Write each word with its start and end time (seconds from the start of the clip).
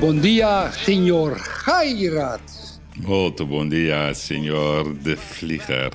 Muito 0.00 1.36
Gairat. 1.64 2.40
Molto 2.96 3.46
bom 3.46 3.68
dia, 3.68 4.14
senor 4.14 4.94
de 4.94 5.16
Vlieger. 5.16 5.92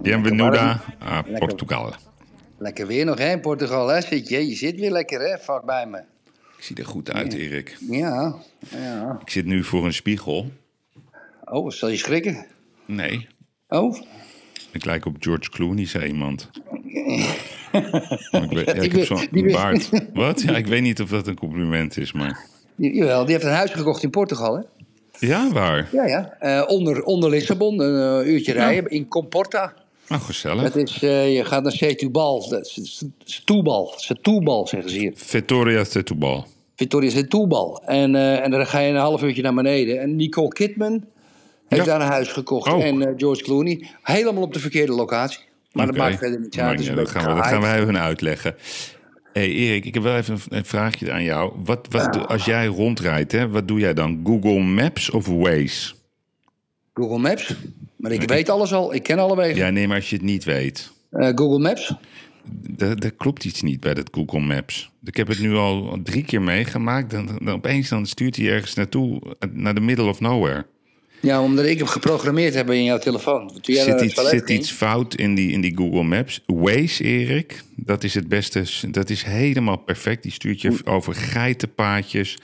Bienvenuda 0.00 0.82
a 1.00 1.22
Portugal. 1.22 1.94
Lekker 2.58 2.86
weer 2.86 3.04
nog, 3.04 3.18
hè, 3.18 3.30
in 3.32 3.40
Portugal, 3.40 3.88
hè? 3.88 4.00
Zit 4.00 4.28
je? 4.28 4.46
Je 4.48 4.54
zit 4.54 4.80
weer 4.80 4.90
lekker, 4.90 5.20
hè, 5.20 5.38
vlak 5.38 5.64
bij 5.64 5.86
me. 5.86 5.98
Ik 6.56 6.62
zie 6.64 6.76
er 6.76 6.86
goed 6.86 7.12
uit, 7.12 7.32
Erik. 7.32 7.76
Ja, 7.90 8.34
ja. 8.70 9.18
Ik 9.22 9.30
zit 9.30 9.44
nu 9.44 9.64
voor 9.64 9.84
een 9.84 9.94
spiegel. 9.94 10.50
Oh, 11.44 11.70
zal 11.70 11.88
je 11.88 11.96
schrikken? 11.96 12.46
Nee, 12.86 13.28
Oh, 13.68 13.96
ik 14.70 14.84
lijk 14.84 15.06
op 15.06 15.16
George 15.18 15.50
Clooney, 15.50 15.86
zei 15.86 16.06
iemand. 16.06 16.50
Ik, 18.30 18.50
weet, 18.50 18.66
ja, 18.66 18.72
ik 18.72 18.90
Die 18.90 18.98
heb 18.98 19.04
zo'n 19.04 19.52
baard. 19.52 19.90
Wat? 20.14 20.42
Ja, 20.42 20.56
ik 20.56 20.66
weet 20.66 20.82
niet 20.82 21.00
of 21.00 21.08
dat 21.08 21.26
een 21.26 21.36
compliment 21.36 21.96
is, 21.96 22.12
maar... 22.12 22.46
jawel, 22.76 23.24
die 23.24 23.34
heeft 23.34 23.46
een 23.46 23.52
huis 23.52 23.70
gekocht 23.70 24.02
in 24.02 24.10
Portugal, 24.10 24.54
hè? 24.56 24.62
Ja, 25.26 25.52
waar? 25.52 25.88
Ja, 25.92 26.06
ja. 26.06 26.36
Eh, 26.38 26.62
onder, 26.66 27.02
onder 27.02 27.30
Lissabon, 27.30 27.80
een 27.80 28.20
eh, 28.22 28.32
uurtje 28.32 28.52
rijden, 28.52 28.90
in 28.90 29.08
Comporta. 29.08 29.74
Nou, 30.08 30.22
gezellig. 30.22 30.62
Dat 30.62 30.76
is, 30.76 31.02
eh, 31.02 31.36
je 31.36 31.44
gaat 31.44 31.62
naar 31.62 31.72
dat 32.48 32.66
is 32.76 33.04
Setúbal, 33.24 33.92
Setúbal 33.96 34.66
zeggen 34.66 34.90
ze 34.90 34.98
hier. 34.98 35.12
Victoria 35.14 35.84
Setúbal. 35.84 36.44
Victoria 36.76 37.10
Setúbal. 37.10 37.82
En, 37.86 38.14
eh, 38.14 38.44
en 38.44 38.50
dan 38.50 38.66
ga 38.66 38.78
je 38.78 38.90
een 38.90 38.96
half 38.96 39.22
uurtje 39.22 39.42
naar 39.42 39.54
beneden. 39.54 40.00
En 40.00 40.16
Nicole 40.16 40.48
Kidman 40.48 41.04
heeft 41.68 41.84
Ja. 41.84 41.92
daar 41.92 42.00
een 42.00 42.12
huis 42.12 42.28
gekocht. 42.28 42.82
En 42.82 43.14
George 43.16 43.42
Clooney. 43.42 43.88
Helemaal 44.02 44.42
op 44.42 44.52
de 44.52 44.58
verkeerde 44.60 44.92
locatie. 44.92 45.40
Maar 45.72 45.86
dat 45.86 45.96
maakt 45.96 46.18
verder 46.18 46.40
niet 46.40 46.58
uit. 46.58 46.88
Uit, 46.88 46.96
dat, 46.96 47.10
gaan 47.10 47.28
we, 47.28 47.34
dat 47.34 47.46
gaan 47.46 47.60
wij 47.60 47.78
hun 47.78 47.98
uitleggen. 47.98 48.54
Hey 49.36 49.50
Erik, 49.52 49.84
ik 49.84 49.94
heb 49.94 50.02
wel 50.02 50.16
even 50.16 50.38
een- 50.48 50.64
vraagje 50.64 51.12
aan 51.12 51.22
jou. 51.22 51.52
Wat, 51.64 51.86
wat, 51.90 52.26
als 52.28 52.44
jij 52.44 52.66
rondrijdt, 52.66 53.32
hè, 53.32 53.48
wat 53.48 53.68
doe 53.68 53.78
jij 53.80 53.94
dan? 53.94 54.20
Google 54.24 54.58
Maps 54.60 55.10
of 55.10 55.26
Waze? 55.26 55.94
Google 56.94 57.18
Maps. 57.18 57.54
Maar 57.96 58.12
ik 58.12 58.28
weet 58.28 58.48
alles 58.48 58.72
al. 58.72 58.94
Ik 58.94 59.02
ken 59.02 59.18
alle 59.18 59.36
wegen. 59.36 59.56
Ja, 59.56 59.70
nee, 59.70 59.86
maar 59.86 59.96
als 59.96 60.10
je 60.10 60.16
het 60.16 60.24
niet 60.24 60.44
weet. 60.44 60.92
Eh, 61.10 61.28
Google 61.34 61.58
Maps. 61.58 61.94
Er, 62.78 62.98
er 63.04 63.12
klopt 63.12 63.44
iets 63.44 63.62
niet 63.62 63.80
bij 63.80 63.94
dat 63.94 64.08
Google 64.12 64.40
Maps. 64.40 64.90
Ik 65.04 65.16
heb 65.16 65.28
het 65.28 65.38
nu 65.40 65.54
al 65.54 65.98
drie 66.02 66.24
keer 66.24 66.42
meegemaakt. 66.42 67.10
Dan, 67.10 67.26
dan 67.26 67.50
opeens 67.54 67.88
dan 67.88 68.06
stuurt 68.06 68.36
hij 68.36 68.48
ergens 68.50 68.74
naartoe, 68.74 69.20
eh, 69.38 69.48
naar 69.52 69.74
de 69.74 69.80
middle 69.80 70.08
of 70.08 70.20
nowhere. 70.20 70.66
Ja, 71.20 71.42
omdat 71.42 71.64
ik 71.64 71.78
hem 71.78 71.86
geprogrammeerd 71.86 72.54
heb 72.54 72.70
in 72.70 72.84
jouw 72.84 72.98
telefoon. 72.98 73.48
Toen 73.60 73.74
jij 73.74 73.84
Zit 73.84 74.00
iets, 74.00 74.28
zit 74.28 74.50
iets 74.50 74.70
fout 74.70 75.14
in 75.14 75.34
die, 75.34 75.52
in 75.52 75.60
die 75.60 75.76
Google 75.76 76.02
Maps? 76.02 76.42
Waze, 76.46 77.04
Erik, 77.04 77.62
dat 77.76 78.04
is 78.04 78.14
het 78.14 78.28
beste. 78.28 78.64
Dat 78.90 79.10
is 79.10 79.22
helemaal 79.22 79.76
perfect. 79.76 80.22
Die 80.22 80.32
stuurt 80.32 80.60
je 80.60 80.80
over 80.84 81.14
geitenpaadjes. 81.14 82.38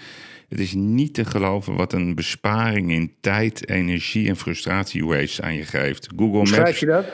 Het 0.48 0.60
is 0.60 0.72
niet 0.74 1.14
te 1.14 1.24
geloven 1.24 1.76
wat 1.76 1.92
een 1.92 2.14
besparing 2.14 2.92
in 2.92 3.12
tijd, 3.20 3.68
energie 3.68 4.28
en 4.28 4.36
frustratie 4.36 5.04
Waze 5.04 5.42
aan 5.42 5.54
je 5.54 5.64
geeft. 5.64 6.08
Google 6.16 6.36
Hoe 6.36 6.46
schrijf 6.46 6.64
Maps, 6.64 6.78
je 6.78 6.86
dat? 6.86 7.06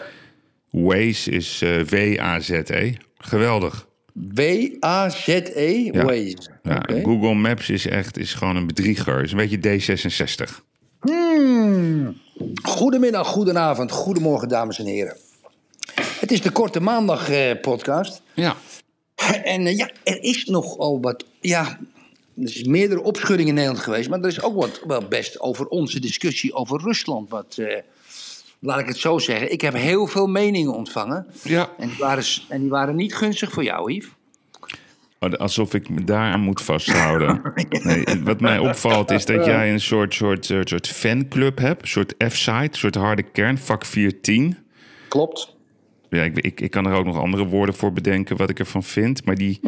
Waze 0.70 1.30
is 1.30 1.62
eh, 1.62 1.80
W-A-Z-E. 1.80 2.92
Geweldig. 3.18 3.88
W-A-Z-E. 4.12 5.90
Ja. 5.92 6.04
Waze. 6.04 6.36
Ja, 6.62 6.76
Oké. 6.76 7.00
Google 7.02 7.34
Maps 7.34 7.70
is 7.70 7.86
echt 7.86 8.18
is 8.18 8.34
gewoon 8.34 8.56
een 8.56 8.66
bedrieger. 8.66 9.16
Het 9.16 9.24
is 9.24 9.32
een 9.32 9.58
beetje 9.58 9.96
D66. 9.96 10.67
Goedemiddag, 12.62 13.26
goedenavond, 13.26 13.90
goedemorgen, 13.90 14.48
dames 14.48 14.78
en 14.78 14.86
heren. 14.86 15.16
Het 15.94 16.32
is 16.32 16.42
de 16.42 16.50
Korte 16.50 16.80
Maandag 16.80 17.30
eh, 17.30 17.60
podcast. 17.60 18.22
Ja. 18.34 18.56
En 19.44 19.66
eh, 19.66 19.76
ja, 19.76 19.90
er 20.04 20.22
is 20.22 20.44
nogal 20.44 21.00
wat. 21.00 21.24
Ja, 21.40 21.78
er 22.36 22.42
is 22.42 22.64
meerdere 22.64 23.02
opschuddingen 23.02 23.48
in 23.48 23.54
Nederland 23.54 23.82
geweest. 23.82 24.08
Maar 24.08 24.20
er 24.20 24.26
is 24.26 24.42
ook 24.42 24.54
wat 24.54 24.80
wel 24.86 25.08
best 25.08 25.40
over 25.40 25.66
onze 25.66 26.00
discussie 26.00 26.54
over 26.54 26.80
Rusland. 26.82 27.30
Wat, 27.30 27.56
eh, 27.58 27.82
laat 28.58 28.78
ik 28.78 28.86
het 28.86 28.98
zo 28.98 29.18
zeggen. 29.18 29.52
Ik 29.52 29.60
heb 29.60 29.74
heel 29.74 30.06
veel 30.06 30.26
meningen 30.26 30.74
ontvangen. 30.74 31.26
Ja. 31.42 31.70
En 31.78 31.88
die 31.88 31.98
waren, 31.98 32.24
en 32.48 32.60
die 32.60 32.70
waren 32.70 32.96
niet 32.96 33.14
gunstig 33.14 33.52
voor 33.52 33.64
jou, 33.64 33.92
Yves. 33.92 34.16
Oh, 35.20 35.32
Alsof 35.32 35.74
ik 35.74 35.88
me 35.88 36.04
daaraan 36.04 36.40
moet 36.40 36.62
vasthouden. 36.62 37.40
Nee, 37.82 38.04
wat 38.24 38.40
mij 38.40 38.58
opvalt 38.58 39.10
is 39.10 39.24
dat 39.24 39.44
jij 39.44 39.72
een 39.72 39.80
soort, 39.80 40.14
soort, 40.14 40.44
soort, 40.44 40.68
soort 40.68 40.88
fanclub 40.88 41.58
hebt. 41.58 41.82
Een 41.82 41.88
soort 41.88 42.14
F-site, 42.28 42.52
een 42.52 42.68
soort 42.72 42.94
harde 42.94 43.22
kern, 43.22 43.58
vak 43.58 43.84
410. 43.84 44.58
Klopt. 45.08 45.56
Ja, 46.10 46.22
ik, 46.22 46.38
ik, 46.38 46.60
ik 46.60 46.70
kan 46.70 46.86
er 46.86 46.92
ook 46.92 47.04
nog 47.04 47.18
andere 47.18 47.46
woorden 47.46 47.74
voor 47.74 47.92
bedenken 47.92 48.36
wat 48.36 48.50
ik 48.50 48.58
ervan 48.58 48.82
vind. 48.82 49.24
Maar 49.24 49.34
die, 49.34 49.60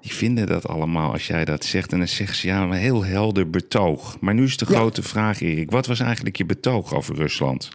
die 0.00 0.12
vinden 0.12 0.46
dat 0.46 0.68
allemaal 0.68 1.12
als 1.12 1.26
jij 1.26 1.44
dat 1.44 1.64
zegt. 1.64 1.92
En 1.92 1.98
dan 1.98 2.08
zeggen 2.08 2.36
ze 2.36 2.46
ja, 2.46 2.62
een 2.62 2.72
heel 2.72 3.04
helder 3.04 3.50
betoog. 3.50 4.20
Maar 4.20 4.34
nu 4.34 4.42
is 4.44 4.56
de 4.56 4.66
grote 4.66 5.02
vraag, 5.02 5.40
Erik. 5.40 5.70
Wat 5.70 5.86
was 5.86 6.00
eigenlijk 6.00 6.36
je 6.36 6.46
betoog 6.46 6.94
over 6.94 7.14
Rusland? 7.14 7.70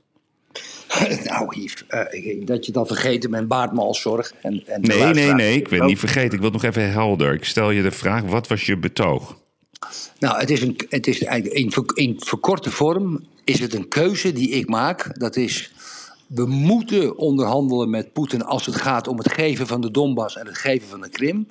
nou, 1.29 1.59
Yves, 1.59 1.83
eh, 1.87 2.45
dat 2.45 2.65
je 2.65 2.71
dat 2.71 2.87
vergeten 2.87 3.31
bent, 3.31 3.47
baart 3.47 3.73
me 3.73 3.79
al 3.79 3.95
zorg. 3.95 4.33
En, 4.41 4.63
en 4.67 4.81
Nee, 4.81 5.13
nee, 5.13 5.33
nee. 5.33 5.55
Ik 5.55 5.69
ben 5.69 5.85
niet 5.85 5.99
vergeten. 5.99 6.33
Ik 6.33 6.39
wil 6.39 6.51
het 6.51 6.61
nog 6.61 6.63
even 6.63 6.91
helder. 6.91 7.33
Ik 7.33 7.43
stel 7.45 7.71
je 7.71 7.81
de 7.81 7.91
vraag, 7.91 8.21
wat 8.23 8.47
was 8.47 8.65
je 8.65 8.77
betoog? 8.77 9.37
Nou, 10.19 10.39
het 10.39 10.49
is, 10.49 10.61
een, 10.61 10.79
het 10.89 11.07
is 11.07 11.23
eigenlijk 11.23 11.59
in, 11.59 11.83
in 11.93 12.15
verkorte 12.19 12.71
vorm 12.71 13.25
is 13.43 13.59
het 13.59 13.73
een 13.73 13.87
keuze 13.87 14.33
die 14.33 14.49
ik 14.49 14.69
maak. 14.69 15.19
Dat 15.19 15.35
is, 15.35 15.71
we 16.27 16.45
moeten 16.45 17.17
onderhandelen 17.17 17.89
met 17.89 18.13
Poetin 18.13 18.43
als 18.43 18.65
het 18.65 18.75
gaat 18.75 19.07
om 19.07 19.17
het 19.17 19.31
geven 19.33 19.67
van 19.67 19.81
de 19.81 19.91
Donbass 19.91 20.37
en 20.37 20.45
het 20.45 20.57
geven 20.57 20.87
van 20.87 21.01
de 21.01 21.09
Krim. 21.09 21.47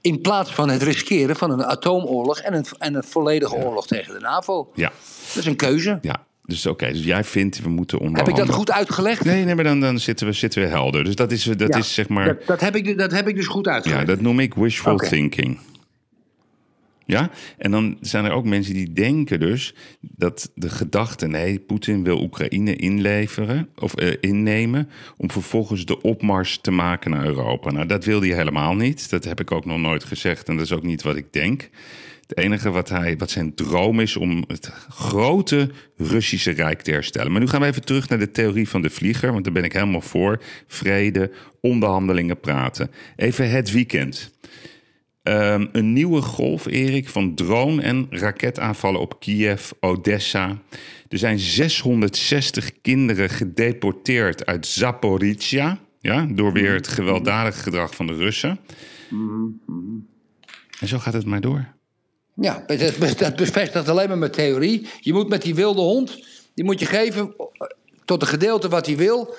In 0.00 0.20
plaats 0.20 0.54
van 0.54 0.68
het 0.68 0.82
riskeren 0.82 1.36
van 1.36 1.50
een 1.50 1.64
atoomoorlog 1.64 2.38
en 2.38 2.54
een, 2.54 2.64
en 2.78 2.94
een 2.94 3.04
volledige 3.04 3.54
oorlog 3.54 3.86
tegen 3.86 4.14
de 4.14 4.20
NAVO. 4.20 4.70
Ja, 4.74 4.92
Dat 5.26 5.36
is 5.36 5.46
een 5.46 5.56
keuze. 5.56 5.98
ja. 6.02 6.28
Dus 6.50 6.66
oké, 6.66 6.92
dus 6.92 7.04
jij 7.04 7.24
vindt 7.24 7.62
we 7.62 7.68
moeten 7.68 8.14
Heb 8.16 8.28
ik 8.28 8.36
dat 8.36 8.50
goed 8.50 8.70
uitgelegd? 8.70 9.24
Nee, 9.24 9.44
nee, 9.44 9.54
maar 9.54 9.64
dan, 9.64 9.80
dan 9.80 9.98
zitten, 9.98 10.26
we, 10.26 10.32
zitten 10.32 10.62
we 10.62 10.68
helder. 10.68 11.04
Dus 11.04 11.14
dat 11.14 11.32
is, 11.32 11.44
dat 11.44 11.68
Ja, 11.68 11.78
is 11.78 11.94
zeg 11.94 12.08
maar... 12.08 12.26
Dat, 12.26 12.46
dat, 12.46 12.60
heb 12.60 12.76
ik, 12.76 12.98
dat 12.98 13.12
heb 13.12 13.28
ik 13.28 13.36
dus 13.36 13.46
goed 13.46 13.64
Ja, 13.64 13.72
uitgelegd. 13.72 14.06
dat 14.06 14.20
noem 14.20 14.40
ik 14.40 14.54
wishful 14.54 14.96
thinking. 14.96 15.58
Ja, 17.06 17.30
en 17.58 17.70
dan 17.70 17.96
zijn 18.00 18.24
er 18.24 18.30
ook 18.30 18.44
mensen 18.44 18.74
die 18.74 18.92
denken 18.92 19.40
dus 19.40 19.74
dat 20.00 20.50
de 20.54 20.68
gedachte, 20.68 21.26
nee, 21.26 21.58
Poetin 21.58 22.04
wil 22.04 22.22
Oekraïne 22.22 22.76
inleveren 22.76 23.68
of 23.78 23.94
eh, 23.94 24.16
innemen 24.20 24.88
om 25.16 25.30
vervolgens 25.30 25.84
de 25.84 26.00
opmars 26.02 26.58
te 26.60 26.70
maken 26.70 27.10
naar 27.10 27.24
Europa. 27.26 27.70
Nou, 27.70 27.86
dat 27.86 28.04
wil 28.04 28.20
hij 28.20 28.30
helemaal 28.30 28.74
niet. 28.74 29.10
Dat 29.10 29.24
heb 29.24 29.40
ik 29.40 29.50
ook 29.52 29.64
nog 29.64 29.78
nooit 29.78 30.04
gezegd 30.04 30.48
en 30.48 30.56
dat 30.56 30.64
is 30.64 30.72
ook 30.72 30.82
niet 30.82 31.02
wat 31.02 31.16
ik 31.16 31.32
denk. 31.32 31.70
Het 32.30 32.38
enige 32.38 32.70
wat, 32.70 32.88
hij, 32.88 33.16
wat 33.16 33.30
zijn 33.30 33.54
droom 33.54 34.00
is 34.00 34.16
om 34.16 34.44
het 34.46 34.72
grote 34.88 35.70
Russische 35.96 36.50
Rijk 36.50 36.82
te 36.82 36.90
herstellen. 36.90 37.32
Maar 37.32 37.40
nu 37.40 37.46
gaan 37.46 37.60
we 37.60 37.66
even 37.66 37.84
terug 37.84 38.08
naar 38.08 38.18
de 38.18 38.30
theorie 38.30 38.68
van 38.68 38.82
de 38.82 38.90
vlieger, 38.90 39.32
want 39.32 39.44
daar 39.44 39.52
ben 39.52 39.64
ik 39.64 39.72
helemaal 39.72 40.00
voor. 40.00 40.42
Vrede, 40.66 41.30
onderhandelingen, 41.60 42.40
praten. 42.40 42.90
Even 43.16 43.50
het 43.50 43.72
weekend. 43.72 44.30
Ehm, 45.22 45.66
een 45.72 45.92
nieuwe 45.92 46.22
golf, 46.22 46.66
Erik, 46.66 47.08
van 47.08 47.34
drone- 47.34 47.82
en 47.82 48.06
raketaanvallen 48.10 49.00
op 49.00 49.20
Kiev, 49.20 49.70
Odessa. 49.80 50.58
Er 51.08 51.18
zijn 51.18 51.38
660 51.38 52.80
kinderen 52.80 53.28
gedeporteerd 53.28 54.46
uit 54.46 54.66
Zaporizhia. 54.66 55.78
Ja, 56.00 56.26
door 56.32 56.52
weer 56.52 56.74
het 56.74 56.88
gewelddadige 56.88 57.62
gedrag 57.62 57.94
van 57.94 58.06
de 58.06 58.14
Russen. 58.14 58.58
En 60.80 60.88
zo 60.88 60.98
gaat 60.98 61.12
het 61.12 61.26
maar 61.26 61.40
door. 61.40 61.78
Ja, 62.40 62.64
dat, 62.66 63.18
dat 63.18 63.36
bevestigt 63.36 63.88
alleen 63.88 64.08
maar 64.08 64.18
mijn 64.18 64.30
theorie. 64.30 64.86
Je 65.00 65.12
moet 65.12 65.28
met 65.28 65.42
die 65.42 65.54
wilde 65.54 65.80
hond, 65.80 66.24
die 66.54 66.64
moet 66.64 66.80
je 66.80 66.86
geven 66.86 67.34
tot 68.04 68.22
een 68.22 68.28
gedeelte 68.28 68.68
wat 68.68 68.86
hij 68.86 68.96
wil. 68.96 69.34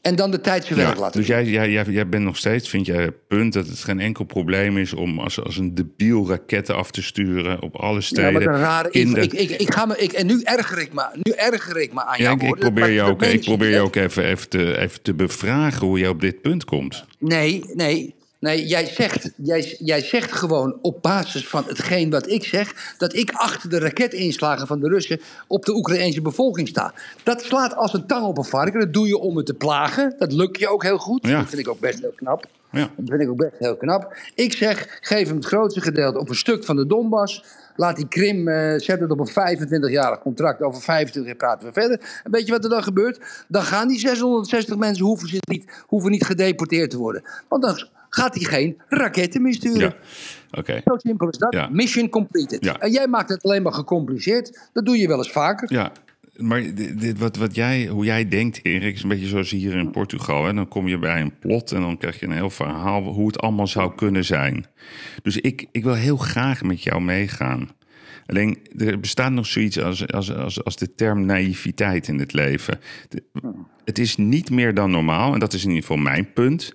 En 0.00 0.16
dan 0.16 0.30
de 0.30 0.40
tijd 0.40 0.64
zijn 0.64 0.78
werk 0.78 0.94
Ja, 0.94 1.00
laten 1.00 1.18
dus 1.20 1.28
jij, 1.28 1.44
jij, 1.44 1.70
jij, 1.70 1.84
jij 1.88 2.08
bent 2.08 2.24
nog 2.24 2.36
steeds, 2.36 2.68
vind 2.68 2.86
jij 2.86 3.02
het 3.02 3.26
punt 3.28 3.52
dat 3.52 3.66
het 3.66 3.78
geen 3.78 4.00
enkel 4.00 4.24
probleem 4.24 4.78
is 4.78 4.94
om 4.94 5.18
als, 5.18 5.40
als 5.42 5.56
een 5.56 5.74
debiel 5.74 6.28
raketten 6.28 6.76
af 6.76 6.90
te 6.90 7.02
sturen 7.02 7.62
op 7.62 7.76
alle 7.76 7.94
Ja, 7.94 8.00
steden. 8.00 8.32
wat 8.32 8.42
een 8.42 8.60
rare 8.60 8.90
Kinder- 8.90 9.22
ik, 9.22 9.32
ik, 9.32 9.50
ik 9.50 9.72
ga 9.74 9.86
me, 9.86 9.96
ik, 9.98 10.12
En 10.12 10.26
nu 10.26 10.40
erger 10.42 10.78
ik 10.78 10.92
me, 10.92 11.02
nu 11.22 11.32
erger 11.32 11.76
ik 11.80 11.92
me 11.92 12.04
aan 12.04 12.18
Ja, 12.18 12.22
jou. 12.24 12.34
ik, 12.36 12.42
ik 12.42 12.54
probeer 12.58 12.88
je 12.90 13.02
ook, 13.02 13.22
ik 13.22 13.40
probeer 13.40 13.70
je 13.70 13.80
ook 13.80 13.96
even, 13.96 14.24
even, 14.24 14.48
te, 14.48 14.78
even 14.78 15.02
te 15.02 15.14
bevragen 15.14 15.86
hoe 15.86 15.98
je 15.98 16.08
op 16.08 16.20
dit 16.20 16.40
punt 16.42 16.64
komt. 16.64 17.04
Nee, 17.18 17.64
nee. 17.74 18.14
Nee, 18.40 18.66
jij 18.66 18.86
zegt, 18.86 19.30
jij, 19.36 19.76
jij 19.78 20.00
zegt 20.00 20.32
gewoon 20.32 20.78
op 20.82 21.02
basis 21.02 21.48
van 21.48 21.64
hetgeen 21.66 22.10
wat 22.10 22.28
ik 22.28 22.44
zeg... 22.44 22.94
dat 22.98 23.14
ik 23.14 23.30
achter 23.30 23.70
de 23.70 23.78
raketinslagen 23.78 24.66
van 24.66 24.80
de 24.80 24.88
Russen 24.88 25.20
op 25.46 25.64
de 25.64 25.74
Oekraïnse 25.74 26.22
bevolking 26.22 26.68
sta. 26.68 26.94
Dat 27.22 27.42
slaat 27.42 27.76
als 27.76 27.92
een 27.92 28.06
tang 28.06 28.26
op 28.26 28.38
een 28.38 28.44
varken. 28.44 28.80
Dat 28.80 28.92
doe 28.92 29.06
je 29.06 29.18
om 29.18 29.36
het 29.36 29.46
te 29.46 29.54
plagen. 29.54 30.14
Dat 30.18 30.32
lukt 30.32 30.58
je 30.58 30.68
ook 30.68 30.82
heel 30.82 30.98
goed. 30.98 31.26
Ja. 31.26 31.38
Dat 31.38 31.48
vind 31.48 31.60
ik 31.60 31.68
ook 31.68 31.80
best 31.80 32.00
heel 32.00 32.12
knap. 32.16 32.46
Ja. 32.70 32.90
Dat 32.96 33.08
vind 33.08 33.20
ik 33.20 33.28
ook 33.28 33.36
best 33.36 33.58
heel 33.58 33.76
knap. 33.76 34.16
Ik 34.34 34.52
zeg, 34.52 34.98
geef 35.00 35.26
hem 35.26 35.36
het 35.36 35.46
grootste 35.46 35.80
gedeelte 35.80 36.18
op 36.18 36.28
een 36.28 36.34
stuk 36.34 36.64
van 36.64 36.76
de 36.76 36.86
Donbass. 36.86 37.44
Laat 37.76 37.96
die 37.96 38.08
Krim, 38.08 38.48
eh, 38.48 38.78
zet 38.78 39.00
het 39.00 39.10
op 39.10 39.18
een 39.18 39.28
25-jarig 39.28 40.18
contract. 40.18 40.62
Over 40.62 40.82
25 40.82 41.24
jaar 41.24 41.36
praten 41.36 41.68
we 41.68 41.80
verder. 41.80 42.20
En 42.24 42.30
weet 42.30 42.46
je 42.46 42.52
wat 42.52 42.64
er 42.64 42.70
dan 42.70 42.82
gebeurt? 42.82 43.44
Dan 43.48 43.62
gaan 43.62 43.88
die 43.88 43.98
660 43.98 44.76
mensen 44.76 45.04
hoeven, 45.04 45.28
ze 45.28 45.38
niet, 45.40 45.70
hoeven 45.86 46.10
niet 46.10 46.24
gedeporteerd 46.24 46.90
te 46.90 46.98
worden. 46.98 47.22
Want 47.48 47.62
dan 47.62 47.88
gaat 48.08 48.34
hij 48.34 48.44
geen 48.44 48.76
raketten 48.88 49.42
meer 49.42 49.54
sturen. 49.54 49.80
Ja, 49.80 50.58
oké. 50.58 50.80
Zo 50.84 50.94
simpel 50.96 51.28
is 51.28 51.38
dat. 51.38 51.52
Ja. 51.52 51.68
Mission 51.72 52.08
completed. 52.08 52.64
Ja. 52.64 52.78
En 52.78 52.90
jij 52.90 53.06
maakt 53.06 53.28
het 53.28 53.42
alleen 53.42 53.62
maar 53.62 53.72
gecompliceerd. 53.72 54.68
Dat 54.72 54.84
doe 54.86 54.96
je 54.98 55.08
wel 55.08 55.18
eens 55.18 55.30
vaker. 55.30 55.72
Ja, 55.72 55.92
maar 56.36 56.74
dit, 56.74 57.00
dit- 57.00 57.18
wat, 57.18 57.36
wat 57.36 57.54
jij, 57.54 57.86
hoe 57.86 58.04
jij 58.04 58.28
denkt, 58.28 58.60
Erik, 58.62 58.94
is 58.94 59.02
een 59.02 59.08
beetje 59.08 59.26
zoals 59.26 59.50
hier 59.50 59.74
in 59.76 59.90
Portugal. 59.90 60.44
Hè? 60.44 60.52
Dan 60.54 60.68
kom 60.68 60.88
je 60.88 60.98
bij 60.98 61.20
een 61.20 61.38
plot 61.38 61.72
en 61.72 61.80
dan 61.80 61.96
krijg 61.98 62.20
je 62.20 62.26
een 62.26 62.32
heel 62.32 62.50
verhaal 62.50 63.02
hoe 63.02 63.26
het 63.26 63.40
allemaal 63.40 63.66
zou 63.66 63.94
kunnen 63.94 64.24
zijn. 64.24 64.66
Dus 65.22 65.36
ik, 65.36 65.66
ik 65.72 65.84
wil 65.84 65.94
heel 65.94 66.16
graag 66.16 66.62
met 66.62 66.82
jou 66.82 67.00
meegaan. 67.00 67.68
Alleen, 68.26 68.58
er 68.76 69.00
bestaat 69.00 69.32
nog 69.32 69.46
zoiets 69.46 69.78
als, 69.80 70.06
als, 70.12 70.34
als, 70.34 70.64
als 70.64 70.76
de 70.76 70.94
term 70.94 71.24
naïviteit 71.26 72.08
in 72.08 72.18
het 72.18 72.32
leven. 72.32 72.80
De- 73.08 73.22
het 73.84 73.98
is 73.98 74.16
niet 74.16 74.50
meer 74.50 74.74
dan 74.74 74.90
normaal, 74.90 75.32
en 75.32 75.38
dat 75.40 75.52
is 75.52 75.62
in 75.62 75.68
ieder 75.68 75.84
geval 75.84 76.02
mijn 76.02 76.32
punt, 76.32 76.74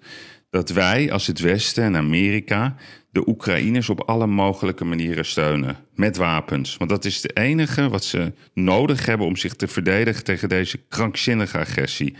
dat 0.53 0.69
wij 0.69 1.11
als 1.11 1.27
het 1.27 1.39
Westen 1.39 1.83
en 1.83 1.95
Amerika 1.95 2.75
de 3.11 3.27
Oekraïners 3.27 3.89
op 3.89 4.01
alle 4.01 4.27
mogelijke 4.27 4.85
manieren 4.85 5.25
steunen. 5.25 5.77
Met 5.95 6.17
wapens. 6.17 6.77
Want 6.77 6.89
dat 6.89 7.05
is 7.05 7.21
het 7.21 7.37
enige 7.37 7.89
wat 7.89 8.03
ze 8.03 8.33
nodig 8.53 9.05
hebben 9.05 9.27
om 9.27 9.35
zich 9.35 9.53
te 9.53 9.67
verdedigen 9.67 10.23
tegen 10.23 10.49
deze 10.49 10.79
krankzinnige 10.89 11.57
agressie. 11.57 12.15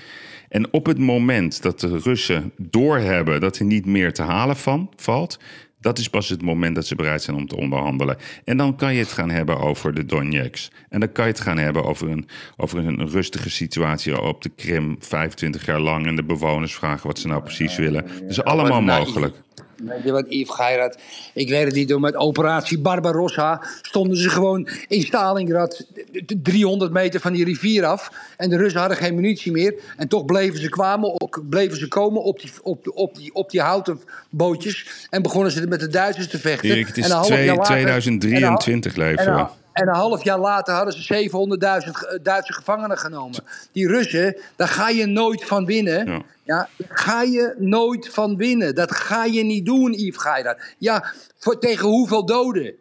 En 0.50 0.74
op 0.74 0.86
het 0.86 0.98
moment 0.98 1.62
dat 1.62 1.80
de 1.80 1.98
Russen 1.98 2.52
doorhebben 2.58 3.42
dat 3.42 3.58
er 3.58 3.66
niet 3.66 3.86
meer 3.86 4.14
te 4.14 4.24
halen 4.24 4.58
van, 4.58 4.92
valt. 4.96 5.40
Dat 5.84 5.98
is 5.98 6.10
pas 6.10 6.30
het 6.30 6.42
moment 6.42 6.76
dat 6.76 6.88
ze 6.88 6.96
bereid 6.96 7.22
zijn 7.22 7.38
om 7.38 7.48
te 7.48 7.58
onderhandelen. 7.58 8.18
En 8.44 8.58
dan 8.58 8.76
kan 8.76 8.94
je 8.94 9.00
het 9.00 9.12
gaan 9.12 9.30
hebben 9.30 9.60
over 9.60 9.94
de 9.94 10.06
Donetsk. 10.06 10.72
En 10.90 11.00
dan 11.00 11.12
kan 11.12 11.26
je 11.26 11.32
het 11.32 11.40
gaan 11.40 11.58
hebben 11.58 11.84
over 11.84 12.10
een, 12.10 12.28
over 12.58 12.78
een 12.78 13.10
rustige 13.10 13.50
situatie 13.50 14.22
op 14.22 14.42
de 14.42 14.50
Krim, 14.50 14.96
25 15.00 15.66
jaar 15.66 15.80
lang. 15.80 16.08
En 16.08 16.16
de 16.16 16.24
bewoners 16.24 16.76
vragen 16.76 17.08
wat 17.08 17.20
ze 17.20 17.28
nou 17.28 17.42
precies 17.42 17.76
willen. 17.76 18.06
Dat 18.08 18.30
is 18.30 18.44
allemaal 18.44 18.82
naïef. 18.82 19.06
mogelijk. 19.06 19.36
Weet 19.78 20.04
je 20.04 20.12
wat, 20.12 20.26
Yves 20.30 20.56
Geirat? 20.56 20.98
Ik 21.34 21.50
weet 21.50 21.66
het 21.66 21.74
niet, 21.74 21.88
door 21.88 22.00
met 22.00 22.16
operatie 22.16 22.80
Barbarossa 22.80 23.62
stonden 23.82 24.18
ze 24.18 24.30
gewoon 24.30 24.68
in 24.88 25.02
Stalingrad 25.02 25.86
d- 25.94 26.28
d- 26.28 26.34
300 26.44 26.92
meter 26.92 27.20
van 27.20 27.34
die 27.34 27.46
rivier 27.46 27.86
af. 27.86 28.12
En 28.38 28.50
de 28.50 28.58
Russen 28.58 28.80
hadden 28.80 28.98
geen 28.98 29.16
munitie 29.16 29.52
meer. 29.52 29.74
En 29.98 30.08
toch 30.08 30.26
bleven 30.26 30.60
ze, 30.60 30.70
kwamen, 30.70 31.18
bleven 31.50 31.78
ze 31.78 31.88
komen 31.88 32.24
op 32.24 32.40
die, 32.40 32.52
op, 32.64 32.84
de- 32.84 32.94
op, 32.94 33.16
die, 33.16 33.34
op 33.34 33.50
die 33.50 33.62
houten 33.62 34.02
bootjes. 34.30 35.08
En 35.10 35.22
begonnen 35.22 35.52
ze 35.52 35.68
met 35.68 35.80
de 35.80 35.88
Duitsers 35.88 36.28
te 36.28 36.40
vechten. 36.40 36.70
Erik, 36.70 36.88
het 36.88 36.98
is 36.98 37.10
En 37.10 37.22
twee- 37.22 37.48
later- 37.48 37.64
2023 37.64 38.94
en 38.96 39.02
een- 39.02 39.08
leven 39.08 39.26
en 39.34 39.40
een- 39.40 39.48
en 39.74 39.88
een 39.88 39.96
half 39.96 40.24
jaar 40.24 40.40
later 40.40 40.74
hadden 40.74 40.94
ze 40.94 41.02
700.000 41.02 41.96
ge- 41.98 42.20
Duitse 42.24 42.54
gevangenen 42.54 42.98
genomen. 42.98 43.40
Die 43.72 43.88
Russen, 43.88 44.36
daar 44.56 44.68
ga 44.68 44.90
je 44.90 45.06
nooit 45.06 45.46
van 45.46 45.66
winnen. 45.66 46.06
Ja. 46.12 46.22
Ja, 46.46 46.70
daar 46.78 46.98
ga 46.98 47.22
je 47.22 47.56
nooit 47.58 48.10
van 48.10 48.38
winnen. 48.38 48.76
Dat 48.76 48.92
ga 48.92 49.26
je 49.26 49.44
niet 49.44 49.66
doen, 49.66 49.92
Yves 49.92 50.22
Geirat. 50.22 50.62
Ja, 50.78 51.14
voor, 51.38 51.60
tegen 51.60 51.88
hoeveel 51.88 52.26
doden? 52.26 52.74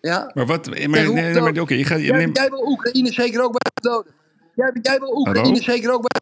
Ja? 0.00 0.30
Maar 0.34 0.46
wat... 0.46 0.66
Maar, 0.66 0.78
nee, 0.78 0.88
maar 1.40 1.52
je 1.54 1.84
gaat... 1.84 1.98
je 1.98 2.04
jij, 2.04 2.16
neemt- 2.16 2.36
jij 2.36 2.48
wil 2.48 2.66
Oekraïne 2.66 3.12
zeker 3.12 3.42
ook 3.42 3.52
bij 3.52 3.92
doden. 3.92 4.12
Jij, 4.54 4.70
jij 4.82 4.98
wil 4.98 5.16
Oekraïne 5.16 5.48
Hallo? 5.48 5.62
zeker 5.62 5.92
ook 5.92 6.00
bij... 6.08 6.20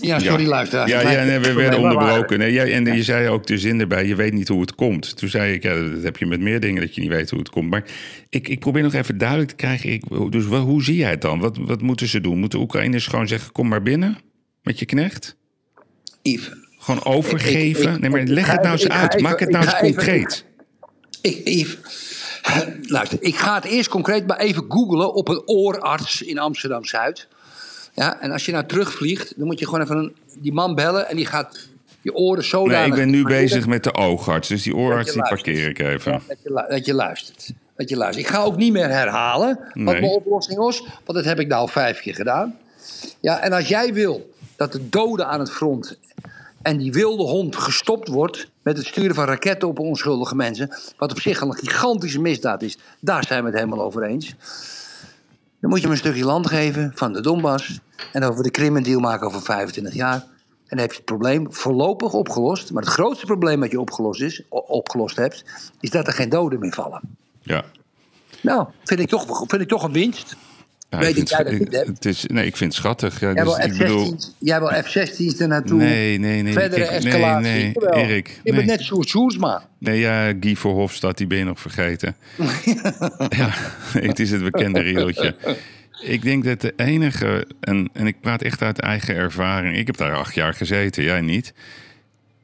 Ja, 0.00 0.18
sorry, 0.18 0.42
ja. 0.42 0.48
luisteraars. 0.48 0.90
Ja, 0.90 1.10
ja 1.10 1.24
nee, 1.24 1.38
we 1.38 1.52
werden 1.52 1.78
onderbroken. 1.80 2.38
Nee, 2.38 2.52
jij, 2.52 2.72
en 2.72 2.84
je 2.84 3.02
zei 3.02 3.28
ook 3.28 3.46
de 3.46 3.58
zin 3.58 3.80
erbij, 3.80 4.06
je 4.06 4.14
weet 4.14 4.32
niet 4.32 4.48
hoe 4.48 4.60
het 4.60 4.74
komt. 4.74 5.16
Toen 5.16 5.28
zei 5.28 5.52
ik, 5.52 5.62
ja, 5.62 5.74
dat 5.90 6.02
heb 6.02 6.16
je 6.16 6.26
met 6.26 6.40
meer 6.40 6.60
dingen, 6.60 6.80
dat 6.80 6.94
je 6.94 7.00
niet 7.00 7.10
weet 7.10 7.30
hoe 7.30 7.38
het 7.38 7.50
komt. 7.50 7.70
Maar 7.70 7.84
ik, 8.28 8.48
ik 8.48 8.60
probeer 8.60 8.82
nog 8.82 8.94
even 8.94 9.18
duidelijk 9.18 9.48
te 9.48 9.56
krijgen, 9.56 9.90
ik, 9.90 10.02
dus 10.30 10.46
wel, 10.46 10.60
hoe 10.60 10.82
zie 10.82 10.96
jij 10.96 11.10
het 11.10 11.20
dan? 11.20 11.38
Wat, 11.40 11.56
wat 11.56 11.82
moeten 11.82 12.08
ze 12.08 12.20
doen? 12.20 12.38
Moeten 12.38 12.58
Oekraïners 12.60 13.06
gewoon 13.06 13.28
zeggen, 13.28 13.52
kom 13.52 13.68
maar 13.68 13.82
binnen 13.82 14.18
met 14.62 14.78
je 14.78 14.84
knecht? 14.84 15.36
Yves, 16.32 16.50
Gewoon 16.78 17.04
overgeven? 17.04 17.82
Ik- 17.88 17.94
ik- 17.94 18.00
nee, 18.00 18.10
maar 18.10 18.22
leg 18.22 18.50
het 18.50 18.60
nou 18.62 18.72
eens 18.72 18.88
uit. 18.88 19.20
Maak 19.20 19.40
het 19.40 19.50
nou 19.50 19.64
eens 19.64 19.78
concreet. 19.78 20.44
Ik, 21.20 21.40
Yves, 21.48 21.78
luister, 22.96 23.18
ik 23.22 23.36
ga 23.36 23.54
het 23.54 23.64
eerst 23.64 23.88
concreet 23.88 24.26
maar 24.26 24.38
even 24.38 24.64
googlen 24.68 25.14
op 25.14 25.28
een 25.28 25.42
oorarts 25.46 26.22
in 26.22 26.38
Amsterdam-Zuid. 26.38 27.28
Ja, 27.94 28.20
en 28.20 28.30
als 28.30 28.44
je 28.46 28.52
nou 28.52 28.66
terugvliegt, 28.66 29.32
dan 29.36 29.46
moet 29.46 29.58
je 29.58 29.64
gewoon 29.64 29.80
even 29.82 29.96
een, 29.96 30.16
die 30.38 30.52
man 30.52 30.74
bellen 30.74 31.08
en 31.08 31.16
die 31.16 31.26
gaat 31.26 31.68
je 32.00 32.14
oren 32.14 32.44
zodanig... 32.44 32.78
Nee, 32.78 32.86
ik 32.88 32.94
ben 32.94 33.10
nu 33.10 33.22
bezig 33.24 33.66
met 33.66 33.84
de 33.84 33.94
oogarts. 33.94 34.48
Dus 34.48 34.62
die 34.62 34.74
oorarts, 34.76 35.12
die 35.12 35.22
parkeer 35.22 35.68
ik 35.68 35.78
even. 35.78 36.22
Dat 36.28 36.36
je, 36.42 36.64
dat 36.68 36.86
je 36.86 36.94
luistert. 36.94 37.52
Dat 37.76 37.88
je 37.88 37.96
luistert. 37.96 38.26
Ik 38.26 38.32
ga 38.34 38.42
ook 38.42 38.56
niet 38.56 38.72
meer 38.72 38.88
herhalen 38.88 39.58
wat 39.58 39.74
Nee. 39.74 39.84
mijn 40.00 40.02
oplossing 40.12 40.58
was, 40.58 40.80
want 40.80 41.18
dat 41.18 41.24
heb 41.24 41.40
ik 41.40 41.46
nou 41.48 41.60
al 41.60 41.68
vijf 41.68 42.00
keer 42.00 42.14
gedaan. 42.14 42.58
Ja, 43.20 43.40
en 43.40 43.52
als 43.52 43.68
jij 43.68 43.92
wil 43.92 44.30
dat 44.58 44.72
de 44.72 44.88
doden 44.88 45.28
aan 45.28 45.40
het 45.40 45.50
front 45.50 45.98
en 46.62 46.76
die 46.76 46.92
wilde 46.92 47.22
hond 47.22 47.56
gestopt 47.56 48.08
wordt 48.08 48.50
met 48.62 48.76
het 48.76 48.86
sturen 48.86 49.14
van 49.14 49.24
raketten 49.24 49.68
op 49.68 49.78
onschuldige 49.78 50.34
mensen, 50.34 50.70
wat 50.96 51.10
op 51.10 51.20
zich 51.20 51.42
al 51.42 51.48
een 51.48 51.56
gigantische 51.56 52.20
misdaad 52.20 52.62
is, 52.62 52.78
daar 53.00 53.24
zijn 53.24 53.40
we 53.40 53.48
het 53.48 53.58
helemaal 53.58 53.84
over 53.84 54.02
eens. 54.02 54.34
Dan 55.60 55.70
moet 55.70 55.78
je 55.78 55.84
hem 55.84 55.92
een 55.92 56.00
stukje 56.00 56.24
land 56.24 56.46
geven 56.46 56.92
van 56.94 57.12
de 57.12 57.20
Donbass 57.20 57.80
en 58.12 58.24
over 58.24 58.42
de 58.42 58.50
Krim 58.50 58.76
een 58.76 58.82
deal 58.82 59.00
maken 59.00 59.26
over 59.26 59.42
25 59.42 59.94
jaar. 59.94 60.14
En 60.14 60.76
dan 60.76 60.78
heb 60.78 60.90
je 60.90 60.96
het 60.96 61.04
probleem 61.04 61.52
voorlopig 61.52 62.12
opgelost. 62.12 62.72
Maar 62.72 62.82
het 62.82 62.92
grootste 62.92 63.26
probleem 63.26 63.60
dat 63.60 63.70
je 63.70 63.80
opgelost, 63.80 64.20
is, 64.20 64.42
opgelost 64.48 65.16
hebt, 65.16 65.44
is 65.80 65.90
dat 65.90 66.06
er 66.06 66.12
geen 66.12 66.28
doden 66.28 66.58
meer 66.58 66.72
vallen. 66.72 67.00
Ja. 67.40 67.64
Nou, 68.40 68.66
vind 68.84 69.00
ik 69.00 69.08
toch, 69.08 69.44
vind 69.46 69.62
ik 69.62 69.68
toch 69.68 69.82
een 69.82 69.92
winst. 69.92 70.36
Ja, 70.90 70.98
Weet 70.98 71.16
ik 71.16 71.22
ik 71.22 71.28
jij 71.28 71.36
vind, 71.36 71.48
dat 71.50 71.58
niet 71.58 71.68
ik- 71.68 71.74
hebt? 71.74 71.88
het 71.88 72.04
is, 72.04 72.24
nee, 72.26 72.46
ik 72.46 72.56
vind 72.56 72.72
het 72.72 72.82
schattig. 72.82 73.20
Ja, 73.20 73.32
Jij 73.32 73.44
dus 73.44 73.56
wil 73.56 73.66
ik 73.66 73.78
bedoel, 73.78 74.06
F-16's 74.06 74.32
jij 74.38 74.58
wil 74.58 74.68
F-16's 74.68 75.40
er 75.40 75.48
naartoe. 75.48 75.78
Nee, 75.78 76.18
nee, 76.18 76.42
nee. 76.42 76.52
Verdere 76.52 76.86
kijk, 76.86 77.02
nee, 77.02 77.12
escalatie. 77.12 77.50
nee, 77.52 77.72
Jawel. 77.74 77.92
Erik, 77.98 78.28
Je 78.28 78.52
bent 78.52 78.56
nee. 78.66 78.76
net 78.76 78.84
Sjoerd 78.84 79.08
Sjoerdsma. 79.08 79.66
Nee, 79.78 79.98
ja, 79.98 80.32
Guy 80.40 80.56
Verhofstadt, 80.56 81.18
die 81.18 81.26
ben 81.26 81.38
je 81.38 81.44
nog 81.44 81.60
vergeten. 81.60 82.16
ja, 83.38 83.48
het 84.08 84.18
is 84.18 84.30
het 84.30 84.42
bekende 84.42 84.80
riedeltje. 84.80 85.36
Ik 86.02 86.22
denk 86.22 86.44
dat 86.44 86.60
de 86.60 86.72
enige, 86.76 87.46
en, 87.60 87.88
en 87.92 88.06
ik 88.06 88.20
praat 88.20 88.42
echt 88.42 88.62
uit 88.62 88.78
eigen 88.80 89.14
ervaring. 89.14 89.76
Ik 89.76 89.86
heb 89.86 89.96
daar 89.96 90.14
acht 90.16 90.34
jaar 90.34 90.54
gezeten, 90.54 91.02
jij 91.04 91.20
niet. 91.20 91.52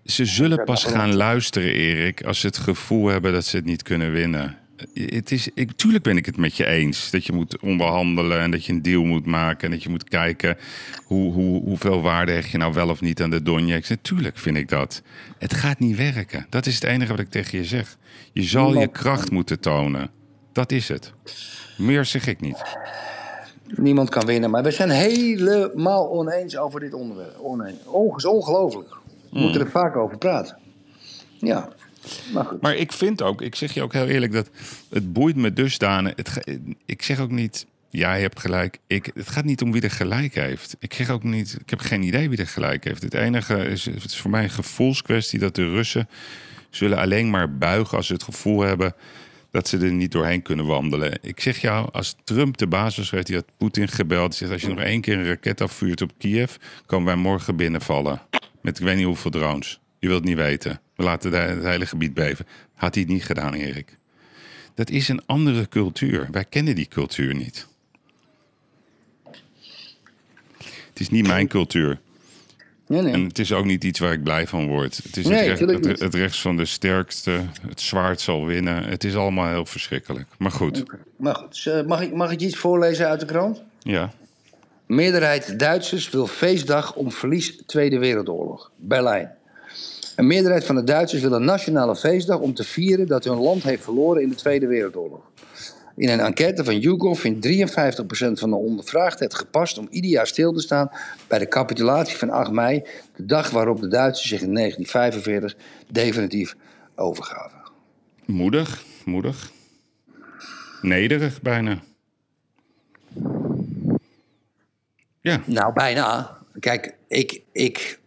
Ze 0.05 0.25
zullen 0.25 0.65
pas 0.65 0.85
gaan 0.85 1.15
luisteren, 1.15 1.73
Erik, 1.73 2.23
als 2.25 2.41
ze 2.41 2.47
het 2.47 2.59
gevoel 2.59 3.07
hebben 3.07 3.33
dat 3.33 3.45
ze 3.45 3.57
het 3.57 3.65
niet 3.65 3.83
kunnen 3.83 4.13
winnen. 4.13 4.57
Het 4.95 5.31
is, 5.31 5.49
ik, 5.55 5.73
tuurlijk 5.73 6.05
ben 6.05 6.17
ik 6.17 6.27
het 6.27 6.37
met 6.37 6.57
je 6.57 6.67
eens. 6.67 7.11
Dat 7.11 7.25
je 7.27 7.33
moet 7.33 7.59
onderhandelen 7.61 8.41
en 8.41 8.51
dat 8.51 8.65
je 8.65 8.73
een 8.73 8.83
deal 8.83 9.05
moet 9.05 9.27
maken. 9.27 9.65
En 9.65 9.71
dat 9.71 9.83
je 9.83 9.89
moet 9.89 10.05
kijken 10.05 10.57
hoe, 11.05 11.33
hoe, 11.33 11.63
hoeveel 11.63 12.03
waarde 12.03 12.33
hecht 12.33 12.51
je 12.51 12.59
nou 12.59 12.73
wel 12.73 12.89
of 12.89 13.01
niet 13.01 13.23
aan 13.23 13.31
de 13.31 13.43
Donetsk. 13.43 13.91
Natuurlijk 13.91 14.39
vind 14.39 14.57
ik 14.57 14.69
dat. 14.69 15.03
Het 15.39 15.55
gaat 15.55 15.79
niet 15.79 15.97
werken. 15.97 16.47
Dat 16.49 16.67
is 16.67 16.75
het 16.75 16.85
enige 16.85 17.11
wat 17.11 17.21
ik 17.21 17.31
tegen 17.31 17.59
je 17.59 17.65
zeg. 17.65 17.97
Je 18.33 18.43
zal 18.43 18.79
je 18.79 18.89
kracht 18.89 19.31
moeten 19.31 19.61
tonen. 19.61 20.11
Dat 20.53 20.73
is 20.73 20.89
het. 20.89 21.13
Meer 21.79 22.05
zeg 22.05 22.27
ik 22.27 22.41
niet. 22.41 22.63
Niemand 23.77 24.09
kan 24.09 24.27
winnen. 24.27 24.51
Maar 24.51 24.63
we 24.63 24.71
zijn 24.71 24.91
helemaal 24.91 26.11
oneens 26.11 26.57
over 26.57 26.81
dit 26.81 26.95
onderwerp. 26.95 27.39
Oneens. 27.39 27.85
Onge- 27.87 28.31
ongelooflijk. 28.31 28.97
We 29.31 29.39
moeten 29.41 29.61
er 29.61 29.71
vaak 29.71 29.97
over 29.97 30.19
praten. 30.19 30.59
Ja, 31.39 31.69
maar 32.61 32.77
ik 32.77 32.93
vind 32.93 33.23
ook, 33.23 33.43
ik 33.43 33.55
zeg 33.55 33.75
je 33.75 33.83
ook 33.83 33.93
heel 33.93 34.07
eerlijk, 34.07 34.33
dat 34.33 34.51
het 34.91 35.13
boeit 35.13 35.37
me 35.37 35.53
dusdanig. 35.53 36.15
Ik 36.87 37.03
zeg 37.03 37.21
ook 37.21 37.31
niet, 37.31 37.67
jij 37.91 38.21
hebt 38.21 38.41
gelijk. 38.41 38.79
Ik, 38.87 39.11
het 39.15 39.29
gaat 39.29 39.45
niet 39.45 39.63
om 39.63 39.73
wie 39.73 39.83
er 39.83 39.91
gelijk 39.91 40.35
heeft. 40.35 40.77
Ik, 40.79 40.95
zeg 40.95 41.11
ook 41.11 41.23
niet, 41.23 41.57
ik 41.61 41.71
heb 41.71 41.81
geen 41.81 42.03
idee 42.03 42.29
wie 42.29 42.39
er 42.39 42.47
gelijk 42.47 42.85
heeft. 42.85 43.03
Het 43.03 43.15
enige 43.15 43.69
is, 43.69 43.85
het 43.85 44.05
is 44.05 44.17
voor 44.17 44.31
mij 44.31 44.43
een 44.43 44.51
gevoelskwestie 44.51 45.39
dat 45.39 45.55
de 45.55 45.71
Russen 45.71 46.09
zullen 46.71 46.99
alleen 46.99 47.31
maar 47.31 47.57
buigen 47.57 47.97
als 47.97 48.07
ze 48.07 48.13
het 48.13 48.23
gevoel 48.23 48.61
hebben 48.61 48.95
dat 49.55 49.69
ze 49.69 49.79
er 49.79 49.93
niet 49.93 50.13
doorheen 50.13 50.43
kunnen 50.43 50.67
wandelen. 50.67 51.19
Ik 51.23 51.41
zeg 51.41 51.59
jou, 51.59 51.89
als 51.93 52.17
Trump 52.25 52.57
de 52.57 52.67
was 52.69 52.95
geweest, 52.95 53.27
die 53.27 53.37
had 53.37 53.45
Poetin 53.57 53.89
gebeld. 53.89 54.31
Die 54.31 54.39
zegt, 54.39 54.53
als 54.53 54.63
je 54.63 54.69
nog 54.69 54.79
één 54.79 55.01
keer 55.01 55.19
een 55.19 55.27
raket 55.27 55.61
afvuurt 55.61 56.03
op 56.03 56.11
Kiev, 56.19 56.55
komen 56.87 57.07
wij 57.07 57.17
morgen 57.17 57.57
binnenvallen. 57.57 58.21
Met 58.63 58.79
ik 58.79 58.85
weet 58.85 58.97
niet 58.97 59.05
hoeveel 59.05 59.31
drones. 59.31 59.81
Je 59.99 60.09
wilt 60.09 60.25
niet 60.25 60.37
weten. 60.37 60.81
We 60.97 61.03
laten 61.03 61.33
het 61.33 61.65
hele 61.65 61.87
gebied 61.87 62.15
beven. 62.15 62.47
Had 62.75 62.95
hij 62.95 63.03
het 63.03 63.13
niet 63.13 63.25
gedaan, 63.25 63.55
Erik. 63.55 63.99
Dat 64.75 64.91
is 64.91 65.09
een 65.09 65.23
andere 65.27 65.69
cultuur. 65.69 66.29
Wij 66.31 66.45
kennen 66.45 66.75
die 66.75 66.89
cultuur 66.89 67.35
niet. 67.35 67.67
Het 70.89 71.01
is 71.01 71.11
niet 71.11 71.27
mijn 71.27 71.49
cultuur. 71.49 72.01
Nee, 72.87 73.03
nee. 73.03 73.13
En 73.13 73.25
het 73.25 73.39
is 73.39 73.53
ook 73.53 73.65
niet 73.65 73.85
iets 73.85 73.99
waar 73.99 74.13
ik 74.13 74.23
blij 74.23 74.47
van 74.47 74.67
word. 74.67 74.97
Het 74.97 75.17
is 75.17 75.27
Nee, 75.27 75.49
het, 75.49 75.61
recht, 75.61 76.01
het, 76.01 76.15
rechts 76.15 76.41
van 76.41 76.57
de 76.57 76.65
sterkste. 76.65 77.41
Het 77.69 77.81
zwaard 77.81 78.21
zal 78.21 78.47
winnen. 78.47 78.85
Het 78.85 79.05
is 79.05 79.17
allemaal 79.17 79.49
heel 79.49 79.67
verschrikkelijk. 79.67 80.29
Maar 80.39 80.51
goed, 80.51 80.85
Maar 81.17 81.35
goed, 81.35 81.65
dus, 81.65 81.85
mag, 81.87 82.01
ik, 82.03 82.13
mag 82.15 82.31
ik 82.33 82.41
iets 82.41 82.57
voorlezen 82.57 83.09
uit 83.09 83.21
de 83.21 83.27
krant? 83.27 83.63
ja. 83.83 84.13
Meerderheid 84.87 85.59
Duitsers 85.59 86.11
wil 86.11 86.27
feestdag 86.27 86.95
om 86.95 87.13
verlies 87.13 87.63
Tweede 87.67 87.99
Wereldoorlog. 87.99 88.71
Berlijn. 88.77 89.31
Een 90.17 90.27
meerderheid 90.27 90.65
van 90.65 90.75
de 90.75 90.85
Duitsers 90.85 91.23
wil 91.23 91.33
een 91.33 91.45
nationale 91.45 91.97
feestdag 91.97 92.39
om 92.39 92.55
te 92.55 92.65
vieren 92.65 93.07
dat 93.07 93.25
hun 93.25 93.39
land 93.39 93.63
heeft 93.63 93.83
verloren 93.83 94.23
in 94.23 94.29
de 94.29 94.35
Tweede 94.35 94.67
Wereldoorlog. 94.67 95.21
In 95.97 96.09
een 96.09 96.21
enquête 96.21 96.65
van 96.65 96.79
YouGov 96.79 97.21
vindt 97.21 97.47
53% 97.47 98.33
van 98.33 98.51
de 98.51 98.57
ondervraagden 98.57 99.27
het 99.27 99.35
gepast 99.35 99.79
om 99.79 99.87
ieder 99.91 100.11
jaar 100.11 100.27
stil 100.27 100.53
te 100.53 100.61
staan 100.61 100.91
bij 101.29 101.39
de 101.39 101.49
capitulatie 101.49 102.17
van 102.17 102.31
8 102.31 102.51
mei, 102.51 102.83
de 103.17 103.27
dag 103.27 103.51
waarop 103.51 103.81
de 103.81 103.89
Duitsers 103.89 104.29
zich 104.29 104.41
in 104.41 104.55
1945 104.55 105.57
definitief 105.89 106.57
overgaven. 106.95 107.63
Moedig, 108.25 108.83
moedig. 109.05 109.51
Nederig 110.83 111.43
bijna. 111.43 111.83
Ja, 115.21 115.41
Nou, 115.47 115.73
bijna. 115.73 116.39
Kijk, 116.61 116.95
ik, 117.09 117.43
ik, 117.53 117.99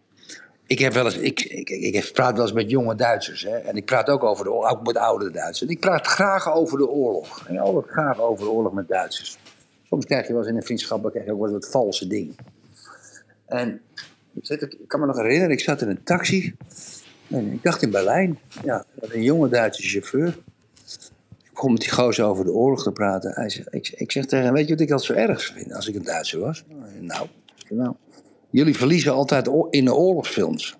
ik 0.68 0.78
heb 0.78 0.92
wel 0.92 1.04
eens, 1.04 1.16
ik, 1.16 1.40
ik, 1.40 1.68
ik, 1.68 2.10
praat 2.12 2.32
wel 2.32 2.42
eens 2.42 2.52
met 2.52 2.70
jonge 2.70 2.94
Duitsers. 2.94 3.42
Hè, 3.42 3.56
en 3.56 3.76
ik 3.76 3.84
praat 3.84 4.08
ook 4.08 4.22
over 4.22 4.44
de 4.44 4.50
ook 4.50 4.86
met 4.86 4.96
oude 4.96 5.30
Duitsers. 5.30 5.68
En 5.68 5.74
ik 5.74 5.80
praat 5.80 6.06
graag 6.06 6.52
over 6.52 6.78
de 6.78 6.88
oorlog. 6.88 7.46
En 7.46 7.58
altijd 7.58 7.92
graag 7.92 8.20
over 8.20 8.44
de 8.44 8.50
oorlog 8.50 8.72
met 8.72 8.88
Duitsers. 8.88 9.38
Soms 9.88 10.04
krijg 10.04 10.26
je 10.26 10.32
wel 10.32 10.42
eens 10.42 10.50
in 10.50 10.56
een 10.56 10.62
vriendschap 10.62 11.10
krijg 11.10 11.26
je 11.26 11.36
wel 11.36 11.60
valse 11.60 12.06
dingen. 12.06 12.34
En 13.46 13.80
ik, 14.34 14.76
kan 14.86 15.00
me 15.00 15.06
nog 15.06 15.16
herinneren, 15.16 15.50
ik 15.50 15.60
zat 15.60 15.82
in 15.82 15.88
een 15.88 16.02
taxi. 16.02 16.54
En 17.28 17.52
ik 17.52 17.62
dacht 17.62 17.82
in 17.82 17.90
Berlijn. 17.90 18.38
Ja, 18.64 18.84
een 19.00 19.22
jonge 19.22 19.48
Duitse 19.48 19.82
chauffeur. 19.82 20.28
Ik 21.42 21.50
begon 21.54 21.72
met 21.72 21.80
die 21.80 21.90
gozer 21.90 22.24
over 22.24 22.44
de 22.44 22.52
oorlog 22.52 22.82
te 22.82 22.92
praten. 22.92 23.32
Hij 23.34 23.50
zegt, 23.50 23.74
ik, 23.74 23.92
ik 23.96 24.12
zeg 24.12 24.26
tegen 24.26 24.44
hem, 24.44 24.54
weet 24.54 24.66
je 24.68 24.72
wat 24.72 24.82
ik 24.82 24.90
altijd 24.90 25.18
zo 25.18 25.28
erg 25.28 25.44
vind 25.44 25.74
als 25.74 25.88
ik 25.88 25.94
een 25.94 26.04
Duitser 26.04 26.40
was? 26.40 26.64
Nou, 27.00 27.26
nou 27.68 27.94
jullie 28.50 28.74
verliezen 28.76 29.12
altijd 29.12 29.50
in 29.70 29.84
de 29.84 29.94
oorlogsfilms. 29.94 30.76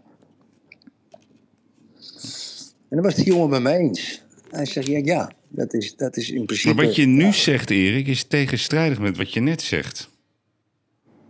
En 2.89 2.97
dan 2.97 3.03
was 3.03 3.15
die 3.15 3.25
jongen 3.25 3.51
bij 3.51 3.61
mij 3.61 3.79
eens. 3.79 4.23
Hij 4.51 4.67
zegt, 4.67 4.87
ja, 4.87 4.99
ja 5.05 5.31
dat, 5.49 5.75
is, 5.75 5.97
dat 5.97 6.17
is 6.17 6.31
in 6.31 6.45
principe... 6.47 6.75
maar 6.75 6.85
wat 6.85 6.97
je 6.97 7.07
nu 7.07 7.33
zegt, 7.33 7.71
Erik, 7.71 8.07
is 8.07 8.25
tegenstrijdig 8.25 8.99
met 8.99 9.17
wat 9.17 9.33
je 9.33 9.41
net 9.41 9.63
zegt. 9.63 10.09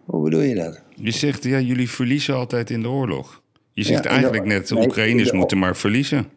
Hoe 0.05 0.23
bedoel 0.23 0.41
je 0.41 0.55
dat? 0.55 0.83
Je 0.97 1.11
zegt, 1.11 1.45
ja, 1.45 1.61
jullie 1.61 1.91
verliezen 1.91 2.35
altijd 2.35 2.71
in 2.71 2.83
de 2.83 2.89
oorlog. 2.89 3.43
Je 3.73 3.83
zegt 3.85 4.03
de- 4.03 4.09
eigenlijk 4.09 4.45
net, 4.45 4.69
de 4.69 4.75
nee, 4.75 4.87
Oekraïners 4.87 5.31
de- 5.31 5.37
moeten 5.37 5.59
maar 5.59 5.77
verliezen. 5.77 6.29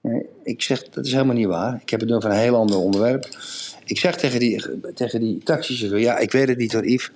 Nee, 0.00 0.22
ik 0.42 0.62
zeg, 0.62 0.88
dat 0.88 1.06
is 1.06 1.12
helemaal 1.12 1.34
niet 1.34 1.46
waar. 1.46 1.80
Ik 1.82 1.90
heb 1.90 2.00
het 2.00 2.12
over 2.12 2.30
een 2.30 2.36
heel 2.36 2.54
ander 2.56 2.76
onderwerp. 2.76 3.38
Ik 3.84 3.98
zeg 3.98 4.16
tegen 4.16 4.40
die, 4.40 4.64
tegen 4.94 5.20
die 5.20 5.38
taxichauffeur, 5.38 6.00
ja, 6.00 6.18
ik 6.18 6.32
weet 6.32 6.48
het 6.48 6.58
niet 6.58 6.72
hoor, 6.72 6.86
Yves. 6.86 7.10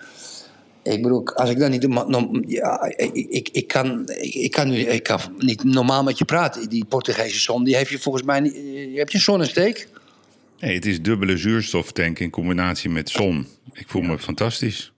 Ik 0.92 1.02
bedoel, 1.02 1.26
als 1.26 1.50
ik 1.50 1.58
dan 1.58 1.70
niet... 1.70 1.86
Ja, 2.46 2.92
ik, 2.96 3.48
ik, 3.52 3.66
kan, 3.66 4.08
ik, 4.20 4.50
kan 4.50 4.68
nu 4.68 4.76
ik 4.76 5.02
kan 5.02 5.20
niet 5.38 5.64
normaal 5.64 6.02
met 6.02 6.18
je 6.18 6.24
praten. 6.24 6.68
Die 6.68 6.84
Portugese 6.84 7.40
zon, 7.40 7.64
die 7.64 7.76
heeft 7.76 7.90
je 7.90 7.98
volgens 7.98 8.24
mij 8.24 8.40
niet... 8.40 8.54
Je 8.54 8.94
hebt 8.94 9.10
je 9.10 9.18
een 9.18 9.24
zonnesteek? 9.24 9.88
Nee, 10.58 10.74
het 10.74 10.86
is 10.86 11.02
dubbele 11.02 11.36
zuurstoftank 11.36 12.18
in 12.18 12.30
combinatie 12.30 12.90
met 12.90 13.10
zon. 13.10 13.46
Ik 13.72 13.88
voel 13.88 14.02
me 14.02 14.18
fantastisch. 14.18 14.92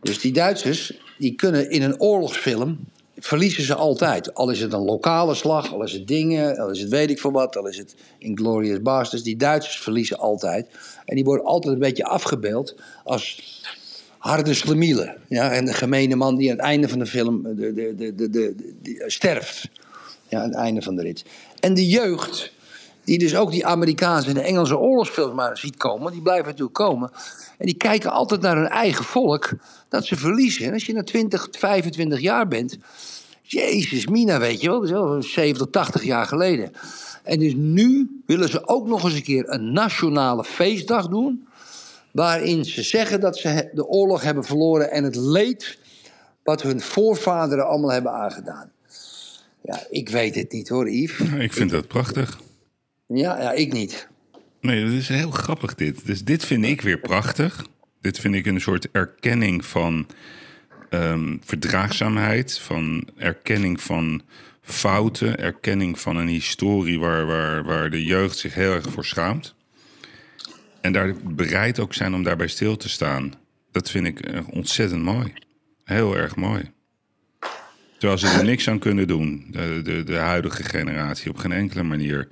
Dus 0.00 0.20
die 0.20 0.32
Duitsers, 0.32 0.92
die 1.18 1.34
kunnen 1.34 1.70
in 1.70 1.82
een 1.82 2.00
oorlogsfilm... 2.00 2.78
verliezen 3.18 3.64
ze 3.64 3.74
altijd. 3.74 4.34
Al 4.34 4.50
is 4.50 4.60
het 4.60 4.72
een 4.72 4.84
lokale 4.84 5.34
slag, 5.34 5.72
al 5.72 5.82
is 5.82 5.92
het 5.92 6.08
dingen... 6.08 6.58
al 6.58 6.70
is 6.70 6.80
het 6.80 6.90
weet 6.90 7.10
ik 7.10 7.20
veel 7.20 7.32
wat, 7.32 7.56
al 7.56 7.66
is 7.66 7.76
het 7.76 7.94
Inglourious 8.18 8.82
Basterds. 8.82 9.24
Die 9.24 9.36
Duitsers 9.36 9.80
verliezen 9.80 10.18
altijd. 10.18 10.68
En 11.04 11.14
die 11.14 11.24
worden 11.24 11.44
altijd 11.44 11.74
een 11.74 11.80
beetje 11.80 12.04
afgebeeld 12.04 12.76
als 13.04 13.42
harde 14.20 14.54
slemielen. 14.54 15.16
Ja? 15.28 15.50
En 15.50 15.64
de 15.64 15.72
gemene 15.72 16.16
man 16.16 16.36
die 16.36 16.50
aan 16.50 16.56
het 16.56 16.64
einde 16.64 16.88
van 16.88 16.98
de 16.98 17.06
film 17.06 17.42
de, 17.42 17.54
de, 17.54 17.94
de, 17.96 18.14
de, 18.14 18.30
de, 18.30 18.74
die 18.82 19.02
sterft. 19.06 19.68
Ja, 20.28 20.40
aan 20.40 20.48
het 20.48 20.58
einde 20.58 20.82
van 20.82 20.96
de 20.96 21.02
rit. 21.02 21.24
En 21.60 21.74
de 21.74 21.88
jeugd, 21.88 22.52
die 23.04 23.18
dus 23.18 23.36
ook 23.36 23.50
die 23.50 23.66
Amerikaanse 23.66 24.28
en 24.28 24.34
de 24.34 24.40
Engelse 24.40 24.78
oorlogsfilms 24.78 25.34
maar 25.34 25.58
ziet 25.58 25.76
komen, 25.76 26.12
die 26.12 26.22
blijven 26.22 26.46
natuurlijk 26.46 26.74
komen. 26.74 27.10
En 27.58 27.66
die 27.66 27.76
kijken 27.76 28.10
altijd 28.10 28.40
naar 28.40 28.56
hun 28.56 28.68
eigen 28.68 29.04
volk, 29.04 29.50
dat 29.88 30.06
ze 30.06 30.16
verliezen. 30.16 30.66
En 30.66 30.72
als 30.72 30.86
je 30.86 30.92
na 30.92 31.02
20, 31.02 31.48
25 31.50 32.20
jaar 32.20 32.48
bent, 32.48 32.78
Jezus, 33.42 34.06
Mina, 34.06 34.38
weet 34.38 34.60
je 34.60 34.68
wel, 34.68 34.76
dat 34.80 34.88
is 34.88 34.94
wel 34.94 35.22
70, 35.22 35.66
80 35.70 36.04
jaar 36.04 36.26
geleden. 36.26 36.72
En 37.22 37.38
dus 37.38 37.54
nu 37.56 38.20
willen 38.26 38.48
ze 38.48 38.68
ook 38.68 38.86
nog 38.86 39.04
eens 39.04 39.14
een 39.14 39.22
keer 39.22 39.48
een 39.48 39.72
nationale 39.72 40.44
feestdag 40.44 41.08
doen. 41.08 41.48
Waarin 42.12 42.64
ze 42.64 42.82
zeggen 42.82 43.20
dat 43.20 43.38
ze 43.38 43.70
de 43.72 43.86
oorlog 43.86 44.22
hebben 44.22 44.44
verloren 44.44 44.90
en 44.90 45.04
het 45.04 45.16
leed 45.16 45.78
wat 46.42 46.62
hun 46.62 46.80
voorvaderen 46.80 47.66
allemaal 47.66 47.90
hebben 47.90 48.12
aangedaan. 48.12 48.70
Ja, 49.62 49.86
ik 49.90 50.08
weet 50.08 50.34
het 50.34 50.52
niet 50.52 50.68
hoor, 50.68 50.90
Yves. 50.90 51.28
Ik 51.28 51.52
vind 51.52 51.70
dat 51.70 51.86
prachtig. 51.86 52.40
Ja, 53.06 53.40
ja 53.40 53.52
ik 53.52 53.72
niet. 53.72 54.08
Nee, 54.60 54.84
dat 54.84 54.92
is 54.92 55.08
heel 55.08 55.30
grappig 55.30 55.74
dit. 55.74 56.06
Dus 56.06 56.24
dit 56.24 56.44
vind 56.44 56.64
ik 56.64 56.80
weer 56.80 56.98
prachtig. 56.98 57.66
Dit 58.00 58.18
vind 58.18 58.34
ik 58.34 58.46
een 58.46 58.60
soort 58.60 58.88
erkenning 58.92 59.64
van 59.64 60.06
ehm, 60.88 61.36
verdraagzaamheid, 61.40 62.58
van 62.58 63.08
erkenning 63.16 63.80
van 63.80 64.22
fouten, 64.60 65.38
erkenning 65.38 66.00
van 66.00 66.16
een 66.16 66.28
historie 66.28 67.00
waar, 67.00 67.26
waar, 67.26 67.64
waar 67.64 67.90
de 67.90 68.04
jeugd 68.04 68.38
zich 68.38 68.54
heel 68.54 68.72
erg 68.72 68.90
voor 68.90 69.04
schaamt. 69.04 69.54
En 70.80 70.92
daar 70.92 71.14
bereid 71.24 71.80
ook 71.80 71.94
zijn 71.94 72.14
om 72.14 72.22
daarbij 72.22 72.46
stil 72.48 72.76
te 72.76 72.88
staan. 72.88 73.32
Dat 73.70 73.90
vind 73.90 74.06
ik 74.06 74.20
eh, 74.20 74.40
ontzettend 74.50 75.02
mooi. 75.02 75.32
Heel 75.84 76.16
erg 76.16 76.36
mooi. 76.36 76.70
Terwijl 77.98 78.18
ze 78.18 78.26
er 78.28 78.44
niks 78.44 78.68
aan 78.68 78.78
kunnen 78.78 79.06
doen, 79.08 79.46
de, 79.50 79.80
de, 79.84 80.04
de 80.04 80.16
huidige 80.16 80.62
generatie, 80.62 81.30
op 81.30 81.36
geen 81.36 81.52
enkele 81.52 81.82
manier. 81.82 82.28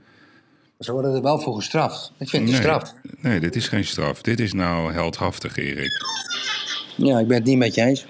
Ze 0.79 0.93
worden 0.93 1.15
er 1.15 1.23
wel 1.23 1.39
voor 1.41 1.55
gestraft. 1.55 2.13
Ik 2.19 2.29
vind 2.29 2.43
het 2.43 2.53
Nee, 2.53 2.61
straf. 2.61 2.95
nee, 3.21 3.41
dit 3.41 3.57
is 3.57 3.69
geen 3.69 3.85
straf. 3.85 4.23
Dit 4.23 4.41
is 4.41 4.53
nou 4.53 4.93
heldhaftig, 4.93 5.57
Erik. 5.57 5.91
Ja, 6.97 7.19
ik 7.19 7.27
ben 7.27 7.37
het 7.37 7.47
niet 7.47 7.59
met 7.59 7.75
je 7.75 7.83
eens. 7.83 8.07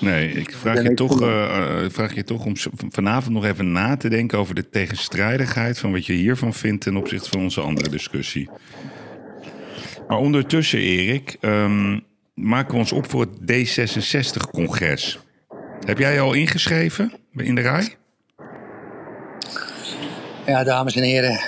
Nee, 0.00 0.30
ik 0.32 0.54
vraag 0.54 0.82
je, 0.82 0.94
toch, 0.94 1.20
eh, 1.20 1.84
eh, 1.84 1.90
vraag 1.90 2.14
je 2.14 2.24
toch 2.24 2.44
om 2.44 2.52
vanavond 2.88 3.34
nog 3.34 3.44
even 3.44 3.72
na 3.72 3.96
te 3.96 4.08
denken 4.08 4.38
over 4.38 4.54
de 4.54 4.68
tegenstrijdigheid 4.68 5.78
van 5.78 5.92
wat 5.92 6.06
je 6.06 6.12
hiervan 6.12 6.54
vindt 6.54 6.82
ten 6.82 6.96
opzichte 6.96 7.28
van 7.28 7.40
onze 7.40 7.60
andere 7.60 7.88
discussie. 7.88 8.48
Maar 10.08 10.18
ondertussen, 10.18 10.78
Erik, 10.78 11.36
ehm, 11.40 11.98
maken 12.34 12.72
we 12.72 12.78
ons 12.78 12.92
op 12.92 13.10
voor 13.10 13.20
het 13.20 13.40
D66-congres. 13.40 15.18
Heb 15.86 15.98
jij 15.98 16.14
je 16.14 16.20
al 16.20 16.32
ingeschreven 16.32 17.12
in 17.32 17.54
de 17.54 17.60
rij? 17.60 17.96
Ja, 20.46 20.64
dames 20.64 20.96
en 20.96 21.02
heren. 21.02 21.40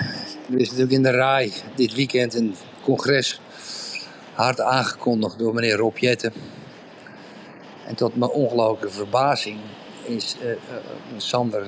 Er 0.50 0.58
is 0.58 0.66
natuurlijk 0.66 0.92
in 0.92 1.02
de 1.02 1.10
RAI 1.10 1.52
dit 1.74 1.94
weekend 1.94 2.34
een 2.34 2.54
congres. 2.82 3.40
Hard 4.34 4.60
aangekondigd 4.60 5.38
door 5.38 5.54
meneer 5.54 5.76
Rob 5.76 5.96
Jetten. 5.96 6.32
En 7.86 7.94
tot 7.94 8.16
mijn 8.16 8.30
ongelooflijke 8.30 8.96
verbazing 8.96 9.58
is 10.06 10.36
eh, 10.42 10.50
Sander, 11.16 11.66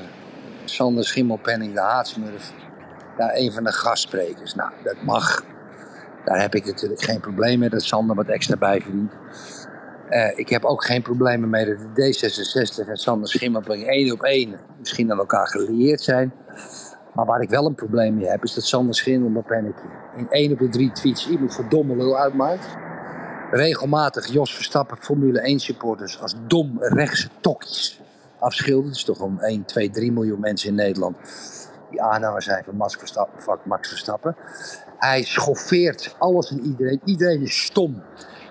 Sander 0.65 1.05
Schimmelpenning, 1.05 1.75
de 1.75 1.81
haatsmurf, 1.81 2.53
daar 3.17 3.35
een 3.35 3.53
van 3.53 3.65
de 3.65 3.73
gastsprekers. 3.73 4.55
Nou, 4.55 4.71
dat 4.83 5.03
mag. 5.03 5.45
Daar 6.25 6.41
heb 6.41 6.55
ik 6.55 6.65
natuurlijk 6.65 7.03
geen 7.03 7.21
probleem 7.21 7.59
mee 7.59 7.69
dat 7.69 7.83
Sander 7.83 8.17
wat 8.17 8.27
extra 8.27 8.57
bij 8.57 8.81
verdient. 8.81 9.13
Eh, 10.09 10.39
ik 10.39 10.49
heb 10.49 10.65
ook 10.65 10.85
geen 10.85 11.03
problemen 11.03 11.51
mee 11.51 11.67
dat 11.67 11.79
de 11.95 12.15
D66 12.15 12.89
en 12.89 12.97
Sander 12.97 13.29
Schimmelpenning 13.29 13.89
één 13.89 14.13
op 14.13 14.23
één 14.23 14.59
misschien 14.79 15.13
aan 15.13 15.19
elkaar 15.19 15.49
gelieerd 15.49 16.01
zijn. 16.01 16.33
Maar 17.15 17.27
waar 17.27 17.41
ik 17.41 17.49
wel 17.49 17.67
een 17.67 17.75
probleem 17.75 18.15
mee 18.15 18.29
heb, 18.29 18.45
is 18.45 18.55
dat 18.55 18.65
Sander 18.65 18.95
Schimmelpenning 18.95 19.75
in 20.17 20.31
één 20.31 20.53
op 20.53 20.59
de 20.59 20.69
drie 20.69 20.93
tweets 20.93 21.29
iemand 21.29 21.55
voor 21.55 21.69
domme 21.69 21.97
lul 21.97 22.19
uitmaakt. 22.19 22.67
Regelmatig 23.51 24.27
Jos 24.27 24.55
Verstappen, 24.55 24.97
Formule 24.97 25.41
1 25.41 25.61
supporters, 25.61 26.21
als 26.21 26.35
dom 26.47 26.77
rechtse 26.81 27.29
tokkies 27.41 28.01
afschildert. 28.39 28.87
Het 28.87 28.97
is 28.97 29.05
toch 29.05 29.21
om 29.21 29.39
1, 29.39 29.65
2, 29.65 29.91
3 29.91 30.13
miljoen 30.13 30.41
mensen 30.41 30.69
in 30.69 30.75
Nederland 30.75 31.17
die 31.91 32.03
aanhanger 32.03 32.43
zijn. 32.43 32.65
Van 32.65 32.77
Max 33.65 33.89
Verstappen. 33.89 34.37
Hij 35.03 35.23
schoffeert 35.23 36.15
alles 36.19 36.51
en 36.51 36.61
iedereen. 36.65 37.01
Iedereen 37.05 37.43
is 37.43 37.63
stom. 37.63 38.03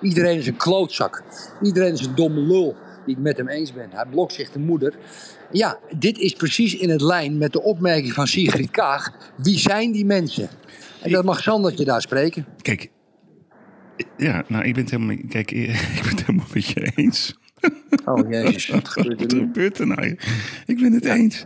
Iedereen 0.01 0.37
is 0.37 0.47
een 0.47 0.57
klootzak. 0.57 1.23
Iedereen 1.61 1.93
is 1.93 2.05
een 2.05 2.15
domme 2.15 2.41
lul 2.41 2.75
die 3.05 3.15
het 3.15 3.23
met 3.23 3.37
hem 3.37 3.47
eens 3.47 3.73
bent. 3.73 3.93
Hij 3.93 4.05
blokt 4.09 4.33
zich 4.33 4.51
de 4.51 4.59
moeder. 4.59 4.95
Ja, 5.51 5.79
dit 5.97 6.17
is 6.17 6.33
precies 6.33 6.75
in 6.75 6.89
het 6.89 7.01
lijn 7.01 7.37
met 7.37 7.53
de 7.53 7.61
opmerking 7.61 8.13
van 8.13 8.27
Sigrid 8.27 8.71
Kaag. 8.71 9.11
Wie 9.37 9.59
zijn 9.59 9.91
die 9.91 10.05
mensen? 10.05 10.49
En 11.01 11.11
dat 11.11 11.25
mag 11.25 11.41
Sandertje 11.41 11.85
daar 11.85 12.01
spreken. 12.01 12.45
Kijk, 12.61 12.89
ja, 14.17 14.43
nou, 14.47 14.63
ik 14.63 14.73
ben 14.73 14.83
het 14.83 14.91
helemaal, 14.91 15.17
kijk, 15.29 15.51
ik 15.97 16.01
ben 16.01 16.09
het 16.09 16.25
helemaal 16.25 16.47
met 16.53 16.65
je 16.65 16.91
eens. 16.95 17.39
Oh 18.05 18.29
jezus, 18.29 18.67
wat 18.67 18.87
gebeurt 18.87 19.21
er 19.21 19.27
Wat 19.27 19.47
gebeurt 19.47 19.79
er 19.79 19.87
nou? 19.87 20.17
Ik 20.65 20.79
ben 20.81 20.93
het 20.93 21.05
eens. 21.05 21.43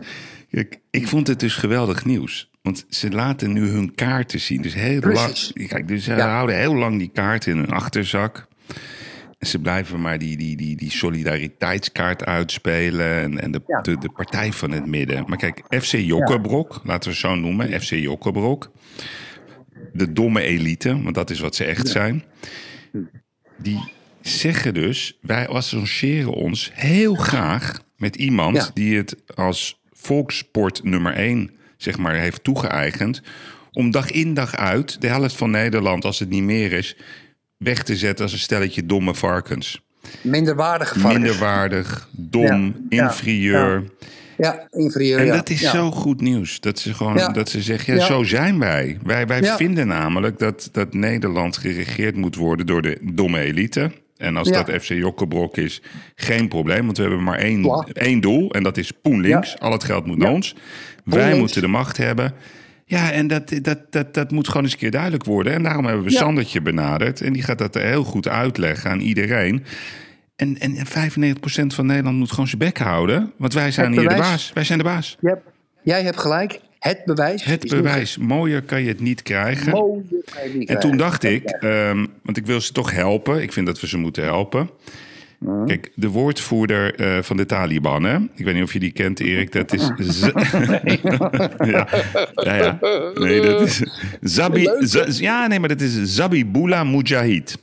Kijk, 0.56 0.80
ik 0.90 1.08
vond 1.08 1.26
het 1.26 1.40
dus 1.40 1.54
geweldig 1.54 2.04
nieuws. 2.04 2.50
Want 2.62 2.86
ze 2.88 3.10
laten 3.10 3.52
nu 3.52 3.68
hun 3.68 3.94
kaarten 3.94 4.40
zien. 4.40 4.62
Dus 4.62 4.74
heel 4.74 5.00
Precies. 5.00 5.52
lang. 5.54 5.68
Kijk, 5.68 5.88
dus 5.88 6.04
ze 6.04 6.14
Ja. 6.14 6.28
houden 6.30 6.56
heel 6.56 6.74
lang 6.74 6.98
die 6.98 7.10
kaarten 7.12 7.52
in 7.52 7.58
hun 7.58 7.70
achterzak. 7.70 8.46
En 9.38 9.46
ze 9.46 9.58
blijven 9.58 10.00
maar 10.00 10.18
die, 10.18 10.36
die, 10.36 10.56
die, 10.56 10.76
die 10.76 10.90
solidariteitskaart 10.90 12.24
uitspelen. 12.24 13.20
En, 13.22 13.40
en 13.40 13.50
de, 13.50 13.60
Ja. 13.66 13.80
de, 13.80 13.98
de 13.98 14.10
partij 14.12 14.52
van 14.52 14.70
het 14.70 14.86
midden. 14.86 15.24
Maar 15.26 15.38
kijk, 15.38 15.62
FC 15.68 15.92
Jokkebrok, 15.92 16.80
laten 16.84 17.04
we 17.04 17.16
het 17.16 17.24
zo 17.26 17.34
noemen. 17.34 17.80
FC 17.80 17.90
Jokkebrok. 17.90 18.70
De 19.92 20.12
domme 20.12 20.40
elite, 20.42 21.02
want 21.02 21.14
dat 21.14 21.30
is 21.30 21.40
wat 21.40 21.54
ze 21.54 21.64
echt 21.64 21.88
zijn. 21.88 22.24
Die 23.58 23.92
zeggen 24.20 24.74
dus, 24.74 25.18
wij 25.20 25.48
associëren 25.48 26.32
ons 26.32 26.70
heel 26.74 27.14
graag 27.14 27.80
met 27.96 28.16
iemand 28.16 28.70
die 28.74 28.96
het 28.96 29.16
als 29.36 29.84
volkssport 30.06 30.84
nummer 30.84 31.12
één 31.14 31.50
zeg 31.76 31.98
maar, 31.98 32.14
heeft 32.14 32.44
toegeëigend. 32.44 33.22
Om 33.72 33.90
dag 33.90 34.10
in 34.10 34.34
dag 34.34 34.56
uit 34.56 35.00
de 35.00 35.06
helft 35.06 35.36
van 35.36 35.50
Nederland, 35.50 36.04
als 36.04 36.18
het 36.18 36.28
niet 36.28 36.42
meer 36.42 36.72
is, 36.72 36.96
weg 37.56 37.82
te 37.82 37.96
zetten 37.96 38.24
als 38.24 38.32
een 38.32 38.38
stelletje 38.38 38.86
domme 38.86 39.14
varkens. 39.14 39.82
Minderwaardige 40.20 40.98
varkens. 40.98 41.22
Minderwaardig, 41.22 42.08
dom, 42.10 42.46
Ja, 42.46 42.72
ja, 42.88 43.04
inferieur. 43.04 43.84
Ja, 44.36 44.66
inferieur. 44.70 45.18
En 45.18 45.26
ja. 45.26 45.34
dat 45.34 45.50
is 45.50 45.60
ja. 45.60 45.70
zo 45.70 45.90
goed 45.90 46.20
nieuws. 46.20 46.60
Dat 46.60 46.78
ze 46.78 46.94
gewoon 46.94 47.16
Ja. 47.16 47.28
dat 47.28 47.48
ze 47.48 47.62
zeggen, 47.62 47.94
ja, 47.94 48.00
Ja. 48.00 48.06
zo 48.06 48.22
zijn 48.22 48.58
wij. 48.58 48.98
Wij, 49.02 49.26
wij 49.26 49.40
Ja. 49.42 49.56
vinden 49.56 49.86
namelijk 49.86 50.38
dat, 50.38 50.68
dat 50.72 50.94
Nederland 50.94 51.56
geregeerd 51.56 52.16
moet 52.16 52.36
worden 52.36 52.66
door 52.66 52.82
de 52.82 52.98
domme 53.02 53.40
elite. 53.40 53.90
En 54.16 54.36
als 54.36 54.48
Ja. 54.48 54.62
dat 54.62 54.82
FC 54.82 54.88
Jokkebrok 54.88 55.56
is, 55.56 55.82
geen 56.14 56.48
probleem. 56.48 56.84
Want 56.84 56.96
we 56.96 57.02
hebben 57.02 57.22
maar 57.22 57.38
één, 57.38 57.84
één 57.92 58.20
doel. 58.20 58.50
En 58.50 58.62
dat 58.62 58.76
is 58.76 58.90
Poen 58.90 59.20
links. 59.20 59.50
Ja. 59.52 59.58
Al 59.58 59.72
het 59.72 59.84
geld 59.84 60.06
moet 60.06 60.18
naar 60.18 60.30
ons. 60.32 60.52
Poen 61.04 61.14
wij 61.14 61.22
links. 61.24 61.38
moeten 61.38 61.60
de 61.60 61.68
macht 61.68 61.96
hebben. 61.96 62.32
Ja, 62.84 63.12
en 63.12 63.26
dat, 63.26 63.52
dat, 63.62 63.78
dat, 63.92 64.14
dat 64.14 64.30
moet 64.30 64.46
gewoon 64.48 64.62
eens 64.62 64.72
een 64.72 64.78
keer 64.78 64.90
duidelijk 64.90 65.24
worden. 65.24 65.52
En 65.52 65.62
daarom 65.62 65.84
hebben 65.84 66.04
we. 66.04 66.10
Sandertje 66.10 66.60
benaderd. 66.62 67.20
En 67.20 67.32
die 67.32 67.42
gaat 67.42 67.58
dat 67.58 67.74
heel 67.74 68.04
goed 68.04 68.28
uitleggen 68.28 68.90
aan 68.90 69.00
iedereen. 69.00 69.64
En, 70.36 70.58
en 70.58 70.76
95% 70.76 71.66
van 71.66 71.86
Nederland 71.86 72.16
moet 72.18 72.30
gewoon 72.30 72.46
zijn 72.46 72.58
bek 72.58 72.78
houden. 72.78 73.32
Want 73.36 73.52
wij 73.52 73.70
zijn 73.70 73.92
hier 73.92 74.08
de 74.08 74.14
baas. 74.14 74.50
Wij 74.54 74.64
zijn 74.64 74.78
de 74.78 74.84
baas. 74.84 75.16
Hebt- 75.20 75.42
jij 75.82 76.02
hebt 76.02 76.18
gelijk. 76.20 76.60
Het 76.86 77.02
bewijs. 77.04 77.44
Het 77.44 77.68
bewijs. 77.68 78.16
Mooier 78.18 78.62
kan 78.62 78.82
je 78.82 78.88
het 78.88 79.00
niet 79.00 79.22
krijgen. 79.22 79.70
Mooier 79.72 80.02
kan 80.34 80.42
je 80.42 80.48
niet 80.48 80.58
En 80.58 80.64
krijgen. 80.64 80.88
toen 80.88 80.96
dacht 80.96 81.24
ik, 81.24 81.42
ehm, 81.50 82.06
want 82.22 82.36
ik 82.36 82.46
wil 82.46 82.60
ze 82.60 82.72
toch 82.72 82.92
helpen. 82.92 83.42
Ik 83.42 83.52
vind 83.52 83.66
dat 83.66 83.80
we 83.80 83.88
ze 83.88 83.98
moeten 83.98 84.24
helpen. 84.24 84.70
Kijk, 85.66 85.90
de 85.94 86.08
woordvoerder 86.08 86.94
eh, 86.94 87.22
van 87.22 87.36
de 87.36 87.46
Taliban, 87.46 88.02
hè? 88.04 88.16
ik 88.34 88.44
weet 88.44 88.54
niet 88.54 88.62
of 88.62 88.72
je 88.72 88.78
die 88.78 88.92
kent, 88.92 89.20
Erik. 89.20 89.52
Dat 89.52 89.72
is. 89.72 89.90
Z- 90.18 90.20
ja, 91.72 91.88
ja, 92.34 92.54
ja. 92.56 92.78
Nee, 93.14 93.40
dat 93.40 93.60
is. 93.60 93.82
Zabi, 94.20 94.68
ja, 95.06 95.46
nee, 95.46 95.60
maar 95.60 95.68
dat 95.68 95.80
is 95.80 96.02
Zabibullah 96.02 96.90
Mujahid. 96.90 97.58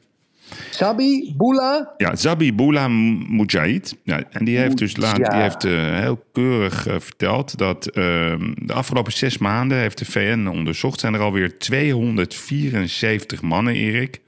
Sabi, 0.69 1.33
Boula. 1.38 1.93
Ja, 1.98 2.15
Zabibullah 2.15 2.89
Mujahid. 3.29 3.95
Ja, 4.03 4.24
en 4.29 4.45
die 4.45 4.57
heeft 4.57 4.77
dus 4.77 4.98
laat, 4.98 5.15
die 5.15 5.33
heeft, 5.36 5.63
eh, 5.63 6.00
heel 6.00 6.24
keurig 6.31 6.88
eh, 6.88 6.95
verteld 7.00 7.57
dat 7.57 7.86
ehm, 7.86 8.53
de 8.55 8.74
afgelopen 8.74 9.12
zes 9.12 9.38
maanden 9.38 9.77
heeft 9.77 9.98
de 9.98 10.05
VN 10.05 10.48
onderzocht. 10.48 11.00
Zijn 11.00 11.13
er 11.13 11.19
alweer 11.19 11.57
274 11.60 13.41
mannen, 13.41 13.74
Erik. 13.74 14.22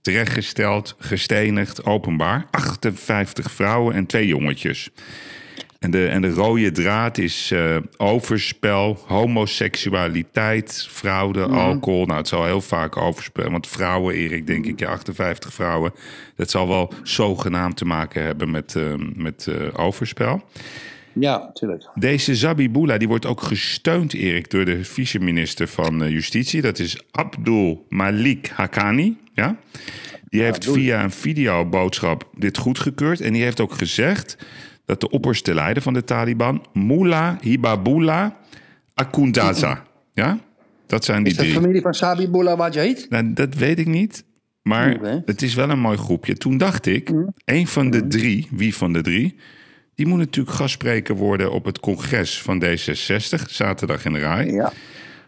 Terechtgesteld, 0.00 0.96
gestenigd, 0.98 1.84
openbaar. 1.84 2.46
58 2.50 3.50
vrouwen 3.50 3.94
en 3.94 4.06
twee 4.06 4.26
jongetjes. 4.26 4.90
En 5.84 5.90
de, 5.90 6.06
en 6.06 6.22
de 6.22 6.30
rode 6.30 6.72
draad 6.72 7.18
is 7.18 7.50
eh, 7.50 7.76
overspel, 7.96 8.98
homoseksualiteit, 9.06 10.86
fraude, 10.90 11.42
alcohol. 11.42 12.06
Nou, 12.06 12.18
het 12.18 12.28
zal 12.28 12.44
heel 12.44 12.60
vaak 12.60 12.96
overspel. 12.96 13.50
Want 13.50 13.66
vrouwen, 13.66 14.14
Erik, 14.14 14.46
denk 14.46 14.66
ik, 14.66 14.78
ja, 14.78 14.88
58 14.88 15.52
vrouwen. 15.52 15.92
Dat 16.36 16.50
zal 16.50 16.68
wel 16.68 16.92
zogenaamd 17.02 17.76
te 17.76 17.84
maken 17.84 18.22
hebben 18.22 18.50
met, 18.50 18.74
eh, 18.76 18.82
met 19.14 19.46
eh, 19.46 19.84
overspel. 19.84 20.42
Ja, 21.12 21.50
tuurlijk. 21.52 21.88
Deze 21.94 22.34
Zabibullah 22.34 22.98
die 22.98 23.08
wordt 23.08 23.26
ook 23.26 23.42
gesteund, 23.42 24.14
Erik, 24.14 24.50
door 24.50 24.64
de 24.64 24.84
vice-minister 24.84 25.68
van 25.68 26.10
Justitie. 26.10 26.60
Dat 26.62 26.78
is 26.78 27.02
Abdul 27.10 27.86
Malik 27.88 28.50
Haqqani. 28.54 29.16
Ja? 29.34 29.56
Die 30.28 30.42
heeft 30.42 30.70
via 30.70 31.02
een 31.02 31.10
videoboodschap 31.10 32.28
dit 32.36 32.58
goedgekeurd. 32.58 33.20
En 33.20 33.32
die 33.32 33.42
heeft 33.42 33.60
ook 33.60 33.72
gezegd 33.72 34.36
dat 34.84 35.00
de 35.00 35.10
opperste 35.10 35.54
leider 35.54 35.82
van 35.82 35.92
de 35.92 36.04
Taliban, 36.04 36.66
Mullah 36.72 37.40
Hibabullah 37.40 38.30
Akundaza. 38.94 39.82
Ja? 40.12 40.38
Dat 40.86 41.04
zijn 41.04 41.22
die 41.22 41.32
Is 41.32 41.38
dat 41.38 41.46
drie. 41.46 41.60
familie 41.60 41.80
van 41.80 41.94
Sabi, 41.94 42.28
Boula, 42.28 42.56
Wajahid? 42.56 43.06
Nou, 43.08 43.32
dat 43.32 43.54
weet 43.54 43.78
ik 43.78 43.86
niet. 43.86 44.24
Maar 44.62 44.98
het 45.24 45.42
is 45.42 45.54
wel 45.54 45.70
een 45.70 45.80
mooi 45.80 45.96
groepje. 45.96 46.34
Toen 46.34 46.56
dacht 46.58 46.86
ik, 46.86 47.12
een 47.44 47.66
van 47.66 47.90
de 47.90 48.06
drie, 48.06 48.48
wie 48.50 48.76
van 48.76 48.92
de 48.92 49.00
drie... 49.00 49.36
die 49.94 50.06
moet 50.06 50.18
natuurlijk 50.18 50.56
gastspreker 50.56 51.16
worden 51.16 51.52
op 51.52 51.64
het 51.64 51.80
congres 51.80 52.42
van 52.42 52.64
D66... 52.64 53.42
zaterdag 53.46 54.04
in 54.04 54.12
de 54.12 54.18
Rai. 54.18 54.52
Ja. 54.52 54.72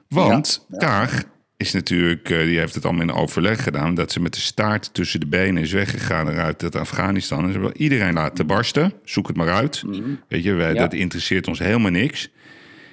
Want 0.09 0.67
Kaag 0.77 1.25
is 1.57 1.73
natuurlijk, 1.73 2.31
eh, 2.31 2.39
die 2.39 2.59
heeft 2.59 2.75
het 2.75 2.85
allemaal 2.85 3.03
in 3.03 3.13
overleg 3.13 3.63
gedaan... 3.63 3.95
dat 3.95 4.13
ze 4.13 4.21
met 4.21 4.35
de 4.35 4.41
staart 4.41 4.95
tussen 4.95 5.21
de 5.21 5.27
benen 5.27 5.63
is 5.63 5.73
weggegaan 5.73 6.29
uit 6.29 6.61
het 6.61 6.77
Afghanistan. 6.77 7.45
En 7.45 7.53
ze 7.53 7.53
hebben 7.53 7.77
iedereen 7.81 8.15
laten 8.15 8.47
barsten. 8.47 8.93
Zoek 9.05 9.27
het 9.29 9.37
maar 9.37 9.53
uit. 9.53 9.83
Weet 10.29 10.43
je, 10.45 10.53
wij, 10.53 10.73
Ja. 10.75 10.81
dat 10.81 10.93
interesseert 10.93 11.49
ons 11.49 11.59
helemaal 11.59 11.91
niks. 11.91 12.31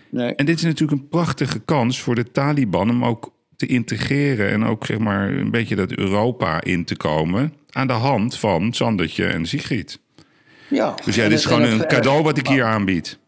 Nee. 0.09 0.35
En 0.35 0.45
dit 0.45 0.57
is 0.57 0.63
natuurlijk 0.63 1.01
een 1.01 1.07
prachtige 1.07 1.59
kans 1.59 2.01
voor 2.01 2.15
de 2.15 2.31
Taliban 2.31 2.89
om 2.89 3.05
ook 3.05 3.33
te 3.55 3.65
integreren 3.65 4.49
en 4.49 4.65
ook 4.65 4.85
zeg 4.85 4.97
maar 4.97 5.29
een 5.29 5.51
beetje 5.51 5.75
dat 5.75 5.91
Europa 5.91 6.61
in 6.61 6.85
te 6.85 6.95
komen 6.97 7.53
aan 7.71 7.87
de 7.87 7.93
hand 7.93 8.37
van 8.37 8.73
Sandertje 8.73 9.25
en 9.25 9.45
Sigrid. 9.45 9.99
Ja. 10.67 10.95
Dus 11.05 11.15
ja, 11.15 11.27
dit 11.27 11.37
is 11.37 11.45
gewoon 11.45 11.61
en 11.61 11.71
een 11.71 11.87
cadeau 11.87 12.23
wat 12.23 12.37
ik 12.37 12.47
hier 12.47 12.63
aanbied. 12.63 13.19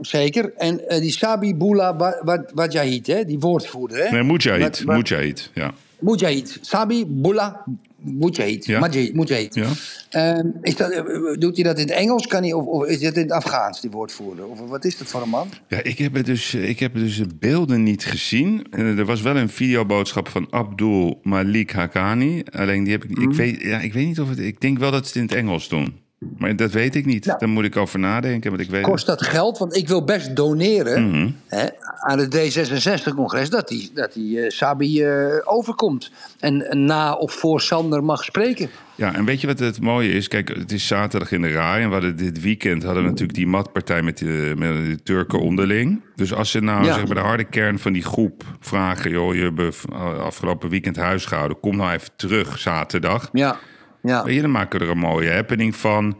Zeker. 0.00 0.52
En 0.56 0.88
eh, 0.88 1.00
die 1.00 1.10
Sabi, 1.12 1.54
Boula, 1.54 1.96
Wa- 1.96 2.20
Wa- 2.24 2.44
Wajahid, 2.54 3.06
hè? 3.06 3.24
die 3.24 3.38
woordvoerder. 3.38 3.98
Hè? 4.04 4.10
Nee, 4.10 4.22
Mujahid, 4.22 4.62
Wat- 4.62 4.80
wat- 4.82 4.96
Mujahid, 4.96 5.50
ja. 5.54 5.72
Mujahid. 5.98 6.58
Sabi, 6.60 7.04
Boula, 7.06 7.64
Mujahid. 8.02 8.66
Ja. 8.66 8.80
Mujahid. 8.80 9.14
Mujahid. 9.14 9.54
Ja. 9.54 9.66
Ehm, 10.10 10.46
is 10.62 10.76
dat, 10.76 10.90
eh, 10.90 11.02
doet 11.38 11.54
hij 11.54 11.64
dat 11.64 11.78
in 11.78 11.86
het 11.88 11.96
Engels? 11.96 12.26
Kan 12.26 12.42
hij, 12.42 12.52
of, 12.52 12.64
of 12.66 12.86
is 12.86 13.00
dat 13.00 13.14
in 13.16 13.22
het 13.22 13.30
Afghaans, 13.32 13.80
die 13.80 13.90
woordvoerder? 13.90 14.46
Of 14.46 14.58
wat 14.60 14.84
is 14.84 14.98
dat 14.98 15.06
voor 15.08 15.22
een 15.22 15.28
man? 15.28 15.48
Ja, 15.68 15.82
ik 15.82 15.98
heb, 15.98 16.14
het 16.14 16.26
dus, 16.26 16.54
ik 16.54 16.78
heb 16.80 16.94
dus 16.94 17.16
de 17.16 17.26
beelden 17.38 17.82
niet 17.82 18.04
gezien. 18.04 18.66
Eh, 18.70 18.98
Er 18.98 19.04
was 19.04 19.22
wel 19.22 19.36
een 19.36 19.48
videoboodschap 19.48 20.28
van 20.28 20.46
Abdul 20.50 21.20
Malik 21.22 21.70
Haqqani. 21.70 22.42
Alleen 22.52 22.84
die 22.84 22.92
heb 22.92 23.04
ik, 23.04 23.18
ik, 23.18 23.32
weet, 23.32 23.60
ja, 23.60 23.78
ik 23.80 23.92
weet 23.92 24.06
niet 24.06 24.20
of 24.20 24.28
het... 24.28 24.38
Ik 24.38 24.60
denk 24.60 24.78
wel 24.78 24.90
dat 24.90 25.02
ze 25.02 25.06
het 25.06 25.16
in 25.16 25.22
het 25.22 25.46
Engels 25.46 25.68
doen. 25.68 26.06
Maar 26.38 26.56
dat 26.56 26.72
weet 26.72 26.94
ik 26.94 27.06
niet. 27.06 27.24
Daar 27.38 27.48
moet 27.48 27.64
ik 27.64 27.76
over 27.76 27.98
nadenken. 27.98 28.50
Want 28.50 28.62
ik 28.62 28.70
weet 28.70 28.82
Kost 28.82 29.06
dat 29.06 29.22
geld? 29.26 29.58
Want 29.58 29.76
ik 29.76 29.88
wil 29.88 30.04
best 30.04 30.36
doneren 30.36 31.08
Mhm. 31.10 31.30
hè, 31.48 31.66
aan 32.00 32.18
het 32.18 32.34
D66-congres... 32.36 33.50
dat 33.50 33.68
die, 33.68 33.90
dat 33.94 34.12
die 34.12 34.40
eh, 34.40 34.50
Sabi 34.50 35.02
eh, 35.02 35.26
overkomt. 35.44 36.10
En 36.40 36.66
na 36.86 37.12
of 37.14 37.32
voor 37.32 37.60
Sander 37.60 38.04
mag 38.04 38.24
spreken. 38.24 38.70
Ja, 38.94 39.14
en 39.14 39.24
weet 39.24 39.40
je 39.40 39.46
wat 39.46 39.58
het 39.58 39.80
mooie 39.80 40.12
is? 40.12 40.28
Kijk, 40.28 40.48
het 40.48 40.72
is 40.72 40.86
zaterdag 40.86 41.32
in 41.32 41.42
de 41.42 41.52
RAI. 41.52 41.82
En 41.82 41.86
we 41.88 41.92
hadden 41.94 42.16
dit 42.16 42.40
weekend 42.40 42.82
hadden 42.82 43.02
we 43.02 43.08
natuurlijk 43.08 43.38
die 43.38 43.46
matpartij 43.46 44.02
met 44.02 44.18
de, 44.18 44.52
met 44.56 44.68
de 44.74 44.98
Turken 45.02 45.40
onderling. 45.40 46.00
Dus 46.16 46.34
als 46.34 46.50
ze 46.50 46.60
nou 46.60 46.84
Ja. 46.84 46.94
zeg 46.94 47.06
maar, 47.06 47.14
de 47.14 47.20
harde 47.20 47.44
kern 47.44 47.78
van 47.78 47.92
die 47.92 48.04
groep 48.04 48.42
vragen... 48.60 49.10
joh, 49.10 49.34
je 49.34 49.52
hebt 49.54 49.84
eh, 49.92 50.18
afgelopen 50.18 50.68
weekend 50.68 50.96
huis 50.96 51.24
gehouden. 51.24 51.60
Kom 51.60 51.76
nou 51.76 51.92
even 51.92 52.10
terug 52.16 52.58
zaterdag. 52.58 53.28
Ja, 53.32 53.58
ja. 54.02 54.24
Weet 54.24 54.34
je, 54.34 54.40
dan 54.40 54.50
maken 54.50 54.78
we 54.78 54.84
er 54.84 54.90
een 54.90 54.98
mooie 54.98 55.30
happening 55.30 55.76
van. 55.76 56.16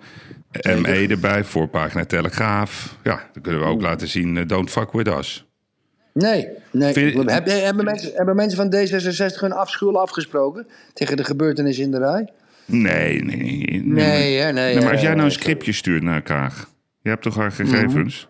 ME 0.62 1.06
erbij, 1.10 1.44
voorpagina 1.44 2.04
Telegraaf. 2.04 2.96
Ja, 3.02 3.22
dan 3.32 3.42
kunnen 3.42 3.60
we 3.60 3.66
ook 3.66 3.80
laten 3.80 4.08
zien, 4.08 4.36
eh, 4.36 4.46
don't 4.46 4.70
fuck 4.70 4.92
with 4.92 5.06
us. 5.08 5.46
Nee, 6.12 6.48
nee. 6.72 6.92
Vind 6.92 7.12
je- 7.12 7.32
Hebben, 7.32 7.64
hebben, 7.64 7.84
mensen, 7.84 8.12
hebben 8.14 8.36
mensen 8.36 8.56
van 8.58 8.74
D66 8.74 9.40
hun 9.40 9.52
afschuw 9.52 9.98
afgesproken 9.98 10.66
tegen 10.92 11.16
de 11.16 11.24
gebeurtenis 11.24 11.78
in 11.78 11.90
de 11.90 11.98
rij? 11.98 12.28
Nee, 12.64 13.22
nee, 13.24 13.36
nee. 13.36 13.82
Nee, 13.82 14.36
maar, 14.36 14.46
hè, 14.46 14.52
nee, 14.52 14.80
maar 14.80 14.92
als 14.92 15.00
jij 15.00 15.12
nou 15.14 15.24
een 15.24 15.30
scriptje 15.30 15.72
stuurt 15.72 16.02
naar 16.02 16.22
Kaag... 16.22 16.68
Je 17.02 17.08
hebt 17.08 17.22
toch 17.22 17.34
haar 17.36 17.52
gegevens? 17.52 18.28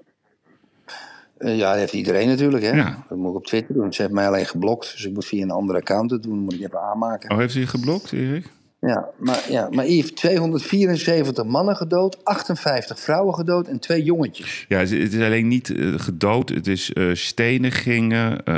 Eh, 1.39 1.57
ja, 1.57 1.71
dat 1.71 1.79
heeft 1.79 1.93
iedereen 1.93 2.29
natuurlijk. 2.29 2.65
Hè? 2.65 2.71
Ja. 2.71 3.05
Dat 3.09 3.19
moet 3.19 3.31
ik 3.31 3.37
op 3.37 3.47
Twitter 3.47 3.75
doen. 3.75 3.93
Ze 3.93 4.03
heeft 4.03 4.15
mij 4.15 4.27
alleen 4.27 4.47
geblokt. 4.47 4.93
Dus 4.93 5.05
ik 5.05 5.13
moet 5.13 5.27
via 5.27 5.43
een 5.43 5.51
andere 5.51 5.79
account 5.79 6.11
het 6.11 6.23
doen. 6.23 6.39
moet 6.39 6.53
ik 6.55 6.61
even 6.61 6.81
aanmaken. 6.81 7.31
Oh, 7.31 7.39
heeft 7.39 7.53
ze 7.53 7.61
je 7.61 7.67
geblokt, 7.67 8.13
Erik? 8.13 8.47
Ja, 8.81 9.09
maar, 9.17 9.45
ja, 9.49 9.69
maar 9.71 9.87
Yves, 9.87 10.11
274 10.11 11.45
mannen 11.45 11.77
gedood, 11.77 12.25
58 12.25 13.01
vrouwen 13.01 13.35
gedood 13.35 13.69
en 13.69 13.79
twee 13.79 14.03
jongetjes. 14.03 14.64
Ja, 14.69 14.79
het 14.79 14.91
is 14.91 15.21
alleen 15.21 15.49
niet 15.49 15.71
eh, 15.71 15.95
gedood. 15.97 16.49
Het 16.49 16.67
is 16.67 16.93
eh, 16.93 17.14
stenigingen, 17.14 18.45
eh, 18.45 18.57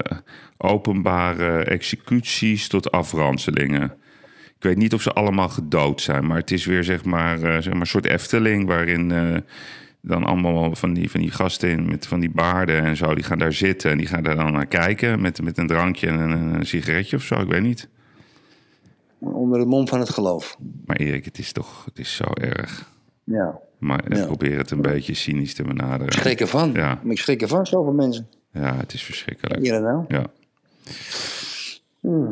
openbare 0.57 1.65
executies 1.65 2.69
tot 2.69 2.91
afranselingen. 2.91 3.95
Ik 4.57 4.67
weet 4.67 4.77
niet 4.77 4.95
of 4.95 5.03
ze 5.03 5.13
allemaal 5.13 5.49
gedood 5.49 6.01
zijn, 6.01 6.27
maar 6.27 6.39
het 6.39 6.51
is 6.51 6.67
weer 6.67 6.85
zeg 6.85 7.05
maar, 7.05 7.39
zeg 7.39 7.69
maar 7.69 7.81
een 7.81 7.87
soort 7.87 8.07
Efteling 8.07 8.67
waarin 8.67 9.13
dan 10.03 10.25
allemaal 10.25 10.75
van 10.75 10.93
die, 10.95 11.11
van 11.11 11.21
die 11.21 11.31
gasten 11.31 11.89
met 11.89 12.07
van 12.07 12.21
die 12.21 12.31
baarden 12.31 12.85
en 12.85 12.97
zo, 12.97 13.15
die 13.15 13.25
gaan 13.25 13.39
daar 13.39 13.53
zitten 13.53 13.91
en 13.91 13.99
die 13.99 14.07
gaan 14.07 14.23
daar 14.23 14.37
dan 14.37 14.53
naar 14.53 14.67
kijken 14.67 15.21
met, 15.21 15.43
met 15.43 15.59
een 15.59 15.67
drankje 15.67 16.07
en 16.07 16.19
een, 16.19 16.55
een 16.55 16.67
sigaretje 16.67 17.17
of 17.17 17.23
zo, 17.23 17.41
ik 17.41 17.49
weet 17.49 17.63
niet. 17.63 17.89
Onder 19.21 19.59
het 19.59 19.69
mom 19.69 19.89
van 19.89 19.99
het 20.01 20.11
geloof. 20.11 20.57
Maar 20.87 20.97
Erik, 20.97 21.25
het 21.25 21.39
is 21.39 21.53
toch, 21.53 21.85
het 21.85 21.99
is 21.99 22.17
zo 22.17 22.25
erg. 22.25 22.91
Ja. 23.25 23.59
Maar 23.79 24.05
eh, 24.05 24.19
Ja. 24.19 24.27
probeer 24.27 24.59
het 24.59 24.71
een 24.71 24.83
beetje 24.83 25.15
cynisch 25.15 25.55
te 25.55 25.63
benaderen. 25.63 26.07
Ik 26.07 26.13
schrik 26.13 26.41
ervan. 26.41 26.73
Ja. 26.73 27.01
Ik 27.05 27.19
schrik 27.19 27.43
ervan, 27.43 27.67
zoveel 27.67 27.93
mensen. 27.93 28.29
Ja, 28.53 28.77
het 28.77 28.93
is 28.93 29.03
verschrikkelijk. 29.03 29.61
Hier 29.63 29.75
en 29.75 29.83
nou. 29.83 30.05
Ja. 30.09 30.25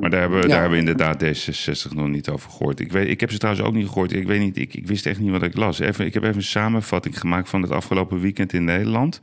Maar 0.01 0.11
daar 0.11 0.21
hebben, 0.21 0.39
we, 0.41 0.47
Ja. 0.49 0.53
daar 0.53 0.61
hebben 0.61 0.85
we 0.85 0.91
inderdaad 0.91 1.25
D66 1.25 1.95
nog 1.95 2.09
niet 2.09 2.29
over 2.29 2.51
gehoord. 2.51 2.81
Ik, 2.81 2.93
weet, 2.93 3.09
ik 3.09 3.21
heb 3.21 3.31
ze 3.31 3.39
trouwens 3.39 3.67
ook 3.67 3.75
niet 3.75 3.87
gehoord. 3.89 4.13
Ik 4.13 4.27
weet 4.27 4.41
niet, 4.41 4.57
ik, 4.57 4.75
ik 4.75 4.87
wist 4.87 5.07
echt 5.07 5.21
niet 5.21 5.31
wat 5.31 5.43
ik 5.43 5.57
las. 5.57 5.79
Even, 5.79 6.07
ik 6.07 6.15
heb 6.15 6.23
even 6.23 6.37
een 6.37 6.43
samenvatting 6.43 7.19
gemaakt 7.19 7.49
van 7.49 7.63
het 7.63 7.71
afgelopen 7.71 8.21
weekend 8.21 8.53
in 8.53 8.65
Nederland. 8.65 9.21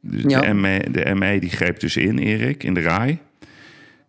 Dus 0.00 0.22
Ja. 0.22 0.40
de, 0.40 0.52
ME, 0.54 0.90
de 0.90 1.14
ME 1.14 1.38
die 1.40 1.50
greep 1.50 1.80
dus 1.80 1.96
in, 1.96 2.18
Erik, 2.18 2.62
in 2.62 2.74
de 2.74 2.80
RAI. 2.80 3.18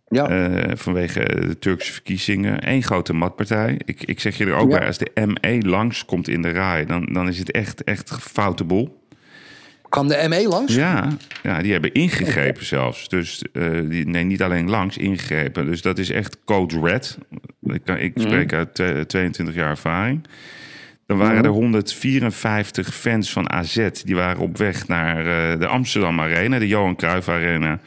Ja. 0.07 0.29
eh, 0.29 0.71
vanwege 0.75 1.19
de 1.47 1.59
Turkse 1.59 1.91
verkiezingen. 1.93 2.69
Eén 2.69 2.83
grote 2.83 3.13
matpartij. 3.13 3.79
Ik, 3.85 4.03
ik 4.03 4.19
zeg 4.19 4.37
je 4.37 4.45
er 4.45 4.53
ook 4.53 4.71
Ja. 4.71 4.77
bij, 4.77 4.87
als 4.87 4.97
de 4.97 5.11
ME 5.25 5.59
langskomt 5.67 6.27
in 6.27 6.41
de 6.41 6.49
RAI... 6.49 6.85
dan, 6.85 7.05
dan 7.11 7.27
is 7.27 7.37
het 7.39 7.51
echt, 7.51 7.83
echt 7.83 8.17
foute 8.21 8.63
boel. 8.63 9.03
Kwam 9.89 10.07
de 10.07 10.25
ME 10.29 10.47
langs? 10.47 10.75
Ja, 10.75 11.07
ja, 11.43 11.61
die 11.61 11.71
hebben 11.71 11.93
ingegrepen 11.93 12.65
zelfs. 12.65 13.07
Dus 13.09 13.43
eh, 13.53 13.71
die, 13.89 14.07
nee, 14.07 14.23
niet 14.23 14.41
alleen 14.41 14.69
langs, 14.69 14.97
ingegrepen. 14.97 15.65
Dus 15.65 15.81
dat 15.81 15.97
is 15.97 16.09
echt 16.09 16.37
code 16.45 16.79
red. 16.79 17.17
Ik, 17.61 17.81
kan, 17.85 17.97
ik 17.97 18.13
spreek 18.15 18.53
uit 18.53 18.79
eh, 18.79 18.99
22 18.99 19.55
jaar 19.55 19.69
ervaring. 19.69 20.27
Dan 21.05 21.17
waren 21.17 21.43
er 21.43 21.49
154 21.49 22.95
fans 22.95 23.31
van 23.31 23.49
AZ. 23.51 23.89
Die 24.03 24.15
waren 24.15 24.41
op 24.41 24.57
weg 24.57 24.87
naar 24.87 25.17
eh, 25.17 25.59
de 25.59 25.67
Amsterdam 25.67 26.19
Arena, 26.19 26.59
de 26.59 26.67
Johan 26.67 26.95
Cruijff 26.95 27.29
Arena. 27.29 27.79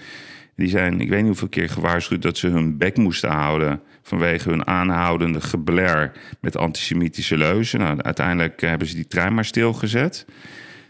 Die 0.59 0.69
zijn, 0.69 1.01
ik 1.01 1.09
weet 1.09 1.19
niet 1.19 1.27
hoeveel 1.27 1.49
keer 1.49 1.69
gewaarschuwd 1.69 2.23
dat 2.23 2.37
ze 2.39 2.49
hun 2.49 2.77
bek 2.79 2.97
moesten 2.97 3.31
houden. 3.31 3.81
vanwege 4.03 4.49
hun 4.51 4.67
aanhoudende 4.67 5.41
gebler 5.41 6.13
met 6.41 6.57
antisemitische 6.57 7.37
leuzen. 7.37 7.79
Nou, 7.81 8.03
uiteindelijk 8.03 8.61
hebben 8.61 8.89
ze 8.89 8.95
die 8.95 9.07
trein 9.07 9.35
maar 9.35 9.45
stilgezet. 9.45 10.27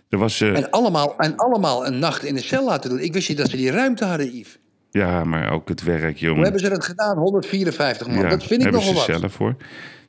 Er 0.09 0.19
was, 0.19 0.41
eh, 0.41 0.57
En 0.57 0.71
allemaal, 0.71 1.19
en 1.19 1.37
allemaal 1.37 1.87
een 1.87 1.99
nacht 1.99 2.25
in 2.25 2.35
de 2.35 2.41
cel 2.43 2.65
laten 2.65 2.91
doen. 2.91 2.99
Ik 3.01 3.13
wist 3.13 3.29
niet 3.29 3.39
dat 3.39 3.51
ze 3.51 3.57
die 3.57 3.71
ruimte 3.71 4.05
hadden, 4.05 4.27
Yves. 4.37 4.59
Ja, 4.91 5.25
maar 5.25 5.51
ook 5.53 5.69
het 5.69 5.83
werk, 5.83 6.17
jongen. 6.17 6.35
Hoe 6.37 6.45
hebben 6.45 6.63
ze 6.63 6.69
dat 6.69 6.85
gedaan? 6.85 7.17
154 7.19 8.07
man. 8.07 8.17
ja, 8.17 8.29
dat 8.29 8.39
vind 8.45 8.53
ik 8.53 8.61
hebben 8.61 8.81
nogal 8.81 9.03
ze 9.03 9.11
wat. 9.13 9.21
zelf 9.21 9.33
voor. 9.33 9.57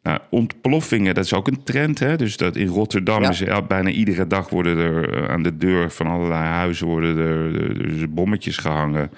Nou, 0.04 0.20
ontploffingen, 0.30 1.14
dat 1.16 1.26
is 1.26 1.34
ook 1.34 1.48
een 1.48 1.64
trend. 1.64 2.00
Hè? 2.00 2.16
Dus 2.16 2.38
dat 2.38 2.56
in 2.56 2.68
Rotterdam 2.68 3.22
Ja. 3.22 3.30
is 3.30 3.42
er, 3.42 3.66
bijna 3.66 3.90
iedere 3.90 4.28
dag 4.28 4.50
worden 4.50 4.78
er 4.78 5.14
eh, 5.24 5.30
aan 5.30 5.44
de 5.44 5.58
deur 5.58 5.92
van 5.92 6.08
allerlei 6.08 6.44
huizen 6.44 6.88
worden 6.88 7.18
er 7.18 8.10
bommetjes 8.14 8.58
gehangen. 8.58 9.12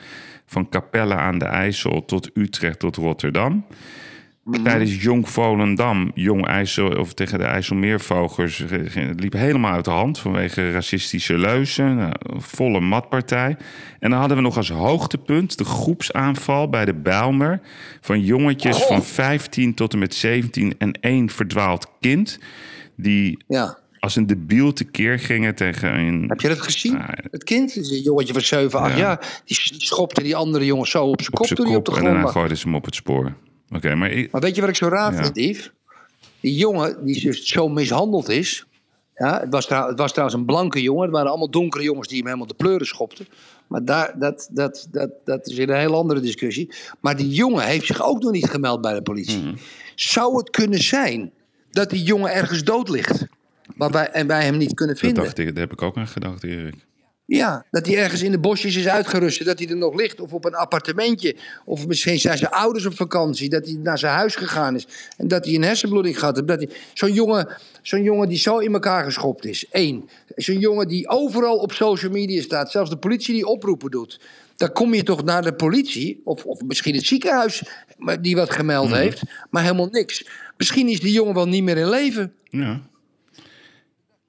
Van 0.52 0.70
Capelle 0.70 1.16
aan 1.16 1.38
de 1.38 1.46
IJssel 1.46 2.06
tot 2.06 2.30
Utrecht 2.34 2.80
tot 2.80 2.96
Rotterdam. 2.96 3.66
Mhm. 4.44 4.64
Tijdens 4.64 5.02
Jong 5.04 5.30
Volendam, 5.30 6.12
Jong 6.16 6.46
IJssel 6.48 7.00
of 7.00 7.14
tegen 7.14 7.38
de 7.40 7.44
IJsselmeervogels, 7.46 8.64
ging- 8.68 9.08
het 9.08 9.20
liep 9.20 9.34
helemaal 9.34 9.72
uit 9.72 9.86
de 9.86 9.92
hand 9.92 10.20
vanwege 10.20 10.72
racistische 10.72 11.38
leuzen. 11.38 11.96
Nou, 11.96 12.12
een 12.20 12.42
volle 12.42 12.80
matpartij. 12.80 13.56
En 14.00 14.10
dan 14.10 14.20
hadden 14.20 14.38
we 14.38 14.44
nog 14.44 14.58
als 14.58 14.70
hoogtepunt 14.70 15.58
de 15.58 15.64
groepsaanval 15.66 16.70
bij 16.70 16.86
de 16.86 16.94
Bijlmer 16.96 17.60
van 18.02 18.22
jongetjes 18.24 18.78
Goh. 18.78 18.88
van 18.88 19.04
15 19.04 19.74
tot 19.74 19.94
en 19.94 20.00
met 20.00 20.14
17 20.16 20.74
en 20.78 20.92
één 21.02 21.30
verdwaald 21.30 21.92
kind. 22.00 22.40
Die 22.96 23.44
Ja. 23.48 23.78
Als 24.02 24.16
een 24.16 24.28
debiel 24.28 24.74
tekeer 24.74 25.20
gingen 25.20 25.56
tegen 25.56 25.94
een. 26.00 26.24
Heb 26.28 26.42
je 26.42 26.48
dat 26.48 26.62
gezien? 26.62 26.92
Ja. 26.92 27.10
Het 27.32 27.44
kind, 27.44 27.76
een 27.76 28.02
jongetje 28.02 28.34
van 28.34 28.42
7, 28.42 28.80
8 28.80 28.92
Ja. 28.92 28.98
jaar. 28.98 29.42
Die, 29.46 29.58
schopte 29.78 30.24
die 30.24 30.36
andere 30.36 30.66
jongen 30.66 30.88
zo 30.88 31.06
op 31.06 31.22
zijn 31.22 31.34
kop 31.34 31.48
toen 31.48 31.68
hij 31.68 31.76
op 31.76 31.86
de 31.86 31.92
kop 31.92 32.00
en 32.00 32.02
grond 32.02 32.06
daarna 32.06 32.24
lag. 32.24 32.32
gooiden 32.32 32.58
ze 32.58 32.64
hem 32.66 32.76
op 32.76 32.86
het 32.86 32.96
spoor. 32.96 33.34
Oké, 33.76 33.96
maar 33.96 34.12
ik, 34.12 34.32
Maar 34.32 34.42
weet 34.42 34.56
je 34.56 34.62
wat 34.62 34.70
ik 34.70 34.76
zo 34.76 34.88
raar 34.88 35.14
Ja. 35.14 35.24
vind, 35.24 35.36
Yves? 35.38 35.72
Die 36.40 36.56
jongen 36.56 37.06
die 37.06 37.22
dus 37.22 37.46
zo 37.46 37.70
mishandeld 37.70 38.30
is. 38.30 38.66
Ja, 39.16 39.40
het, 39.40 39.50
was 39.50 39.68
het 39.70 39.98
was 39.98 40.12
trouwens 40.12 40.40
een 40.40 40.46
blanke 40.46 40.82
jongen. 40.82 41.02
Het 41.04 41.12
waren 41.12 41.30
allemaal 41.30 41.50
donkere 41.50 41.84
jongens 41.84 42.08
die 42.08 42.18
hem 42.18 42.26
helemaal 42.26 42.48
de 42.48 42.54
pleuren 42.54 42.88
schopten. 42.88 43.28
Maar 43.68 43.86
daar, 43.86 44.14
dat, 44.20 44.50
dat, 44.52 44.88
dat, 44.92 45.10
dat 45.26 45.48
is 45.48 45.56
weer 45.56 45.70
een 45.70 45.80
heel 45.80 45.96
andere 45.96 46.20
discussie. 46.20 46.72
Maar 47.00 47.16
die 47.18 47.30
jongen 47.30 47.66
heeft 47.66 47.86
zich 47.86 48.04
ook 48.04 48.22
nog 48.22 48.32
niet 48.32 48.50
gemeld 48.50 48.82
bij 48.82 48.94
de 48.94 49.02
politie. 49.02 49.38
Mhm. 49.42 49.56
Zou 49.96 50.38
het 50.38 50.50
kunnen 50.50 50.80
zijn 50.84 51.32
dat 51.72 51.90
die 51.90 52.04
jongen 52.04 52.34
ergens 52.34 52.64
dood 52.64 52.90
ligt? 52.90 53.26
Maar 53.82 53.92
wij, 53.92 54.10
en 54.10 54.28
wij 54.28 54.44
hem 54.44 54.58
niet 54.58 54.74
kunnen 54.74 54.96
dat, 54.96 55.04
vinden? 55.04 55.24
dacht 55.24 55.38
ik, 55.38 55.46
daar 55.46 55.64
heb 55.64 55.72
ik 55.72 55.82
ook 55.82 55.98
aan 55.98 56.08
gedacht, 56.08 56.44
Erik. 56.44 56.76
Ja, 57.26 57.66
dat 57.72 57.86
hij 57.86 57.98
ergens 57.98 58.22
in 58.22 58.32
de 58.32 58.40
bosjes 58.40 58.76
is 58.76 58.88
uitgerust. 58.88 59.46
Dat 59.46 59.60
hij 59.60 59.68
er 59.68 59.78
nog 59.78 59.96
ligt. 59.96 60.20
Of 60.20 60.34
op 60.34 60.46
een 60.46 60.56
appartementje. 60.56 61.36
Of 61.66 61.88
misschien 61.88 62.20
zijn 62.20 62.38
zijn 62.38 62.52
ouders 62.52 62.86
op 62.86 62.96
vakantie. 62.96 63.50
Dat 63.50 63.66
hij 63.66 63.78
naar 63.84 63.98
zijn 63.98 64.14
huis 64.14 64.36
gegaan 64.36 64.76
is. 64.76 64.88
En 65.18 65.28
dat 65.28 65.46
hij 65.46 65.56
een 65.56 65.62
hersenbloeding 65.64 66.20
gehad 66.20 66.36
heeft. 66.36 66.48
Dat 66.48 66.58
hij- 66.62 66.70
Zo'n 66.94 67.14
jongen, 67.14 67.48
zo'n 67.82 68.04
jongen 68.04 68.28
die 68.30 68.38
zo 68.38 68.58
in 68.58 68.74
elkaar 68.74 69.04
geschopt 69.04 69.46
is. 69.46 69.66
Eén. 69.72 70.10
Zo'n 70.36 70.60
jongen 70.60 70.88
die 70.88 71.10
overal 71.10 71.58
op 71.58 71.72
social 71.72 72.12
media 72.12 72.42
staat. 72.42 72.72
Zelfs 72.72 72.90
de 72.90 72.98
politie 72.98 73.34
die 73.34 73.46
oproepen 73.46 73.92
doet. 73.92 74.20
Dan 74.56 74.72
kom 74.72 74.94
je 74.94 75.04
toch 75.04 75.24
naar 75.24 75.42
de 75.42 75.54
politie. 75.54 76.22
Of, 76.24 76.46
of 76.46 76.62
misschien 76.62 76.96
het 76.96 77.06
ziekenhuis 77.06 77.64
maar 77.98 78.22
die 78.22 78.36
wat 78.36 78.50
gemeld 78.52 78.88
Mhm. 78.90 78.98
heeft. 78.98 79.22
Maar 79.50 79.64
helemaal 79.64 79.90
niks. 79.92 80.26
Misschien 80.58 80.88
is 80.88 81.00
die 81.00 81.12
jongen 81.14 81.34
wel 81.34 81.48
niet 81.48 81.64
meer 81.64 81.78
in 81.78 81.90
leven. 81.90 82.34
Ja. 82.50 82.82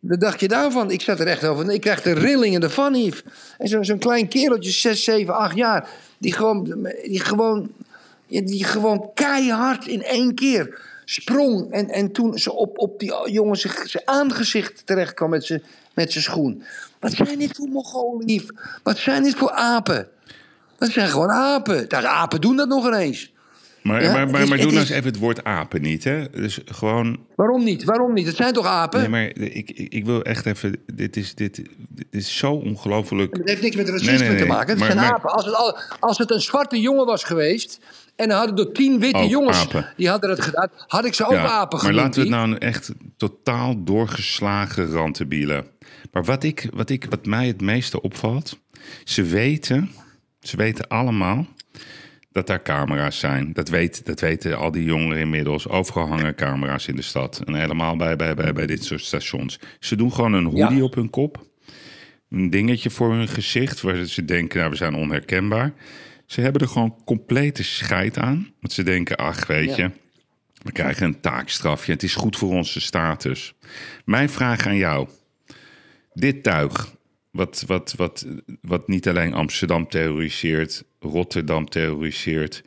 Wat 0.03 0.21
dacht 0.21 0.41
je 0.41 0.49
daarvan? 0.49 0.91
Ik 0.91 1.01
zat 1.01 1.21
er 1.21 1.27
echt 1.27 1.45
over. 1.45 1.71
Ik 1.71 1.81
krijg 1.81 2.03
de 2.03 2.12
rillingen 2.12 2.62
ervan, 2.62 2.95
Yves. 2.95 3.23
En 3.59 3.69
zo- 3.69 3.83
zo'n 3.83 3.99
klein 3.99 4.29
kereltje, 4.29 4.71
6, 4.71 5.05
7, 5.05 5.35
8 5.35 5.57
jaar. 5.57 5.88
Die 6.19 6.33
gewoon, 6.33 6.88
die 7.05 7.21
gewoon, 7.21 7.71
die 8.27 8.65
gewoon 8.65 9.11
keihard 9.15 9.87
in 9.87 10.03
één 10.03 10.35
keer 10.35 10.81
sprong. 11.05 11.73
En, 11.73 11.88
en 11.88 12.12
toen 12.12 12.38
ze 12.38 12.53
op, 12.53 12.79
op 12.79 12.99
die 13.01 13.12
jongen 13.31 13.57
zijn 13.57 14.03
aangezicht 14.05 14.87
terecht 14.87 15.15
kwam 15.15 15.31
met 15.31 15.45
zijn 15.45 15.62
met 15.95 16.12
schoen. 16.12 16.62
Wat 17.01 17.12
zijn 17.12 17.38
dit 17.38 17.57
voor 17.57 17.69
Mongolen? 17.69 18.45
Wat 18.83 18.99
zijn 18.99 19.23
dit 19.23 19.35
voor 19.35 19.51
apen? 19.51 20.09
Dat 20.79 20.91
zijn 20.91 21.09
gewoon 21.09 21.31
apen. 21.31 21.88
De 21.88 22.07
apen 22.09 22.41
doen 22.41 22.57
dat 22.57 22.69
nog 22.69 22.87
ineens. 22.87 23.32
Maar, 23.83 24.03
Ja, 24.03 24.12
maar, 24.12 24.31
maar, 24.31 24.42
is- 24.42 24.49
maar 24.49 24.59
doe 24.59 24.66
nou 24.66 24.79
eens 24.81 24.90
even 24.90 25.05
het 25.05 25.18
woord 25.18 25.45
apen 25.45 25.83
niet, 25.83 26.05
hè? 26.05 26.31
Dus 26.31 26.59
gewoon 26.64 27.18
Waarom 27.37 27.64
niet? 27.64 27.85
Waarom 27.85 28.12
niet? 28.14 28.27
Het 28.27 28.37
zijn 28.37 28.53
toch 28.53 28.66
apen? 28.66 29.01
Nee, 29.01 29.09
maar 29.09 29.25
ik, 29.37 29.71
ik, 29.71 30.05
wil 30.05 30.23
echt 30.23 30.47
even. 30.47 30.77
Dit 30.95 31.16
is, 31.16 31.35
dit, 31.35 31.55
dit 31.88 32.07
is 32.11 32.37
zo 32.37 32.53
ongelooflijk. 32.53 33.37
Het 33.37 33.49
heeft 33.49 33.62
niks 33.62 33.77
met 33.77 33.88
racisme 33.88 34.11
Nee, 34.12 34.21
nee, 34.21 34.29
nee. 34.31 34.38
te 34.38 34.47
maken. 34.47 34.68
Het 34.68 34.79
Maar- 34.79 34.87
zijn 34.90 35.01
maar- 35.01 35.12
apen. 35.14 35.31
Als 35.31 35.45
het, 35.45 35.55
al- 35.55 35.79
als 36.01 36.18
het 36.18 36.31
een 36.31 36.40
zwarte 36.40 36.81
jongen 36.81 37.07
was 37.07 37.25
geweest. 37.25 37.79
en 38.16 38.31
er 38.31 38.37
hadden 38.37 38.66
er 38.66 38.73
tien 38.73 38.99
witte 39.01 39.18
Ook 39.18 39.31
jongens. 39.31 39.61
apen. 39.61 39.92
die 39.97 40.09
hadden 40.09 40.31
het 40.31 40.40
gedaan. 40.40 40.68
had 40.87 41.05
ik 41.05 41.14
ze 41.14 41.25
ook 41.25 41.33
Ja, 41.33 41.47
apen 41.47 41.79
maar 41.79 41.87
genoemd. 41.87 41.97
laten 42.05 42.23
we 42.23 42.29
het 42.37 42.47
nou 42.47 42.57
echt 42.59 42.92
totaal 43.16 43.85
doorgeslagen 43.85 44.90
rantebielen. 44.92 45.66
Maar 46.12 46.25
wat, 46.25 46.42
ik, 46.45 46.68
wat, 46.75 46.90
ik, 46.90 47.07
wat 47.11 47.27
mij 47.27 47.47
het 47.47 47.61
meeste 47.61 48.01
opvalt. 48.03 48.59
Ze 49.05 49.23
weten, 49.23 49.90
ze 50.40 50.57
weten 50.57 50.88
allemaal 50.88 51.47
dat 52.33 52.47
daar 52.47 52.62
camera's 52.62 53.18
zijn. 53.18 53.53
Dat, 53.53 53.68
weet, 53.68 54.07
dat 54.07 54.21
weten 54.21 54.59
al 54.59 54.71
die 54.71 54.85
jongeren 54.85 55.18
inmiddels. 55.18 55.68
Overal 55.68 56.07
hangen 56.07 56.35
camera's 56.35 56.87
in 56.87 56.97
de 56.97 57.03
stad. 57.03 57.42
En 57.45 57.55
helemaal 57.55 57.97
bij, 57.97 58.16
bij, 58.16 58.35
bij, 58.35 58.53
bij 58.53 58.66
dit 58.66 58.85
soort 58.85 59.01
stations. 59.05 59.59
Ze 59.81 59.97
doen 59.97 60.12
gewoon 60.12 60.33
een 60.33 60.45
hoodie 60.45 60.77
Ja. 60.77 60.83
op 60.83 60.95
hun 60.95 61.11
kop. 61.11 61.47
Een 62.31 62.51
dingetje 62.51 62.90
voor 62.90 63.12
hun 63.12 63.29
gezicht. 63.29 63.81
Waar 63.81 64.05
ze 64.05 64.25
denken, 64.25 64.59
nou, 64.59 64.71
we 64.71 64.77
zijn 64.77 64.95
onherkenbaar. 64.95 65.73
Ze 66.27 66.40
hebben 66.40 66.62
er 66.62 66.68
gewoon 66.68 66.97
complete 67.05 67.62
scheid 67.64 68.18
aan. 68.18 68.53
Want 68.61 68.73
ze 68.73 68.83
denken, 68.83 69.16
ach, 69.16 69.47
weet 69.47 69.77
Ja. 69.77 69.85
je... 69.85 69.90
We 70.62 70.73
krijgen 70.73 71.07
een 71.07 71.21
taakstrafje. 71.21 71.92
Het 71.92 72.03
is 72.03 72.14
goed 72.14 72.37
voor 72.37 72.51
onze 72.51 72.81
status. 72.81 73.55
Mijn 74.05 74.29
vraag 74.31 74.66
aan 74.66 74.77
jou. 74.77 75.09
Dit 76.12 76.42
tuig, 76.42 76.95
wat, 77.33 77.64
wat, 77.66 77.95
wat, 77.97 78.27
wat 78.61 78.88
niet 78.88 79.09
alleen 79.09 79.35
Amsterdam 79.35 79.88
terroriseert, 79.88 80.85
Rotterdam 81.01 81.68
terroriseert, 81.68 82.62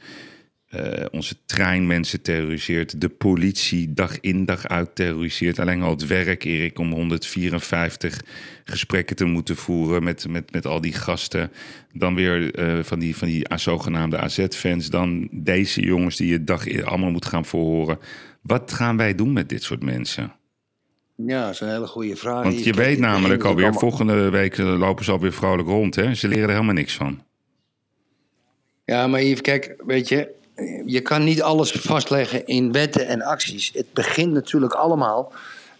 eh, 0.66 1.06
onze 1.12 1.36
treinmensen 1.46 2.22
terroriseert, 2.22 3.02
de 3.02 3.10
politie 3.10 3.94
dag 3.94 4.20
in 4.20 4.46
dag 4.46 4.68
uit 4.68 4.96
terroriseert. 4.96 5.60
Alleen 5.60 5.82
al 5.82 5.90
het 5.90 6.08
werk, 6.08 6.44
Erik, 6.44 6.80
om 6.80 6.92
154 6.92 8.22
gesprekken 8.64 9.16
te 9.16 9.26
moeten 9.26 9.56
voeren 9.56 10.04
met, 10.04 10.28
met, 10.28 10.52
met 10.52 10.66
al 10.66 10.82
die 10.82 10.94
gasten. 10.94 11.52
Dan 11.94 12.16
weer 12.16 12.54
eh, 12.56 12.84
van 12.84 13.00
die, 13.00 13.16
van 13.16 13.28
die 13.28 13.46
zogenaamde 13.56 14.18
AZ-fans. 14.18 14.90
Dan 14.90 15.28
deze 15.32 15.82
jongens 15.82 16.16
die 16.16 16.28
je 16.28 16.44
dag 16.44 16.66
in- 16.68 16.86
allemaal 16.86 17.12
moet 17.12 17.26
gaan 17.26 17.46
verhoren. 17.46 18.00
Wat 18.42 18.72
gaan 18.74 18.98
wij 18.98 19.16
doen 19.16 19.34
met 19.34 19.50
dit 19.50 19.64
soort 19.64 19.84
mensen? 19.84 20.34
Ja, 21.16 21.44
dat 21.46 21.54
is 21.54 21.60
een 21.60 21.70
hele 21.70 21.88
goede 21.88 22.16
vraag. 22.16 22.44
Want 22.44 22.64
je 22.64 22.74
weet 22.74 23.00
namelijk 23.00 23.44
alweer, 23.44 23.64
allemaal- 23.64 23.80
volgende 23.82 24.30
week 24.30 24.58
eh, 24.58 24.78
lopen 24.78 25.06
ze 25.06 25.12
alweer 25.12 25.34
vrolijk 25.34 25.68
rond. 25.68 25.96
Hè? 25.96 26.14
Ze 26.14 26.28
leren 26.28 26.44
er 26.44 26.50
helemaal 26.54 26.74
niks 26.74 26.96
van. 26.96 27.24
Ja, 28.86 29.08
maar 29.08 29.24
Yves, 29.24 29.42
kijk, 29.42 29.76
weet 29.86 30.08
je. 30.10 30.30
je 30.86 31.02
kan 31.02 31.24
niet 31.24 31.42
alles 31.42 31.72
vastleggen 31.72 32.46
in 32.46 32.72
wetten 32.72 33.08
en 33.08 33.22
acties. 33.22 33.72
Het 33.74 33.94
begint 33.94 34.34
natuurlijk 34.34 34.74
allemaal. 34.74 35.34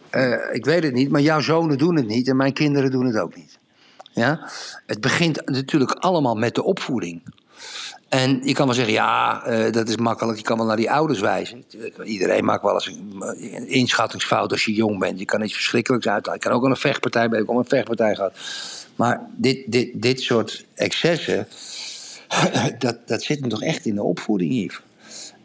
eh, 0.10 0.34
ik 0.52 0.66
weet 0.66 0.84
het 0.84 0.94
niet, 0.94 1.10
maar 1.10 1.22
jouw 1.22 1.40
zonen 1.40 1.78
doen 1.78 1.96
het 1.96 2.08
niet 2.08 2.28
en 2.28 2.36
mijn 2.36 2.54
kinderen 2.54 2.92
doen 2.92 3.06
het 3.06 3.18
ook 3.18 3.36
niet. 3.36 3.60
Ja? 4.14 4.50
Het 4.86 5.02
begint 5.02 5.42
natuurlijk 5.50 5.92
allemaal 5.92 6.36
met 6.36 6.56
de 6.56 6.64
opvoeding. 6.64 7.22
En 8.10 8.42
je 8.44 8.54
kan 8.54 8.66
wel 8.66 8.76
zeggen, 8.76 8.94
ja, 8.94 9.44
eh, 9.44 9.72
dat 9.72 9.90
is 9.90 9.98
makkelijk. 9.98 10.38
Je 10.38 10.44
kan 10.44 10.58
wel 10.58 10.66
naar 10.66 10.76
die 10.76 10.92
ouders 10.92 11.20
wijzen. 11.20 11.64
Iedereen 12.04 12.46
maakt 12.46 12.64
wel 12.64 12.74
eens 12.74 12.88
een, 12.88 13.68
inschattingsfout 13.68 14.52
als 14.52 14.66
je 14.66 14.74
jong 14.74 15.00
bent. 15.00 15.20
Je 15.20 15.26
kan 15.26 15.44
iets 15.44 15.54
verschrikkelijks 15.54 16.08
uithalen. 16.08 16.40
Ik 16.40 16.46
kan 16.46 16.52
ook 16.52 16.64
aan 16.64 16.70
een 16.70 16.76
vechtpartij 16.78 17.30
ben 17.30 17.42
ik 17.42 17.52
ook 17.52 17.58
een 17.58 17.66
vechtpartij 17.66 18.16
gehad. 18.16 18.34
Maar 18.96 19.30
dit, 19.36 19.72
dit, 19.72 20.02
dit 20.02 20.22
soort 20.22 20.66
excessen, 20.74 21.48
dat, 22.80 22.98
dat 23.06 23.24
zit 23.24 23.40
hem 23.40 23.50
toch 23.50 23.64
echt 23.64 23.86
in 23.86 23.96
de 23.96 24.04
opvoeding, 24.04 24.54
Yves. 24.54 24.82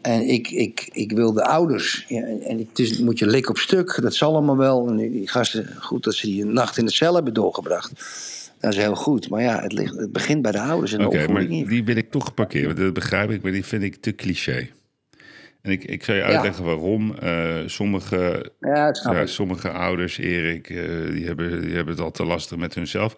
En 0.01 0.29
ik, 0.29 0.49
ik, 0.49 0.89
ik 0.91 1.11
wil 1.11 1.33
de 1.33 1.45
ouders, 1.45 2.05
en 2.09 2.67
het 2.73 2.99
moet 2.99 3.19
je 3.19 3.25
lik 3.25 3.49
op 3.49 3.57
stuk, 3.57 3.99
dat 4.01 4.13
zal 4.13 4.33
allemaal 4.33 4.57
wel. 4.57 4.87
En 4.87 4.95
die 4.95 5.29
gasten, 5.29 5.75
goed 5.79 6.03
dat 6.03 6.13
ze 6.13 6.25
die 6.25 6.45
nacht 6.45 6.77
in 6.77 6.85
de 6.85 6.91
cel 6.91 7.13
hebben 7.13 7.33
doorgebracht. 7.33 7.91
Dat 8.61 8.73
is 8.73 8.77
heel 8.77 8.95
goed. 8.95 9.29
Maar 9.29 9.41
ja, 9.41 9.61
het, 9.61 9.73
ligt, 9.73 9.95
het 9.95 10.11
begint 10.11 10.41
bij 10.41 10.51
de 10.51 10.59
ouders 10.59 10.91
en 10.93 10.99
de 10.99 11.05
Oké, 11.05 11.17
maar 11.17 11.27
opvoeding. 11.27 11.67
Die 11.67 11.83
wil 11.83 11.95
ik 11.95 12.11
toch 12.11 12.33
parkeren. 12.33 12.75
Dat 12.75 12.93
begrijp 12.93 13.29
ik, 13.29 13.41
maar 13.41 13.51
die 13.51 13.65
vind 13.65 13.83
ik 13.83 13.95
te 13.95 14.15
cliché. 14.15 14.69
En 15.61 15.71
ik, 15.71 15.83
ik 15.83 16.03
zal 16.03 16.15
je 16.15 16.23
uitleggen 16.23 16.65
waarom. 16.65 17.15
Eh, 17.15 17.57
sommige, 17.65 18.51
Ja, 18.59 19.25
sommige 19.25 19.69
ouders, 19.69 20.17
Erik, 20.17 20.69
eh, 20.69 20.75
die, 21.11 21.25
hebben, 21.25 21.61
die 21.61 21.75
hebben 21.75 21.93
het 21.93 22.03
al 22.03 22.11
te 22.11 22.25
lastig 22.25 22.57
met 22.57 22.75
hunzelf. 22.75 23.15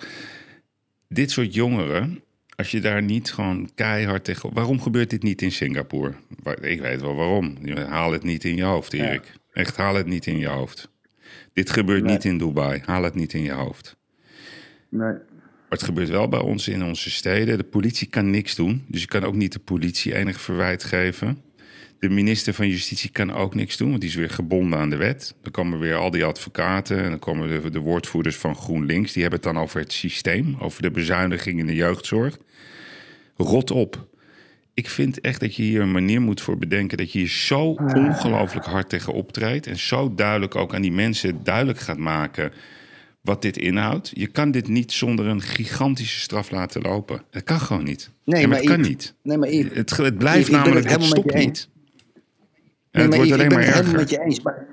Dit 1.07 1.31
soort 1.31 1.53
jongeren, 1.53 2.23
als 2.55 2.71
je 2.71 2.81
daar 2.81 3.01
niet 3.01 3.33
gewoon 3.33 3.69
keihard 3.75 4.23
tegen... 4.23 4.53
Waarom 4.53 4.81
gebeurt 4.81 5.09
dit 5.09 5.23
niet 5.23 5.41
in 5.41 5.51
Singapore? 5.51 6.13
Ik 6.61 6.81
weet 6.81 7.01
wel 7.01 7.15
waarom. 7.15 7.57
Haal 7.87 8.11
het 8.11 8.23
niet 8.23 8.43
in 8.43 8.55
je 8.55 8.63
hoofd, 8.63 8.93
Erik. 8.93 9.31
Echt, 9.51 9.77
haal 9.77 9.95
het 9.95 10.07
niet 10.07 10.25
in 10.25 10.37
je 10.37 10.47
hoofd. 10.47 10.89
Dit 11.53 11.69
gebeurt 11.69 12.03
niet 12.03 12.25
in 12.25 12.37
Dubai. 12.37 12.81
Haal 12.85 13.03
het 13.03 13.15
niet 13.15 13.33
in 13.33 13.43
je 13.43 13.51
hoofd. 13.51 13.95
Nee. 14.89 15.15
Maar 15.73 15.81
het 15.81 15.91
gebeurt 15.91 16.09
wel 16.09 16.27
bij 16.27 16.39
ons 16.39 16.67
in 16.67 16.83
onze 16.83 17.11
steden. 17.11 17.57
De 17.57 17.63
politie 17.63 18.07
kan 18.07 18.29
niks 18.29 18.55
doen. 18.55 18.83
Dus 18.87 19.01
je 19.01 19.07
kan 19.07 19.23
ook 19.23 19.35
niet 19.35 19.51
de 19.51 19.59
politie 19.59 20.15
enig 20.15 20.41
verwijt 20.41 20.83
geven. 20.83 21.37
De 21.99 22.09
minister 22.09 22.53
van 22.53 22.67
Justitie 22.67 23.09
kan 23.09 23.33
ook 23.33 23.55
niks 23.55 23.77
doen, 23.77 23.89
want 23.89 24.01
die 24.01 24.09
is 24.09 24.15
weer 24.15 24.29
gebonden 24.29 24.79
aan 24.79 24.89
de 24.89 24.95
wet. 24.95 25.35
Dan 25.41 25.51
komen 25.51 25.79
weer 25.79 25.95
al 25.95 26.11
die 26.11 26.25
advocaten 26.25 27.03
en 27.03 27.09
dan 27.09 27.19
komen 27.19 27.61
de, 27.61 27.69
de 27.69 27.79
woordvoerders 27.79 28.35
van 28.35 28.55
GroenLinks. 28.55 29.13
Die 29.13 29.21
hebben 29.21 29.39
het 29.41 29.53
dan 29.53 29.63
over 29.63 29.79
het 29.79 29.93
systeem, 29.93 30.55
over 30.59 30.81
de 30.81 30.91
bezuiniging 30.91 31.59
in 31.59 31.65
de 31.65 31.75
jeugdzorg. 31.75 32.37
Rot 33.35 33.71
op. 33.71 34.07
Ik 34.73 34.89
vind 34.89 35.21
echt 35.21 35.39
dat 35.39 35.55
je 35.55 35.63
hier 35.63 35.81
een 35.81 35.91
manier 35.91 36.21
moet 36.21 36.41
voor 36.41 36.57
bedenken 36.57 36.97
dat 36.97 37.11
je 37.11 37.19
hier 37.19 37.29
zo 37.29 37.63
ongelooflijk 37.95 38.65
hard 38.65 38.89
tegen 38.89 39.13
optreedt. 39.13 39.67
En 39.67 39.77
zo 39.77 40.15
duidelijk 40.15 40.55
ook 40.55 40.75
aan 40.75 40.81
die 40.81 40.91
mensen 40.91 41.43
duidelijk 41.43 41.79
gaat 41.79 41.97
maken 41.97 42.51
wat 43.23 43.41
dit 43.41 43.57
inhoudt. 43.57 44.11
Je 44.13 44.27
kan 44.27 44.51
dit 44.51 44.67
niet 44.67 44.91
zonder 44.91 45.25
een 45.25 45.41
gigantische 45.41 46.19
straf 46.19 46.51
laten 46.51 46.81
lopen. 46.81 47.21
Dat 47.29 47.43
kan 47.43 47.59
gewoon 47.59 47.83
niet. 47.83 48.09
Nee, 48.23 48.41
Ja, 48.41 48.47
maar 48.47 48.49
maar 48.49 48.57
het 48.57 48.67
kan 48.67 48.79
Yves- 48.79 48.87
niet. 48.89 49.13
Nee, 49.21 49.37
maar 49.37 49.49
Yves- 49.51 49.75
Het, 49.77 49.97
het 49.97 50.17
blijft 50.17 50.39
ik 50.39 50.45
het 50.45 50.53
namelijk, 50.63 50.75
het 50.75 50.85
helemaal 50.85 51.09
met 51.09 51.17
stopt 51.19 51.33
niet. 51.45 51.67
En 52.91 52.99
Nee, 52.99 53.01
het 53.01 53.09
maar 53.09 53.17
wordt 53.17 53.31
alleen 53.31 53.43
ik 53.43 53.49
ben 53.49 53.57
maar 53.57 53.67
het 53.67 53.75
helemaal 53.75 54.01
met 54.01 54.11
erger. 54.11 54.23
je 54.23 54.29
eens. 54.29 54.41
Maar, 54.41 54.65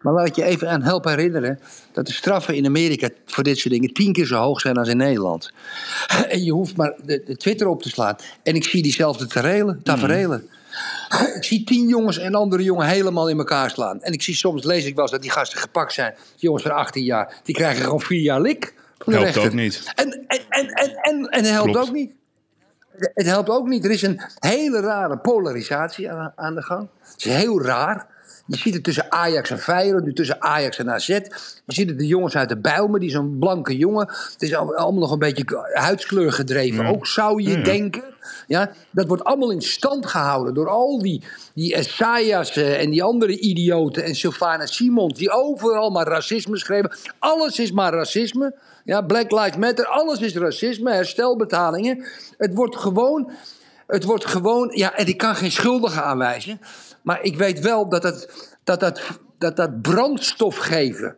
maar 0.00 0.12
laat 0.12 0.26
ik 0.26 0.34
je 0.34 0.44
even 0.44 0.68
aan 0.70 0.82
helpen 0.82 1.10
herinneren 1.10 1.58
dat 1.92 2.06
de 2.06 2.12
straffen 2.12 2.54
in 2.56 2.66
Amerika 2.66 3.08
voor 3.26 3.44
dit 3.44 3.58
soort 3.58 3.74
dingen 3.74 3.92
tien 3.92 4.12
keer 4.12 4.26
zo 4.26 4.36
hoog 4.36 4.60
zijn 4.60 4.76
als 4.76 4.88
in 4.88 4.96
Nederland. 4.96 5.52
En 6.28 6.44
je 6.44 6.52
hoeft 6.52 6.76
maar 6.76 6.94
de, 7.04 7.22
de 7.26 7.36
Twitter 7.36 7.66
op 7.68 7.82
te 7.82 7.88
slaan. 7.88 8.16
En 8.42 8.54
ik 8.54 8.64
zie 8.64 8.82
diezelfde 8.82 9.26
taferelen. 9.82 10.48
Ik 11.36 11.44
zie 11.44 11.64
tien 11.64 11.88
jongens 11.88 12.18
en 12.18 12.34
andere 12.34 12.62
jongen 12.62 12.86
helemaal 12.86 13.28
in 13.28 13.38
elkaar 13.38 13.70
slaan. 13.70 14.02
En 14.02 14.12
ik 14.12 14.22
zie 14.22 14.34
soms, 14.34 14.64
lees 14.64 14.84
ik 14.84 14.94
wel 14.94 15.02
eens 15.02 15.12
dat 15.12 15.22
die 15.22 15.30
gasten 15.30 15.58
gepakt 15.58 15.92
zijn. 15.92 16.14
Die 16.14 16.24
jongens 16.36 16.62
van 16.62 16.72
18 16.72 17.04
jaar, 17.04 17.34
die 17.42 17.54
krijgen 17.54 17.82
gewoon 17.84 18.00
vier 18.00 18.20
jaar 18.20 18.40
lik. 18.40 18.74
Helpt 19.04 19.22
rechter. 19.22 19.44
ook 19.44 19.52
niet. 19.52 19.92
En, 19.94 20.24
en, 20.28 20.40
en, 20.48 20.68
en, 21.02 21.24
en, 21.28 21.44
helpt 21.44 21.70
Klopt. 21.70 21.88
ook 21.88 21.94
niet. 21.94 22.12
Het 23.14 23.26
helpt 23.26 23.48
ook 23.48 23.68
niet. 23.68 23.84
Er 23.84 23.90
is 23.90 24.02
een 24.02 24.20
hele 24.38 24.80
rare 24.80 25.18
polarisatie 25.18 26.10
aan, 26.10 26.32
aan 26.36 26.54
de 26.54 26.62
gang. 26.62 26.88
Het 27.12 27.24
is 27.24 27.32
heel 27.32 27.62
raar. 27.62 28.06
Je 28.46 28.56
ziet 28.56 28.74
het 28.74 28.84
tussen 28.84 29.12
Ajax 29.12 29.50
en 29.50 29.58
Feyenoord, 29.58 30.04
nu 30.04 30.12
tussen 30.12 30.42
Ajax 30.42 30.78
en 30.78 30.90
AZ. 30.90 31.06
Je 31.06 31.22
ziet 31.66 31.88
het 31.88 31.98
de 31.98 32.06
jongens 32.06 32.36
uit 32.36 32.48
de 32.48 32.56
Bijlmer, 32.58 33.00
die 33.00 33.10
zo'n 33.10 33.36
blanke 33.38 33.76
jongen. 33.76 34.06
Het 34.32 34.42
is 34.42 34.54
al- 34.54 34.74
allemaal 34.76 35.00
nog 35.00 35.10
een 35.12 35.18
beetje 35.18 35.70
huidskleur 35.72 36.32
gedreven. 36.32 36.86
Ook 36.86 37.06
zou 37.06 37.42
je 37.42 37.50
Ja, 37.50 37.56
ja. 37.58 37.64
denken. 37.64 38.02
Ja, 38.46 38.70
dat 38.90 39.06
wordt 39.06 39.24
allemaal 39.24 39.50
in 39.50 39.62
stand 39.62 40.06
gehouden 40.06 40.54
door 40.54 40.68
al 40.68 40.98
die, 40.98 41.22
die 41.54 41.74
Esaias 41.74 42.56
eh, 42.56 42.80
en 42.80 42.90
die 42.90 43.02
andere 43.02 43.38
idioten. 43.38 44.04
En 44.04 44.14
Sylvana 44.14 44.66
Simons, 44.66 45.14
die 45.14 45.30
overal 45.30 45.90
maar 45.90 46.06
racisme 46.06 46.58
schreven. 46.58 46.96
Alles 47.18 47.58
is 47.58 47.72
maar 47.72 47.92
racisme. 47.92 48.54
Ja, 48.84 49.02
Black 49.02 49.30
Lives 49.30 49.56
Matter, 49.56 49.86
alles 49.86 50.20
is 50.20 50.36
racisme, 50.36 50.92
herstelbetalingen. 50.92 52.04
Het 52.38 52.54
wordt 52.54 52.76
gewoon, 52.76 53.30
het 53.86 54.04
wordt 54.04 54.26
gewoon, 54.26 54.70
ja, 54.74 54.94
en 54.94 55.06
ik 55.06 55.16
kan 55.16 55.36
geen 55.36 55.52
schuldigen 55.52 56.04
aanwijzen. 56.04 56.60
Maar 57.02 57.22
ik 57.22 57.36
weet 57.36 57.60
wel 57.60 57.88
dat 57.88 58.02
dat, 58.02 58.28
dat, 58.64 58.80
dat, 58.80 59.00
dat, 59.38 59.56
dat 59.56 59.82
brandstof 59.82 60.56
geven 60.56 61.16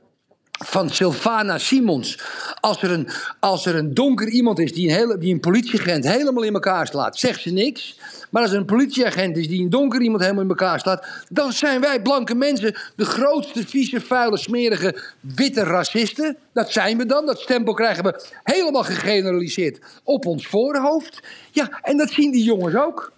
van 0.64 0.90
Sylvana 0.90 1.58
Simons. 1.58 2.18
Als 2.60 2.82
er 2.82 2.90
een, 2.90 3.08
als 3.40 3.66
er 3.66 3.76
een 3.76 3.94
donker 3.94 4.28
iemand 4.28 4.58
is 4.58 4.72
die 4.72 4.88
een, 4.88 4.94
hele, 4.94 5.18
die 5.18 5.34
een 5.34 5.40
politieagent 5.40 6.08
helemaal 6.08 6.42
in 6.42 6.54
elkaar 6.54 6.86
slaat, 6.86 7.18
zegt 7.18 7.40
ze 7.40 7.50
niks. 7.50 7.98
Maar 8.30 8.42
als 8.42 8.50
er 8.50 8.56
een 8.56 8.64
politieagent 8.64 9.36
is 9.36 9.48
die 9.48 9.62
een 9.62 9.70
donker 9.70 10.00
iemand 10.00 10.22
helemaal 10.22 10.42
in 10.42 10.48
elkaar 10.48 10.80
slaat, 10.80 11.06
dan 11.28 11.52
zijn 11.52 11.80
wij 11.80 12.02
blanke 12.02 12.34
mensen 12.34 12.74
de 12.96 13.04
grootste, 13.04 13.66
vieze, 13.66 14.00
vuile, 14.00 14.36
smerige, 14.36 15.00
witte 15.20 15.62
racisten. 15.62 16.36
Dat 16.52 16.72
zijn 16.72 16.98
we 16.98 17.06
dan. 17.06 17.26
Dat 17.26 17.40
stempel 17.40 17.74
krijgen 17.74 18.04
we 18.04 18.22
helemaal 18.42 18.84
gegeneraliseerd 18.84 19.78
op 20.04 20.26
ons 20.26 20.46
voorhoofd. 20.46 21.20
Ja, 21.50 21.80
en 21.82 21.96
dat 21.96 22.10
zien 22.10 22.30
die 22.30 22.44
jongens 22.44 22.74
ook. 22.74 23.12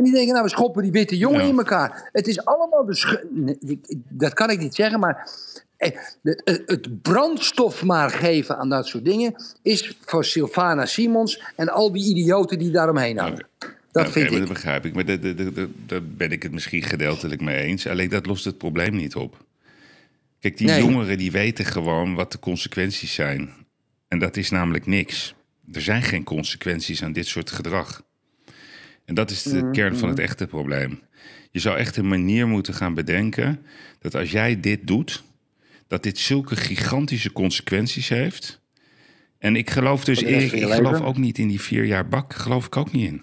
En 0.00 0.06
die 0.06 0.14
denken, 0.14 0.32
nou, 0.32 0.44
we 0.44 0.50
schoppen 0.50 0.82
die 0.82 0.92
witte 0.92 1.16
jongen 1.16 1.40
Ja. 1.42 1.48
in 1.48 1.56
elkaar. 1.58 2.08
Het 2.12 2.26
is 2.26 2.44
allemaal 2.44 2.84
de 2.84 3.26
nee, 3.30 3.80
Dat 4.08 4.34
kan 4.34 4.50
ik 4.50 4.58
niet 4.58 4.74
zeggen, 4.74 5.00
maar 5.00 5.30
eh, 5.76 5.90
het- 6.22 6.62
het- 6.66 7.02
brandstof 7.02 7.82
maar 7.84 8.10
geven 8.10 8.56
aan 8.58 8.68
dat 8.68 8.86
soort 8.86 9.04
dingen 9.04 9.34
is 9.62 9.96
voor 10.04 10.24
Sylvana 10.24 10.86
Simons 10.86 11.42
en 11.56 11.68
al 11.68 11.92
die 11.92 12.04
idioten 12.16 12.58
die 12.58 12.70
daaromheen 12.70 13.18
hangen. 13.18 13.46
Dat 13.92 14.10
vind 14.10 14.30
ik. 14.30 14.38
dat 14.38 14.48
begrijp 14.48 14.84
ik. 14.84 14.94
Maar 14.94 15.04
daar- 15.86 16.02
ben 16.02 16.30
ik 16.32 16.42
het 16.42 16.52
misschien 16.52 16.82
gedeeltelijk 16.82 17.40
mee 17.40 17.56
eens. 17.62 17.86
Alleen 17.86 18.08
dat 18.08 18.26
lost 18.26 18.44
het 18.44 18.58
probleem 18.58 18.96
niet 18.96 19.14
op. 19.14 19.44
Kijk, 20.40 20.56
die 20.58 20.66
Nee. 20.66 20.80
jongeren 20.82 21.18
die 21.18 21.30
weten 21.32 21.64
gewoon 21.64 22.14
wat 22.14 22.32
de 22.32 22.38
consequenties 22.38 23.14
zijn. 23.14 23.50
En 24.08 24.18
dat 24.18 24.36
is 24.36 24.50
namelijk 24.50 24.86
niks. 24.86 25.34
Er 25.72 25.82
zijn 25.82 26.02
geen 26.02 26.24
consequenties 26.24 27.02
aan 27.02 27.12
dit 27.12 27.26
soort 27.26 27.50
gedrag. 27.50 28.02
En 29.10 29.16
dat 29.16 29.30
is 29.30 29.42
de 29.42 29.54
Mm-hmm. 29.54 29.72
kern 29.72 29.96
van 29.96 30.08
het 30.08 30.18
echte 30.18 30.46
probleem. 30.46 31.00
Je 31.50 31.58
zou 31.58 31.76
echt 31.76 31.96
een 31.96 32.08
manier 32.08 32.48
moeten 32.48 32.74
gaan 32.74 32.94
bedenken 32.94 33.60
dat 33.98 34.14
als 34.14 34.30
jij 34.30 34.60
dit 34.60 34.86
doet, 34.86 35.22
dat 35.86 36.02
dit 36.02 36.18
zulke 36.18 36.56
gigantische 36.56 37.32
consequenties 37.32 38.08
heeft. 38.08 38.60
En 39.38 39.56
ik 39.56 39.70
geloof 39.70 40.04
dus, 40.04 40.20
rest 40.20 40.52
Erik, 40.52 40.52
ik 40.52 40.72
geloof 40.72 41.00
ook 41.00 41.16
niet 41.16 41.38
in 41.38 41.48
die 41.48 41.60
vier 41.60 41.84
jaar 41.84 42.08
bak. 42.08 42.34
Geloof 42.34 42.66
ik 42.66 42.76
ook 42.76 42.92
niet 42.92 43.06
in. 43.10 43.22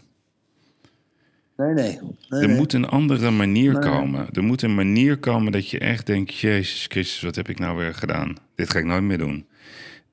Nee, 1.57 1.73
nee. 1.73 1.99
nee, 2.29 2.41
Er 2.41 2.47
nee. 2.47 2.57
moet 2.57 2.73
een 2.73 2.87
andere 2.87 3.31
manier 3.31 3.79
komen. 3.79 4.27
Er 4.31 4.43
moet 4.43 4.61
een 4.61 4.75
manier 4.75 5.17
komen 5.17 5.51
dat 5.51 5.69
je 5.69 5.79
echt 5.79 6.05
denkt: 6.05 6.35
Jezus 6.35 6.85
Christus, 6.89 7.21
wat 7.21 7.35
heb 7.35 7.49
ik 7.49 7.59
nou 7.59 7.77
weer 7.77 7.93
gedaan? 7.93 8.35
Dit 8.55 8.69
ga 8.69 8.79
ik 8.79 8.85
nooit 8.85 9.03
meer 9.03 9.17
doen. 9.17 9.46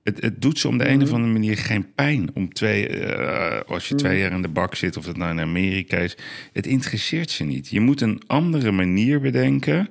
Het, 0.05 0.21
het 0.23 0.43
doet 0.43 0.59
ze 0.59 0.69
om 0.69 0.79
de 0.79 0.89
een 0.89 0.95
Mhm. 0.99 1.03
of 1.07 1.13
andere 1.13 1.33
manier 1.33 1.57
geen 1.57 1.95
pijn. 1.95 2.31
Om 2.35 2.53
twee, 2.53 2.89
eh, 2.89 3.61
als 3.67 3.89
je 3.89 3.95
Mhm. 3.95 4.03
twee 4.05 4.19
jaar 4.19 4.33
in 4.33 4.43
de 4.43 4.49
bak 4.49 4.75
zit, 4.75 4.97
of 4.97 5.05
dat 5.05 5.17
nou 5.17 5.31
in 5.31 5.41
Amerika 5.41 5.97
is. 5.97 6.17
Het 6.53 6.67
interesseert 6.67 7.31
ze 7.31 7.45
niet. 7.45 7.69
Je 7.69 7.81
moet 7.81 8.01
een 8.01 8.23
andere 8.27 8.71
manier 8.71 9.21
bedenken. 9.21 9.89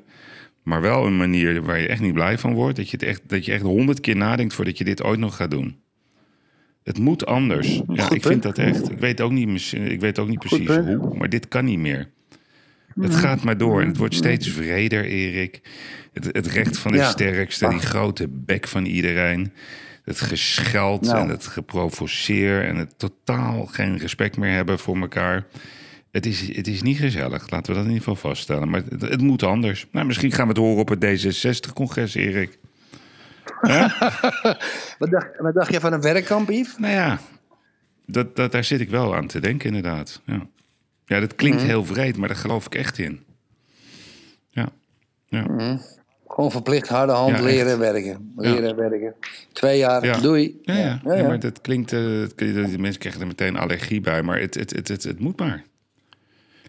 Maar 0.63 0.82
wel 0.82 1.06
een 1.06 1.17
manier 1.17 1.62
waar 1.63 1.80
je 1.80 1.88
echt 1.88 2.02
niet 2.02 2.13
blij 2.13 2.38
van 2.38 2.54
wordt. 2.54 2.76
Dat 2.78 2.89
je, 2.89 2.97
het 2.97 3.06
echt, 3.06 3.21
dat 3.28 3.45
je 3.45 3.52
echt 3.52 3.62
honderd 3.62 3.99
keer 3.99 4.15
nadenkt 4.15 4.54
voordat 4.54 4.78
je 4.78 4.84
dit 4.84 5.04
ooit 5.04 5.19
nog 5.19 5.36
gaat 5.36 5.52
doen. 5.52 5.76
Het 6.84 6.99
moet 6.99 7.26
anders. 7.26 7.82
Ja, 7.93 8.04
Goed 8.04 8.15
ik 8.15 8.21
vind 8.23 8.43
dat 8.43 8.58
echt. 8.58 8.91
Ik 8.91 8.99
weet 8.99 9.21
ook 9.21 9.32
niet, 9.32 9.71
ik 9.73 9.99
weet 9.99 10.19
ook 10.19 10.28
niet 10.30 10.39
precies. 10.39 10.67
Mhm. 10.67 10.95
hoe, 10.95 11.17
maar 11.17 11.30
dit 11.30 11.47
kan 11.47 11.65
niet 11.65 11.80
meer. 11.80 12.10
Het 13.02 13.15
gaat 13.15 13.43
maar 13.43 13.58
door 13.58 13.82
en 13.82 13.88
het 13.88 13.97
wordt 13.97 14.15
steeds 14.15 14.49
vreder, 14.49 15.06
Erik. 15.06 15.62
Het, 16.13 16.26
het 16.32 16.47
recht 16.47 16.78
van 16.78 16.91
de 16.91 16.97
Ja. 16.97 17.10
sterkste, 17.10 17.69
die 17.69 17.80
grote 17.80 18.28
bek 18.30 18.67
van 18.67 18.86
iedereen. 18.86 19.52
Het 20.04 20.20
gescheld 20.22 21.02
Nou. 21.02 21.18
en 21.20 21.30
het 21.30 21.48
geprovoceer 21.48 22.66
en 22.66 22.76
het 22.76 23.00
totaal 23.00 23.66
geen 23.66 23.98
respect 23.98 24.38
meer 24.38 24.54
hebben 24.54 24.80
voor 24.80 24.98
elkaar. 24.98 25.46
Het 26.12 26.26
is, 26.26 26.56
het 26.56 26.68
is 26.68 26.82
niet 26.82 26.98
gezellig, 26.98 27.50
laten 27.50 27.72
we 27.74 27.78
dat 27.80 27.88
in 27.88 27.94
ieder 27.94 28.08
geval 28.08 28.30
vaststellen. 28.30 28.70
Maar 28.70 28.82
het, 28.89 29.02
het 29.02 29.22
moet 29.22 29.44
anders. 29.44 29.88
Nou, 29.92 30.06
misschien 30.06 30.32
gaan 30.32 30.44
we 30.48 30.54
het 30.54 30.62
horen 30.62 30.82
op 30.82 30.89
het 30.89 31.04
D66-congres, 31.06 32.13
Erik. 32.16 32.60
Wat, 35.00 35.12
dacht, 35.12 35.38
wat 35.38 35.54
dacht 35.54 35.72
je 35.74 35.80
van 35.80 35.94
een 35.94 36.02
werkkamp, 36.02 36.50
Yves? 36.50 36.78
Nou 36.78 36.94
ja, 36.94 37.20
dat, 38.06 38.36
dat, 38.36 38.52
daar 38.52 38.63
zit 38.63 38.80
ik 38.80 38.89
wel 38.89 39.16
aan 39.16 39.28
te 39.28 39.39
denken, 39.39 39.68
inderdaad. 39.68 40.22
Ja. 40.26 40.48
Ja, 41.06 41.20
dat 41.20 41.36
klinkt 41.36 41.62
heel 41.62 41.86
vreed, 41.86 42.18
maar 42.18 42.28
daar 42.28 42.38
geloof 42.38 42.66
ik 42.66 42.76
echt 42.76 42.98
in. 42.98 43.24
Ja. 44.50 44.70
ja. 45.26 45.46
Gewoon 46.34 46.52
verplicht 46.52 46.88
harde 46.88 47.12
hand 47.12 47.38
Ja, 47.38 47.41
leren 47.43 47.67
echt. 47.72 47.78
werken. 47.78 48.34
Leren 48.36 48.76
werken. 48.76 49.15
Twee 49.54 49.78
jaar, 49.78 50.06
Ja. 50.06 50.17
doei. 50.19 50.60
Ja, 50.62 50.74
ja. 50.74 50.80
Ja, 50.80 51.00
ja, 51.04 51.15
ja. 51.15 51.28
maar 51.28 51.39
dat 51.39 51.62
klinkt... 51.62 51.93
eh, 51.93 52.00
het- 52.19 52.38
de 52.38 52.76
mensen 52.78 53.00
krijgen 53.00 53.22
er 53.22 53.28
meteen 53.28 53.58
allergie 53.58 54.02
bij, 54.02 54.22
maar 54.24 54.39
het, 54.39 54.54
het, 54.56 54.69
het, 54.76 54.88
het, 54.88 55.04
het 55.04 55.19
moet 55.19 55.39
maar. 55.39 55.63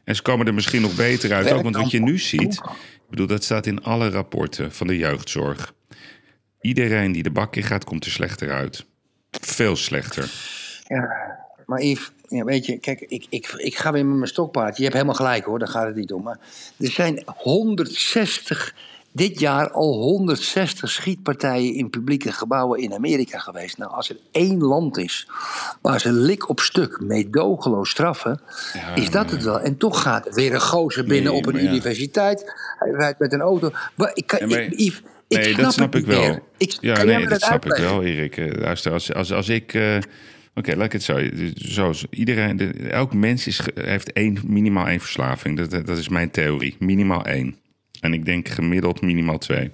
En 0.04 0.16
ze 0.16 0.22
komen 0.22 0.46
er 0.46 0.54
misschien 0.54 0.82
nog 0.82 0.96
beter 0.96 1.32
uit 1.32 1.52
ook. 1.52 1.62
Want 1.62 1.76
wat 1.76 1.90
je 1.90 2.00
nu 2.00 2.18
ziet... 2.18 2.54
Ik 2.94 3.10
bedoel, 3.10 3.26
dat 3.26 3.44
staat 3.44 3.66
in 3.66 3.82
alle 3.82 4.08
rapporten 4.10 4.72
van 4.72 4.86
de 4.86 4.96
jeugdzorg. 4.96 5.74
Iedereen 6.60 7.12
die 7.12 7.22
de 7.22 7.30
bak 7.30 7.56
in 7.56 7.62
gaat, 7.62 7.84
komt 7.84 8.04
er 8.04 8.10
slechter 8.10 8.52
uit. 8.52 8.84
Veel 9.30 9.76
slechter. 9.76 10.30
Ja, 10.86 11.08
maar 11.66 11.82
Yves, 11.82 12.12
ja, 12.28 12.44
weet 12.44 12.66
je, 12.66 12.78
kijk, 12.78 13.00
ik, 13.00 13.26
ik, 13.28 13.54
ik 13.56 13.76
ga 13.76 13.92
weer 13.92 14.06
met 14.06 14.16
mijn 14.16 14.28
stokpaard. 14.28 14.76
Je 14.76 14.82
hebt 14.82 14.94
helemaal 14.94 15.14
gelijk 15.14 15.44
hoor, 15.44 15.58
daar 15.58 15.68
gaat 15.68 15.86
het 15.86 15.96
niet 15.96 16.12
om. 16.12 16.22
Maar 16.22 16.38
er 16.78 16.90
zijn 16.90 17.22
160, 17.26 18.74
dit 19.16 19.40
jaar 19.40 19.70
al 19.70 19.92
160 19.92 20.90
schietpartijen 20.90 21.74
in 21.74 21.90
publieke 21.90 22.32
gebouwen 22.32 22.80
in 22.80 22.94
Amerika 22.94 23.38
geweest. 23.38 23.78
Nou, 23.78 23.92
als 23.92 24.10
er 24.10 24.16
één 24.32 24.58
land 24.58 24.98
is 24.98 25.28
waar 25.82 26.00
ze 26.00 26.12
lik 26.12 26.48
op 26.48 26.60
stuk 26.60 27.00
meedogenloos 27.00 27.90
straffen, 27.90 28.40
Ja, 28.72 28.94
is 28.94 29.10
dat 29.10 29.30
het 29.30 29.42
wel. 29.42 29.60
En 29.60 29.76
toch 29.76 30.02
gaat 30.02 30.26
er 30.26 30.34
weer 30.34 30.54
een 30.54 30.60
gozer 30.60 31.04
binnen 31.04 31.32
Nee, 31.32 31.40
op 31.40 31.46
een 31.46 31.62
ja. 31.62 31.70
universiteit. 31.70 32.52
Hij 32.78 32.90
rijdt 32.90 33.18
met 33.18 33.32
een 33.32 33.40
auto. 33.40 33.70
Ik 34.14 34.26
kan, 34.26 34.38
Ja, 34.38 34.46
maar- 34.46 34.60
ik, 34.62 34.78
Yves, 34.78 35.02
ik 35.28 35.38
nee, 35.38 35.48
snap 35.52 35.64
dat 35.64 35.72
snap 35.72 35.94
ik 35.94 36.06
wel. 36.06 36.20
meer. 36.20 36.42
Ik, 36.56 36.76
ja, 36.80 37.02
nee, 37.02 37.26
dat 37.26 37.42
snap 37.42 37.64
ik 37.66 37.76
wel, 37.76 38.02
Erik. 38.02 38.36
Eh, 38.36 38.60
Luister, 38.60 38.92
als, 38.92 39.12
als, 39.14 39.32
als 39.32 39.48
ik... 39.48 39.74
eh, 39.74 39.96
Oké, 40.56 40.74
laat 40.76 40.84
ik 40.86 40.92
het 40.92 41.02
zo. 41.02 41.18
zo 41.54 41.90
is 41.90 42.04
iedereen, 42.10 42.56
de- 42.56 42.88
elk 42.90 43.14
mens 43.14 43.46
is, 43.46 43.60
heeft 43.74 44.12
één, 44.12 44.38
minimaal 44.46 44.86
één 44.86 45.00
verslaving. 45.00 45.56
Dat, 45.58 45.70
dat 45.70 45.86
dat 45.86 45.98
is 45.98 46.08
mijn 46.08 46.30
theorie. 46.30 46.76
Minimaal 46.78 47.24
één. 47.24 47.56
En 48.04 48.12
ik 48.12 48.24
denk 48.24 48.48
gemiddeld 48.48 49.00
minimaal 49.00 49.38
twee. 49.38 49.70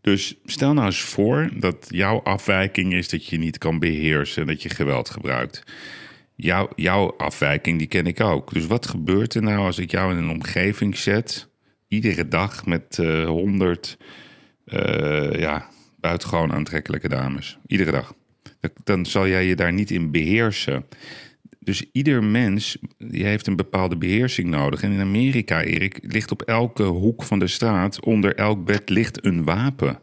Dus 0.00 0.34
stel 0.44 0.72
nou 0.72 0.86
eens 0.86 1.00
voor 1.00 1.50
dat 1.54 1.86
jouw 1.88 2.20
afwijking 2.22 2.92
is 2.92 3.08
dat 3.08 3.26
je 3.26 3.38
niet 3.38 3.58
kan 3.58 3.78
beheersen, 3.78 4.46
dat 4.46 4.62
je 4.62 4.68
geweld 4.68 5.10
gebruikt. 5.10 5.62
Jouw, 6.34 6.68
jouw 6.74 7.14
afwijking, 7.16 7.78
die 7.78 7.86
ken 7.86 8.06
ik 8.06 8.20
ook. 8.20 8.52
Dus 8.54 8.66
wat 8.66 8.86
gebeurt 8.86 9.34
er 9.34 9.42
nou 9.42 9.58
als 9.58 9.78
ik 9.78 9.90
jou 9.90 10.12
in 10.12 10.18
een 10.18 10.30
omgeving 10.30 10.96
zet, 10.96 11.48
iedere 11.88 12.28
dag 12.28 12.66
met 12.66 12.98
eh, 12.98 13.24
honderd 13.24 13.96
ja, 15.38 15.70
buitengewoon 16.00 16.52
aantrekkelijke 16.52 17.08
dames? 17.08 17.58
Iedere 17.66 17.90
dag. 17.90 18.14
Dan 18.84 19.06
zal 19.06 19.28
jij 19.28 19.46
je 19.46 19.56
daar 19.56 19.72
niet 19.72 19.90
in 19.90 20.10
beheersen. 20.10 20.86
Dus 21.66 21.84
ieder 21.92 22.24
mens 22.24 22.78
die 22.98 23.24
heeft 23.24 23.46
een 23.46 23.56
bepaalde 23.56 23.96
beheersing 23.96 24.48
nodig. 24.48 24.82
En 24.82 24.92
in 24.92 25.00
Amerika, 25.00 25.62
Erik, 25.62 25.98
ligt 26.02 26.30
op 26.30 26.42
elke 26.42 26.82
hoek 26.82 27.22
van 27.22 27.38
de 27.38 27.46
straat, 27.46 28.00
onder 28.00 28.34
elk 28.34 28.64
bed 28.64 28.88
ligt 28.88 29.24
een 29.24 29.44
wapen. 29.44 30.00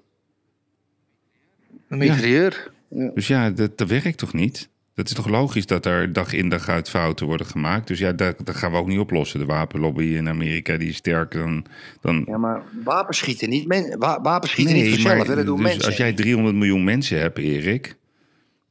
Een 1.89 1.97
mitrailleur. 1.97 2.71
Dus 2.89 3.27
ja, 3.27 3.49
dat, 3.51 3.77
dat 3.77 3.87
werkt 3.87 4.17
toch 4.17 4.33
niet? 4.33 4.69
Dat 4.93 5.07
is 5.07 5.13
toch 5.13 5.27
logisch 5.29 5.65
dat 5.65 5.85
er 5.85 6.13
dag 6.13 6.33
in 6.33 6.49
dag 6.49 6.69
uit 6.69 6.89
fouten 6.89 7.25
worden 7.25 7.47
gemaakt? 7.47 7.87
Dus 7.87 7.99
ja, 7.99 8.11
dat, 8.11 8.35
dat 8.43 8.55
gaan 8.55 8.71
we 8.71 8.77
ook 8.77 8.87
niet 8.87 8.99
oplossen. 8.99 9.39
De 9.39 9.45
wapenlobby 9.45 10.03
in 10.03 10.29
Amerika 10.29 10.77
die 10.77 10.89
is 10.89 10.95
sterker 10.95 11.39
dan... 11.39 11.65
dan 12.01 12.23
Ja, 12.27 12.37
maar 12.37 12.63
wapens 12.83 13.17
schieten 13.17 13.49
niet. 13.49 13.67
Men, 13.67 13.99
wa- 13.99 14.21
wapens 14.21 14.51
schieten 14.51 14.75
niet 14.75 14.89
vanzelf, 14.89 15.27
hè, 15.27 15.35
dat 15.35 15.45
doen 15.45 15.57
dus 15.57 15.65
mensen. 15.65 15.85
als 15.85 15.97
jij 15.97 16.13
300 16.13 16.55
miljoen 16.55 16.83
mensen 16.83 17.19
hebt, 17.19 17.37
Erik... 17.37 17.95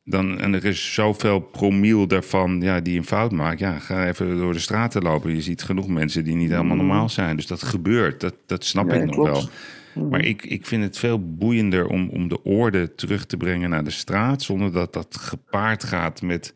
Dan, 0.05 0.41
en 0.41 0.55
er 0.55 0.65
is 0.65 0.95
zoveel 0.95 1.41
promiel 1.41 2.07
daarvan 2.07 2.61
ja, 2.61 2.81
die 2.81 2.99
een 2.99 3.05
fout 3.05 3.33
maakt... 3.33 3.59
Ja, 3.59 3.79
ga 3.79 4.07
even 4.07 4.37
door 4.37 4.53
de 4.53 4.59
straten 4.59 5.03
lopen. 5.03 5.35
Je 5.35 5.43
ziet 5.43 5.63
genoeg 5.63 5.89
mensen 5.89 6.25
die 6.25 6.35
niet 6.35 6.51
helemaal 6.51 6.77
normaal 6.77 7.09
zijn. 7.09 7.37
Dus 7.37 7.47
dat 7.47 7.63
gebeurt, 7.63 8.21
dat, 8.21 8.35
dat 8.47 8.65
snap 8.65 8.85
Mm. 8.85 8.91
Ja, 8.91 8.97
ik 8.97 9.05
nog 9.05 9.15
klopt. 9.15 9.49
wel. 9.95 10.09
Maar 10.09 10.25
ik, 10.25 10.45
ik 10.45 10.67
vind 10.67 10.83
het 10.83 10.99
veel 10.99 11.37
boeiender 11.37 11.87
om, 11.87 12.09
om 12.09 12.29
de 12.29 12.43
orde 12.43 12.95
terug 12.95 13.27
te 13.27 13.37
brengen 13.37 13.71
naar 13.71 13.85
de 13.85 13.91
straat... 13.91 14.43
zonder 14.43 14.73
dat 14.73 14.93
dat 14.93 15.17
gepaard 15.21 15.85
gaat 15.85 16.23
met, 16.23 16.55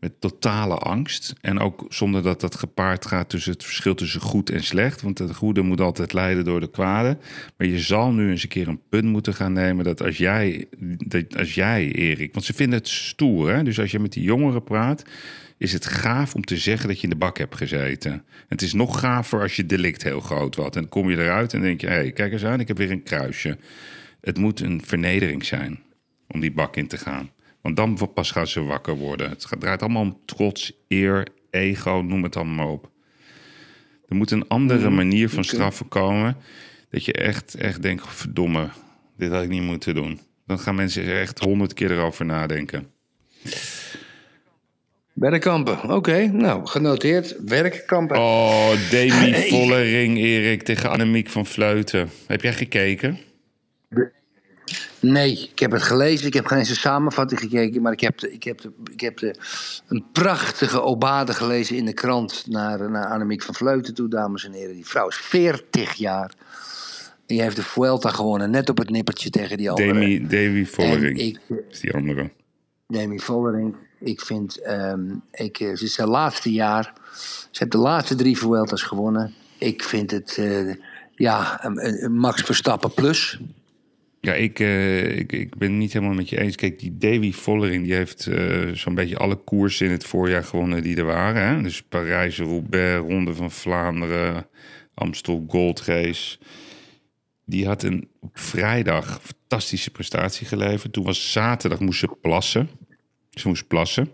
met 0.00 0.20
totale 0.20 0.74
angst. 0.74 1.34
En 1.40 1.58
ook 1.58 1.86
zonder 1.88 2.22
dat 2.22 2.40
dat 2.40 2.54
gepaard 2.54 3.06
gaat 3.06 3.28
tussen 3.28 3.52
het 3.52 3.64
verschil 3.64 3.94
tussen 3.94 4.20
goed 4.20 4.50
en 4.50 4.64
slecht. 4.64 5.02
Want 5.02 5.18
het 5.18 5.34
goede 5.34 5.62
moet 5.62 5.80
altijd 5.80 6.12
leiden 6.12 6.44
door 6.44 6.60
de 6.60 6.70
kwade. 6.70 7.18
Maar 7.56 7.66
je 7.66 7.78
zal 7.78 8.12
nu 8.12 8.30
eens 8.30 8.42
een 8.42 8.48
keer 8.48 8.68
een 8.68 8.82
punt 8.88 9.04
moeten 9.04 9.34
gaan 9.34 9.52
nemen 9.52 9.84
dat 9.84 10.02
als 10.02 10.16
jij, 10.16 10.66
dat 11.06 11.36
als 11.36 11.54
jij 11.54 11.92
Erik, 11.92 12.32
want 12.32 12.44
ze 12.44 12.54
vinden 12.54 12.78
het 12.78 12.88
stoer. 12.88 13.50
Hè? 13.50 13.62
Dus 13.62 13.80
als 13.80 13.90
je 13.90 13.98
met 13.98 14.12
die 14.12 14.22
jongeren 14.22 14.64
praat, 14.64 15.04
is 15.58 15.72
het 15.72 15.86
gaaf 15.86 16.34
om 16.34 16.44
te 16.44 16.56
zeggen 16.56 16.88
dat 16.88 16.96
je 16.96 17.02
in 17.02 17.10
de 17.10 17.16
bak 17.16 17.38
hebt 17.38 17.56
gezeten. 17.56 18.24
Het 18.48 18.62
is 18.62 18.72
nog 18.72 19.00
gaver 19.00 19.40
als 19.40 19.56
je 19.56 19.66
delict 19.66 20.02
heel 20.02 20.20
groot 20.20 20.56
was. 20.56 20.66
En 20.66 20.72
dan 20.72 20.88
kom 20.88 21.10
je 21.10 21.16
eruit 21.16 21.54
en 21.54 21.60
denk 21.60 21.80
je, 21.80 21.86
hé, 21.86 21.92
hey, 21.92 22.12
kijk 22.12 22.32
eens 22.32 22.44
aan, 22.44 22.60
ik 22.60 22.68
heb 22.68 22.78
weer 22.78 22.90
een 22.90 23.02
kruisje. 23.02 23.58
Het 24.20 24.38
moet 24.38 24.60
een 24.60 24.82
vernedering 24.84 25.44
zijn 25.44 25.80
om 26.28 26.40
die 26.40 26.52
bak 26.52 26.76
in 26.76 26.86
te 26.86 26.96
gaan. 26.96 27.30
Want 27.74 27.98
dan 27.98 28.12
pas 28.14 28.30
gaan 28.30 28.46
ze 28.46 28.62
wakker 28.62 28.96
worden. 28.96 29.30
Het 29.30 29.44
gaat- 29.44 29.60
draait 29.60 29.82
allemaal 29.82 30.02
om 30.02 30.18
trots, 30.24 30.72
eer, 30.88 31.26
ego, 31.50 32.00
noem 32.06 32.22
het 32.22 32.36
allemaal 32.36 32.54
maar 32.54 32.74
op. 32.74 32.90
Er 34.08 34.16
moet 34.16 34.30
een 34.30 34.48
andere 34.48 34.90
manier 34.90 35.28
van 35.28 35.44
straffen 35.44 35.88
komen. 35.88 36.36
Dat 36.90 37.04
je 37.04 37.12
echt, 37.12 37.54
echt 37.54 37.82
denkt, 37.82 38.06
verdomme, 38.08 38.68
dit 39.16 39.30
had 39.30 39.42
ik 39.42 39.48
niet 39.48 39.62
moeten 39.62 39.94
doen. 39.94 40.20
Dan 40.46 40.58
gaan 40.58 40.74
mensen 40.74 41.04
er 41.04 41.20
echt 41.20 41.38
honderd 41.38 41.74
keer 41.74 41.90
erover 41.90 42.24
nadenken. 42.24 42.86
Werkkampen, 45.12 45.90
oké. 45.90 46.26
Nou, 46.26 46.66
genoteerd. 46.66 47.36
Werkkampen. 47.44 48.16
Oh, 48.18 48.90
Demi 48.90 49.34
Vollering, 49.48 50.18
Erik, 50.18 50.62
tegen 50.62 50.90
Annemiek 50.90 51.28
van 51.28 51.46
Vleuten. 51.46 52.10
Heb 52.26 52.42
jij 52.42 52.52
gekeken? 52.52 53.18
Nee, 55.00 55.48
ik 55.52 55.58
heb 55.58 55.70
het 55.70 55.82
gelezen. 55.82 56.26
Ik 56.26 56.34
heb 56.34 56.46
geen 56.46 56.58
eens 56.58 56.68
een 56.68 56.76
samenvatting 56.76 57.40
gekeken. 57.40 57.82
Maar 57.82 57.92
ik 57.92 58.00
heb, 58.00 58.18
de, 58.18 58.32
ik 58.32 58.44
heb, 58.44 58.60
de, 58.60 58.72
ik 58.92 59.00
heb 59.00 59.18
de, 59.18 59.34
een 59.88 60.04
prachtige 60.12 60.82
obade 60.82 61.34
gelezen 61.34 61.76
in 61.76 61.84
de 61.84 61.92
krant... 61.92 62.44
naar, 62.46 62.90
naar 62.90 63.06
Annemiek 63.06 63.42
van 63.42 63.54
Vleuten 63.54 63.94
toe, 63.94 64.08
dames 64.08 64.44
en 64.44 64.52
heren. 64.52 64.74
Die 64.74 64.86
vrouw 64.86 65.08
is 65.08 65.16
40 65.16 65.94
jaar. 65.94 66.34
En 67.28 67.34
die 67.34 67.42
heeft 67.42 67.56
de 67.56 67.62
Vuelta 67.62 68.10
gewonnen. 68.10 68.50
Net 68.50 68.68
op 68.68 68.78
het 68.78 68.90
nippertje 68.90 69.30
tegen 69.30 69.56
die 69.56 69.70
andere. 69.70 69.92
Demi, 69.92 70.26
Demi 70.26 70.66
Vollering 70.66 71.18
ik, 71.18 71.38
is 71.70 71.80
die 71.80 71.94
andere. 71.94 72.30
Demi 72.86 73.20
Vollering. 73.20 73.76
Ik 74.00 74.20
vind, 74.20 74.60
ehm, 74.62 75.00
ik, 75.30 75.60
eh, 75.60 75.76
ze 75.76 75.84
is 75.84 75.98
haar 75.98 76.06
laatste 76.06 76.52
jaar. 76.52 76.92
Ze 77.50 77.58
heeft 77.58 77.72
de 77.72 77.78
laatste 77.78 78.14
drie 78.14 78.38
Vueltas 78.38 78.82
gewonnen. 78.82 79.34
Ik 79.58 79.82
vind 79.82 80.10
het, 80.10 80.36
eh, 80.38 80.74
ja, 81.14 81.60
Max 82.10 82.42
Verstappen 82.42 82.94
plus. 82.94 83.40
Ja, 84.28 84.34
ik, 84.34 84.60
eh, 84.60 85.18
ik, 85.18 85.32
ik 85.32 85.56
ben 85.56 85.78
niet 85.78 85.92
helemaal 85.92 86.14
met 86.14 86.28
je 86.28 86.40
eens. 86.40 86.56
Kijk, 86.56 86.78
die 86.78 86.96
Davy 86.98 87.32
Vollering 87.32 87.84
die 87.84 87.94
heeft 87.94 88.26
eh, 88.26 88.68
zo'n 88.72 88.94
beetje 88.94 89.16
alle 89.16 89.36
koersen 89.36 89.86
in 89.86 89.92
het 89.92 90.04
voorjaar 90.04 90.44
gewonnen 90.44 90.82
die 90.82 90.96
er 90.96 91.04
waren. 91.04 91.42
Hè? 91.42 91.62
Dus 91.62 91.82
Parijs, 91.82 92.38
Roubaix, 92.38 93.08
Ronde 93.08 93.34
van 93.34 93.50
Vlaanderen, 93.50 94.46
Amstel 94.94 95.44
Gold 95.48 95.80
Race. 95.80 96.38
Die 97.44 97.66
had 97.66 97.82
een, 97.82 98.08
op 98.20 98.38
vrijdag 98.38 99.20
fantastische 99.22 99.90
prestatie 99.90 100.46
geleverd. 100.46 100.92
Toen 100.92 101.04
was 101.04 101.32
zaterdag, 101.32 101.80
moest 101.80 101.98
ze 101.98 102.16
plassen. 102.20 102.68
Ze 103.30 103.48
moest 103.48 103.66
plassen. 103.66 104.10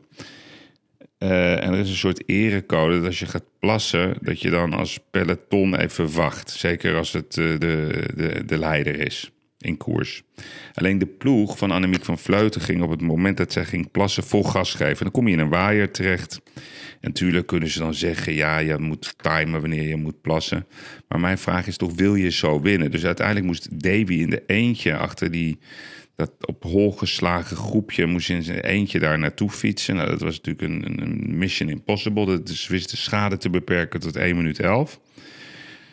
Eh, 1.18 1.64
en 1.64 1.72
er 1.72 1.79
is 1.79 1.90
een 1.90 1.96
soort 1.96 2.29
erecode 2.29 2.96
dat 2.96 3.07
als 3.07 3.18
je 3.18 3.27
gaat 3.27 3.59
plassen, 3.59 4.16
dat 4.20 4.40
je 4.40 4.50
dan 4.50 4.72
als 4.72 4.98
peloton 5.11 5.77
even 5.77 6.12
wacht. 6.12 6.50
Zeker 6.50 6.96
als 6.96 7.12
het 7.12 7.33
de, 7.33 7.57
de, 7.59 8.42
de 8.46 8.59
leider 8.59 9.00
is 9.00 9.33
in 9.64 9.77
koers. 9.77 10.22
Alleen 10.74 10.98
de 10.98 11.07
ploeg 11.07 11.59
van 11.59 11.70
Annemiek 11.70 12.05
van 12.05 12.18
Vleuten 12.18 12.61
ging 12.61 12.83
op 12.83 12.90
het 12.90 13.00
moment 13.03 13.37
dat 13.37 13.53
zij 13.53 13.64
ging 13.64 13.90
plassen 13.90 14.24
vol 14.24 14.44
gas 14.44 14.70
geven. 14.74 14.96
En 14.96 15.03
dan 15.03 15.11
kom 15.11 15.27
je 15.29 15.33
in 15.35 15.38
een 15.40 15.48
waaier 15.48 15.90
terecht. 15.90 16.40
En 16.55 16.62
natuurlijk 17.00 17.46
kunnen 17.46 17.68
ze 17.68 17.79
dan 17.79 17.94
zeggen, 17.94 18.33
ja, 18.35 18.59
je 18.59 18.79
moet 18.79 19.15
timen 19.17 19.60
wanneer 19.60 19.88
je 19.88 19.96
moet 19.96 20.21
plassen. 20.21 20.67
Maar 21.08 21.21
mijn 21.21 21.38
vraag 21.38 21.67
is 21.67 21.77
toch, 21.77 21.94
wil 21.94 22.15
je 22.15 22.31
zo 22.31 22.60
winnen? 22.60 22.90
Dus 22.90 23.04
uiteindelijk 23.04 23.46
moest 23.46 23.83
Davy 23.83 24.15
in 24.15 24.31
de 24.31 24.42
eentje 24.46 24.96
achter 24.96 25.31
die 25.31 25.58
dat 26.17 26.31
op 26.46 26.62
hol 26.62 26.92
geslagen 26.92 27.56
groepje 27.56 28.06
moest 28.06 28.31
in 28.31 28.42
zijn 28.42 28.60
eentje 28.60 28.98
daar 28.98 29.19
naartoe 29.19 29.50
fietsen. 29.50 29.94
Nou, 29.96 30.08
dat 30.08 30.21
was 30.21 30.40
natuurlijk 30.40 30.87
een, 30.87 31.02
een- 31.02 31.38
mission 31.38 31.69
impossible. 31.69 32.27
Dat 32.27 32.48
is 32.48 32.67
wist 32.67 32.90
de 32.90 32.96
schade 32.96 33.37
te 33.37 33.50
beperken 33.50 34.00
tot 34.00 34.17
1 34.17 34.37
minuut 34.37 34.60
11. 34.60 35.00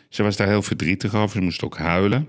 Ze 0.08 0.22
was 0.22 0.36
daar 0.36 0.48
heel 0.48 0.62
verdrietig 0.62 1.14
over. 1.14 1.36
Ze 1.36 1.42
moest 1.44 1.62
ook 1.64 1.76
huilen. 1.76 2.28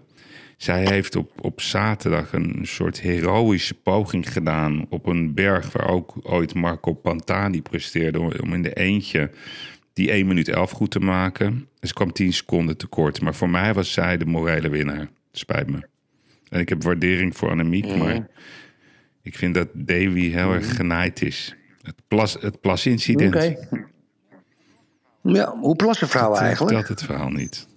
Zij 0.57 0.85
heeft 0.87 1.15
op, 1.15 1.31
op 1.41 1.61
zaterdag 1.61 2.33
een 2.33 2.59
soort 2.61 3.01
heroïsche 3.01 3.73
poging 3.73 4.31
gedaan 4.33 4.85
op 4.89 5.05
een 5.05 5.33
berg 5.33 5.71
waar 5.71 5.89
ook 5.89 6.13
ooit 6.21 6.53
Marco 6.53 6.93
Pantani 6.93 7.61
presteerde 7.61 8.19
om- 8.21 8.53
in 8.53 8.61
de 8.61 8.73
eentje 8.73 9.31
die 9.93 10.11
1 10.13 10.27
minuut 10.27 10.47
11 10.47 10.71
goed 10.71 10.91
te 10.91 10.99
maken. 10.99 11.67
Ze 11.81 11.93
kwam 11.93 12.11
10 12.11 12.33
seconden 12.33 12.77
tekort. 12.77 13.21
Maar 13.21 13.35
voor 13.35 13.49
mij 13.49 13.73
was 13.73 13.91
zij 13.93 14.17
de 14.17 14.25
morele 14.25 14.69
winnaar. 14.69 15.07
Spijt 15.31 15.69
me. 15.69 15.87
En 16.49 16.59
ik 16.59 16.69
heb 16.69 16.83
waardering 16.83 17.37
voor 17.37 17.49
Annemiek, 17.49 17.95
maar 17.95 18.27
ik 19.21 19.35
vind 19.37 19.53
dat 19.53 19.67
Davy 19.73 20.29
heel 20.31 20.53
erg 20.53 20.75
genaaid 20.75 21.21
is. 21.21 21.55
Het, 21.81 21.95
plas, 22.07 22.37
het 22.39 22.61
plasincident. 22.61 23.35
Oké. 23.35 23.55
Ja, 25.23 25.55
hoe 25.57 25.75
plassen 25.75 26.07
vrouwen 26.07 26.39
eigenlijk? 26.39 26.75
Dat 26.77 26.87
het 26.87 27.03
verhaal 27.03 27.29
niet. 27.29 27.67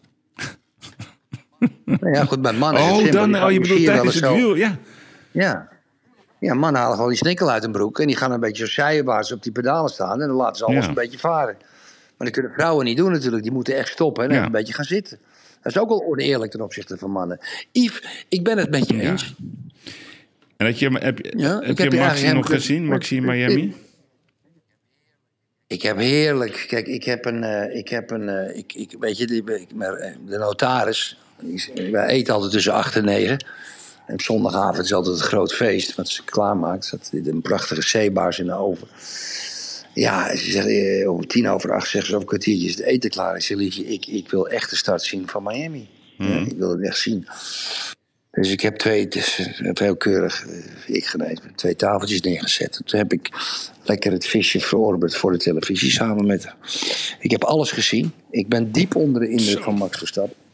Nou 1.85 2.13
Ja, 2.13 2.25
goed, 2.25 2.43
bij 2.43 2.53
mannen 2.53 2.83
Oh, 2.83 3.11
dan, 3.11 3.43
oh, 3.45 3.51
je 3.53 3.61
bedoelt 3.61 3.85
tijdens 3.85 4.15
het 4.15 4.29
wiel, 4.33 4.55
ja. 4.55 4.77
Ja. 5.31 5.69
Ja, 6.41 6.55
mannen 6.55 6.81
halen 6.81 6.95
gewoon 6.97 7.11
die 7.11 7.19
snikkel 7.19 7.51
uit 7.51 7.63
hun 7.63 7.73
broek. 7.73 8.01
En 8.01 8.07
die 8.07 8.17
gaan 8.17 8.31
een 8.33 8.41
beetje 8.41 8.67
zijwaarts 8.67 9.33
op 9.33 9.43
die 9.43 9.53
pedalen 9.53 9.91
staan. 9.91 10.21
En 10.21 10.27
dan 10.29 10.37
laten 10.37 10.57
ze 10.57 10.65
alles 10.65 10.83
Ja. 10.83 10.89
een 10.89 10.95
beetje 10.95 11.19
varen. 11.19 11.57
Maar 12.17 12.27
dat 12.27 12.31
kunnen 12.31 12.53
vrouwen 12.53 12.85
niet 12.85 12.97
doen 12.97 13.13
natuurlijk. 13.13 13.43
Die 13.43 13.53
moeten 13.53 13.77
echt 13.77 13.89
stoppen 13.89 14.29
en 14.29 14.35
Ja. 14.35 14.45
een 14.45 14.51
beetje 14.53 14.73
gaan 14.75 14.85
zitten. 14.85 15.19
Dat 15.63 15.73
is 15.75 15.79
ook 15.81 15.89
wel 15.89 16.05
oneerlijk 16.07 16.51
ten 16.51 16.61
opzichte 16.61 16.97
van 16.99 17.11
mannen. 17.11 17.39
Yves, 17.73 18.25
ik 18.29 18.45
ben 18.45 18.59
het 18.59 18.71
met 18.71 18.89
je 18.89 19.01
eens. 19.01 19.35
En 20.57 20.67
dat 20.67 20.79
je, 20.79 20.89
heb, 20.99 21.19
je- 21.19 21.33
Ja, 21.37 21.59
heb 21.61 21.77
je 21.77 21.83
heb 21.83 21.93
je 21.93 21.99
Maxi 21.99 22.33
nog 22.33 22.47
gezien? 22.47 22.87
Maxi 22.87 23.17
in 23.17 23.25
Miami? 23.25 23.75
Ik 25.67 25.83
heb 25.83 25.97
heerlijk. 25.97 26.65
Kijk, 26.69 26.87
ik 26.87 27.05
heb 27.05 27.25
een. 27.25 27.45
eh, 27.45 27.77
ik 27.79 27.89
heb 27.89 28.11
een 28.11 28.29
eh, 28.29 28.57
ik, 28.57 28.73
ik, 28.73 28.95
weet 29.01 29.19
je, 29.19 29.27
die, 29.27 29.45
ik- 29.55 29.75
maar, 29.75 29.93
eh, 29.95 30.15
de 30.27 30.39
notaris. 30.39 31.19
Wij 31.91 32.07
eten 32.07 32.35
altijd 32.35 32.53
tussen 32.53 32.73
8 32.73 32.97
en 32.97 33.05
9. 33.05 33.45
En 34.07 34.15
op 34.15 34.23
zondagavond 34.23 34.85
is 34.85 34.93
altijd 34.93 35.17
een 35.17 35.23
groot 35.23 35.55
feest. 35.55 35.95
Wat 35.95 36.09
ze 36.09 36.25
klaarmaakt. 36.25 36.91
Er 36.93 36.99
zat 37.01 37.27
een 37.27 37.43
prachtige 37.43 37.83
zeebaars 37.83 38.39
in 38.39 38.47
de 38.47 38.55
oven. 38.55 38.89
Ja, 39.95 40.37
ze 40.37 40.51
zegt, 40.51 40.67
eh, 40.67 41.11
om 41.11 41.27
tien 41.27 41.49
over 41.49 41.73
acht 41.73 41.89
zeggen 41.89 42.11
ze 42.11 42.17
over 42.17 42.21
een 42.21 42.27
kwartiertje 42.27 42.67
is 42.67 42.77
het 42.77 42.85
eten 42.85 43.11
klaar. 43.11 43.37
Ik 43.37 43.43
zeg, 43.43 43.57
liefje, 43.57 43.87
ik, 43.87 44.07
ik 44.07 44.31
wil 44.31 44.49
echt 44.49 44.71
de 44.71 44.77
start 44.77 45.03
zien 45.03 45.29
van 45.29 45.43
Miami. 45.43 45.89
Ja, 46.19 46.39
ik 46.39 46.57
wil 46.57 46.71
het 46.71 46.83
echt 46.83 46.99
zien. 46.99 47.29
Dus 48.31 48.51
ik 48.51 48.61
heb 48.61 48.77
twee, 48.77 49.05
het 49.05 49.15
is 49.15 49.39
eh, 49.39 49.71
heel 49.75 49.97
keurig, 49.97 50.47
eh, 50.47 50.97
ik 50.97 51.07
genees, 51.07 51.39
twee 51.55 51.77
tafeltjes 51.77 52.21
neergezet. 52.21 52.81
Toen 52.85 52.99
heb 52.99 53.13
ik 53.13 53.31
lekker 53.83 54.13
het 54.13 54.27
visje 54.27 54.61
verorberd 54.61 55.17
voor 55.17 55.33
de 55.33 55.39
televisie 55.39 55.91
samen 55.91 56.27
met 56.27 56.45
haar. 56.45 56.57
Ik 57.21 57.31
heb 57.31 57.45
alles 57.45 57.71
gezien. 57.71 58.13
Ik 58.31 58.49
ben 58.49 58.73
diep 58.73 58.97
onder 58.97 59.21
de 59.21 59.29
indruk 59.29 59.63
van 59.63 59.75
Max 59.75 59.99
Verstappen. 59.99 60.46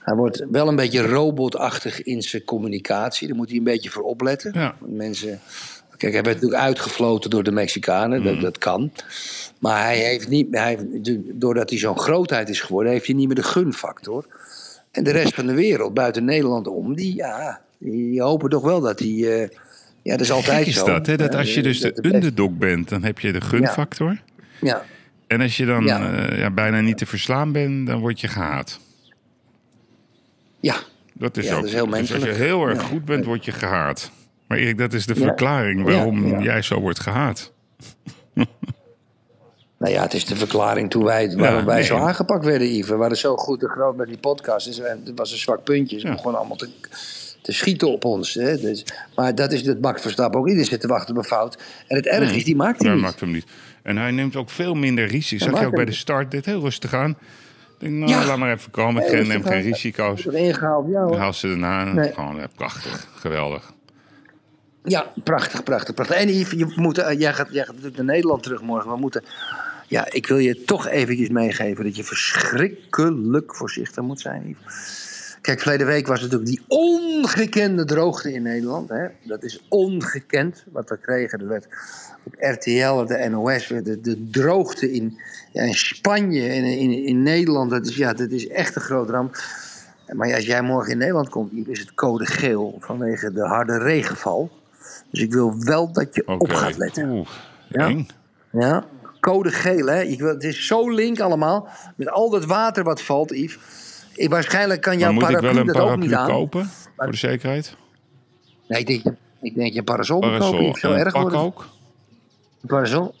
Hij 0.00 0.14
wordt 0.14 0.44
wel 0.50 0.68
een 0.68 0.76
beetje 0.76 1.02
robotachtig 1.06 2.02
in 2.02 2.22
zijn 2.22 2.44
communicatie. 2.44 3.28
Daar 3.28 3.36
moet 3.36 3.48
hij 3.48 3.58
een 3.58 3.64
beetje 3.64 3.90
voor 3.90 4.02
opletten. 4.02 4.52
Ja. 4.54 4.74
Mensen... 4.86 5.40
Kijk, 5.96 6.12
hij 6.12 6.22
werd 6.22 6.34
natuurlijk 6.34 6.62
uitgefloten 6.62 7.30
door 7.30 7.42
de 7.42 7.50
Mexicanen. 7.52 8.24
Dat, 8.24 8.40
dat 8.40 8.58
kan. 8.58 8.90
Maar 9.58 9.84
hij 9.84 9.98
heeft 9.98 10.28
niet, 10.28 10.46
hij 10.50 10.78
doordat 11.34 11.70
hij 11.70 11.78
zo'n 11.78 11.98
grootheid 11.98 12.48
is 12.48 12.60
geworden... 12.60 12.92
heeft 12.92 13.06
hij 13.06 13.14
niet 13.14 13.26
meer 13.26 13.36
de 13.36 13.42
gunfactor. 13.42 14.26
En 14.90 15.04
de 15.04 15.10
rest 15.10 15.34
van 15.34 15.46
de 15.46 15.54
wereld, 15.54 15.94
buiten 15.94 16.24
Nederland 16.24 16.66
om... 16.66 16.94
die, 16.94 17.14
ja, 17.14 17.60
die 17.78 18.22
hopen 18.22 18.50
toch 18.50 18.62
wel 18.62 18.80
dat 18.80 18.98
hij... 18.98 19.08
eh, 19.08 19.48
ja, 20.02 20.10
dat 20.12 20.20
is 20.20 20.30
altijd 20.30 20.66
is 20.66 20.74
zo. 20.74 20.84
dat, 20.84 21.06
hè? 21.06 21.16
Dat 21.16 21.34
als 21.34 21.54
je 21.54 21.62
dus 21.62 21.80
de 21.80 21.98
underdog 22.02 22.50
bent, 22.50 22.88
dan 22.88 23.02
heb 23.04 23.18
je 23.18 23.32
de 23.32 23.40
gunfactor. 23.40 24.20
Ja, 24.60 24.84
En 25.26 25.40
als 25.40 25.56
je 25.56 25.66
dan 25.66 25.84
Ja. 25.84 26.12
eh, 26.28 26.38
ja, 26.38 26.50
bijna 26.50 26.80
niet 26.80 26.98
te 26.98 27.06
verslaan 27.06 27.52
bent, 27.52 27.86
dan 27.86 28.00
word 28.00 28.20
je 28.20 28.28
gehaat. 28.28 28.80
Ja, 30.60 30.76
Dat 31.14 31.36
is 31.36 31.44
Ja, 31.46 31.54
ook. 31.54 31.60
dat 31.60 31.68
is 31.68 31.74
heel 31.74 31.84
dus 31.86 31.94
als 31.98 32.08
je 32.08 32.12
menselijk. 32.14 32.36
heel 32.36 32.66
erg 32.66 32.82
goed 32.82 33.04
bent, 33.04 33.24
word 33.24 33.44
je 33.44 33.52
gehaat. 33.52 34.10
Maar 34.48 34.58
Erik, 34.58 34.78
dat 34.78 34.92
is 34.92 35.06
de 35.06 35.14
verklaring 35.14 35.82
waarom 35.82 36.42
jij 36.42 36.62
zo 36.62 36.80
wordt 36.80 37.00
gehaat. 37.00 37.52
Nou 39.78 39.92
ja, 39.92 40.02
het 40.02 40.14
is 40.14 40.24
de 40.24 40.36
verklaring 40.36 40.90
toen 40.90 41.04
wij, 41.04 41.34
waarom 41.36 41.64
wij 41.64 41.74
nee. 41.74 41.84
zo 41.84 41.96
aangepakt 41.96 42.44
werden, 42.44 42.68
Yves. 42.74 42.88
We 42.88 42.96
waren 42.96 43.16
zo 43.16 43.36
goed 43.36 43.62
en 43.62 43.68
groot 43.68 43.96
met 43.96 44.08
die 44.08 44.18
podcast. 44.18 44.66
Dus, 44.66 44.80
en 44.80 45.00
het 45.04 45.18
was 45.18 45.32
een 45.32 45.38
zwak 45.38 45.64
puntje. 45.64 45.98
Ze 46.00 46.06
Ja. 46.06 46.12
begonnen 46.12 46.38
allemaal 46.40 46.56
te, 46.56 46.68
te 47.42 47.52
schieten 47.52 47.88
op 47.92 48.04
ons. 48.04 48.34
Hè. 48.34 48.56
Dus, 48.60 48.84
maar 49.16 49.34
dat 49.34 49.52
is 49.52 49.66
het 49.66 49.80
Max 49.80 50.02
Verstappen 50.02 50.40
ook. 50.40 50.46
Iedereen 50.46 50.68
zit 50.68 50.80
te 50.80 50.86
wachten 50.86 51.10
op 51.16 51.22
een 51.22 51.28
fout. 51.28 51.58
En 51.86 51.96
het 51.96 52.06
erg 52.06 52.32
is, 52.34 52.44
die 52.44 52.56
maakt 52.56 52.78
hij 52.78 52.86
Hij 52.86 52.94
niet. 52.96 53.04
maakt 53.04 53.20
hem 53.20 53.30
niet. 53.30 53.46
En 53.82 53.96
hij 53.96 54.10
neemt 54.10 54.36
ook 54.36 54.50
veel 54.50 54.74
minder 54.74 55.06
risico. 55.06 55.44
Zag 55.44 55.60
je 55.60 55.66
ook 55.66 55.74
bij 55.74 55.84
de 55.84 55.92
start, 55.92 56.30
dit 56.30 56.44
heel 56.44 56.60
rustig 56.60 56.94
aan. 56.94 57.16
Denk, 57.80 57.92
nou, 57.94 58.10
Ja. 58.10 58.24
laat 58.26 58.38
maar 58.38 58.52
even 58.52 58.70
komen. 58.70 59.12
Ik 59.20 59.26
neem 59.26 59.42
geen 59.42 59.62
risico's. 59.62 60.22
Wordt 60.22 60.38
ingehaald, 60.38 60.86
ja 60.86 60.92
Dan 61.00 61.08
hoor. 61.08 61.16
haal 61.16 61.32
ze 61.32 61.46
daarna. 61.48 61.84
Nee. 61.84 62.12
Gewoon 62.12 62.36
ja, 62.36 62.46
prachtig. 62.54 63.08
Geweldig. 63.14 63.72
Ja, 64.84 65.12
prachtig, 65.24 65.62
prachtig, 65.62 65.94
prachtig. 65.94 66.16
En 66.16 66.28
Yves, 66.28 66.58
je 66.58 66.72
moet, 66.76 66.98
eh, 66.98 67.18
jij, 67.20 67.34
gaat, 67.34 67.48
jij 67.50 67.64
gaat 67.64 67.74
natuurlijk 67.74 67.96
naar 68.02 68.14
Nederland 68.14 68.42
terug 68.42 68.62
morgen. 68.62 68.90
We 68.90 68.96
moeten... 68.96 69.24
Ja, 69.86 70.06
ik 70.12 70.26
wil 70.26 70.38
je 70.38 70.64
toch 70.64 70.88
eventjes 70.88 71.28
meegeven 71.28 71.84
dat 71.84 71.96
je 71.96 72.04
verschrikkelijk 72.04 73.56
voorzichtig 73.56 74.02
moet 74.04 74.20
zijn, 74.20 74.42
Yves. 74.48 75.08
Kijk, 75.40 75.60
verleden 75.60 75.86
week 75.86 76.06
was 76.06 76.20
natuurlijk 76.20 76.50
die 76.50 76.62
ongekende 76.68 77.84
droogte 77.84 78.32
in 78.32 78.42
Nederland. 78.42 78.88
Hè? 78.88 79.06
Dat 79.22 79.42
is 79.42 79.64
ongekend 79.68 80.64
wat 80.72 80.88
we 80.88 80.98
kregen. 80.98 81.40
Er 81.40 81.48
werd 81.48 81.66
op 82.22 82.34
RTL, 82.38 83.04
de 83.06 83.28
NOS, 83.30 83.66
de, 83.66 84.00
de 84.00 84.28
droogte 84.30 84.92
in, 84.92 85.18
ja, 85.50 85.62
in 85.62 85.74
Spanje 85.74 86.48
en 86.48 86.64
in, 86.64 87.04
in 87.04 87.22
Nederland. 87.22 87.70
Dat 87.70 87.86
is, 87.86 87.96
ja, 87.96 88.12
dat 88.12 88.30
is 88.30 88.48
echt 88.48 88.76
een 88.76 88.82
groot 88.82 89.10
ramp. 89.10 89.36
Maar 90.12 90.28
ja, 90.28 90.34
als 90.36 90.46
jij 90.46 90.62
morgen 90.62 90.92
in 90.92 90.98
Nederland 90.98 91.28
komt, 91.28 91.68
is 91.68 91.78
het 91.78 91.94
code 91.94 92.26
geel 92.26 92.76
vanwege 92.80 93.32
de 93.32 93.46
harde 93.46 93.78
regenval. 93.78 94.50
Dus 95.10 95.20
ik 95.20 95.32
wil 95.32 95.54
wel 95.64 95.92
dat 95.92 96.14
je 96.14 96.26
op 96.38 96.52
gaat 96.52 96.76
letten. 96.76 97.10
Oeh, 97.10 97.28
Ja. 97.68 97.88
eng. 97.88 98.06
Ja, 98.52 98.84
code 99.20 99.50
geel, 99.50 99.86
hè? 99.86 100.02
Ik 100.02 100.18
wil, 100.20 100.28
het 100.28 100.44
is 100.44 100.66
zo 100.66 100.90
link 100.90 101.20
allemaal. 101.20 101.68
Met 101.96 102.08
al 102.10 102.30
dat 102.30 102.44
water 102.44 102.84
wat 102.84 103.02
valt, 103.02 103.30
Yves. 103.30 103.58
Ik, 104.14 104.30
waarschijnlijk 104.30 104.80
kan 104.80 104.98
jouw 104.98 105.12
moet 105.12 105.22
ik 105.22 105.28
paraplu 105.28 105.48
wel 105.48 105.60
een 105.60 105.66
dat 105.66 105.76
ook 105.76 105.96
niet 105.96 106.10
paraplu 106.10 106.32
aan. 106.32 106.38
kopen? 106.40 106.70
Voor 106.96 107.10
de 107.10 107.16
zekerheid? 107.16 107.76
Nee, 108.68 108.80
ik 108.80 108.86
denk, 108.86 109.16
ik 109.40 109.54
denk 109.54 109.72
je 109.72 109.78
een 109.78 109.84
parasol 109.84 110.20
moet 110.20 110.38
kopen. 110.38 110.50
Parasol. 110.58 110.76
Zo 110.76 110.92
een 110.92 110.98
erg 110.98 111.12
pak 111.12 111.32
ook? 111.32 111.66
Een 112.62 112.68
parasol? 112.68 113.14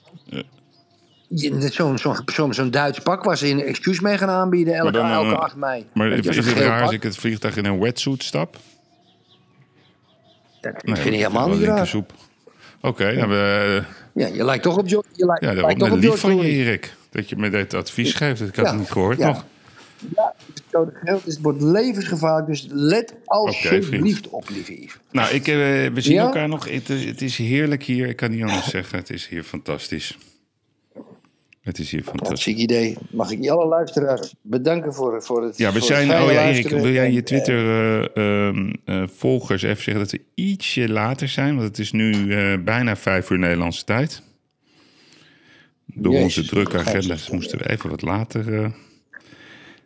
Zo'n 1.34 1.98
zo'n 1.98 1.98
zo'n 2.32 2.54
zo'n 2.54 2.70
Duits 2.70 2.98
pak 2.98 3.24
waar 3.24 3.36
ze 3.38 3.48
een 3.48 3.62
excuus 3.62 4.00
mee 4.00 4.18
gaan 4.18 4.28
aanbieden 4.28 4.74
elke, 4.74 4.92
dan, 4.92 5.04
eh, 5.06 5.12
elke 5.12 5.36
8 5.36 5.56
mei. 5.56 5.86
Maar 5.94 6.12
is 6.12 6.36
het 6.36 6.46
raar 6.58 6.82
als 6.82 6.92
ik 6.92 7.02
het 7.02 7.16
vliegtuig 7.16 7.56
in 7.56 7.64
een 7.64 7.80
wetsuit 7.80 8.22
stap? 8.22 8.56
Dat 10.60 10.72
vind 10.84 10.98
ik 11.06 11.12
helemaal 11.12 11.48
niet 11.48 11.62
raar. 11.62 11.94
Oké, 12.80 13.12
nou, 13.14 13.28
we, 13.28 13.82
Ja, 14.14 14.26
je 14.26 14.44
lijkt 14.44 14.62
toch 14.62 14.76
op 14.78 14.88
Jo- 14.88 15.02
je 15.12 15.26
lijkt, 15.26 15.42
ja, 15.42 15.54
dat 15.54 15.64
lijkt 15.64 15.78
toch 15.80 15.88
op 15.90 15.94
lief 15.94 16.04
George 16.04 16.20
van 16.26 16.36
je. 16.36 16.42
Erik. 16.42 16.94
Dat 17.10 17.28
je 17.28 17.36
me 17.36 17.50
dit 17.50 17.74
advies 17.74 18.12
geeft. 18.14 18.40
Ik 18.40 18.56
had 18.56 18.64
Ja, 18.64 18.70
het 18.70 18.80
niet 18.80 18.90
gehoord 18.90 19.18
ja. 19.18 19.26
nog. 19.26 19.44
Ja, 20.16 20.34
het 21.04 21.26
is- 21.26 21.40
wordt 21.40 21.62
levensgevaarlijk. 21.62 22.46
Dus 22.46 22.66
let 22.70 23.14
alsjeblieft 23.24 24.28
op, 24.28 24.48
lieve 24.48 24.72
Yves. 24.80 24.96
Nou, 25.10 25.34
ik, 25.34 25.48
eh, 25.48 25.54
we 25.54 25.92
zien 25.94 26.14
Ja? 26.14 26.22
elkaar 26.22 26.48
nog. 26.48 26.68
Het 26.68 26.88
is, 26.88 27.04
het 27.04 27.22
is 27.22 27.36
heerlijk 27.36 27.82
hier. 27.82 28.06
Ik 28.08 28.16
kan 28.16 28.30
niet 28.30 28.42
anders 28.42 28.68
zeggen. 28.76 28.98
Het 28.98 29.10
is 29.10 29.26
hier 29.28 29.42
fantastisch. 29.42 30.18
Het 31.60 31.78
is 31.78 31.90
hier 31.90 32.02
fantastisch. 32.02 32.54
Idee. 32.54 32.96
Mag 33.10 33.30
ik 33.30 33.38
alle 33.50 33.66
luisteraars 33.66 34.34
bedanken 34.42 34.94
voor, 34.94 35.22
voor 35.22 35.44
het 35.44 35.58
Ja, 35.58 35.72
we 35.72 35.80
zijn. 35.80 36.10
Oh 36.22 36.32
ja, 36.32 36.48
Erik, 36.48 36.68
wil 36.68 36.90
jij 36.90 37.10
je 37.10 37.18
En, 37.18 37.24
Twitter-volgers 37.24 39.62
even 39.62 39.82
zeggen 39.82 40.02
dat 40.02 40.12
we 40.12 40.20
ietsje 40.34 40.88
later 40.88 41.28
zijn? 41.28 41.54
Want 41.56 41.68
het 41.68 41.78
is 41.78 41.92
nu 41.92 42.34
eh, 42.34 42.58
bijna 42.64 42.96
vijf 42.96 43.30
uur 43.30 43.38
Nederlandse 43.38 43.84
tijd. 43.84 44.22
Door 45.86 46.12
Jezus, 46.12 46.38
onze 46.38 46.50
drukke 46.54 46.78
zo. 47.18 47.34
moesten 47.34 47.58
we 47.58 47.70
even 47.70 47.90
wat 47.90 48.02
later 48.02 48.62
eh, 48.62 48.70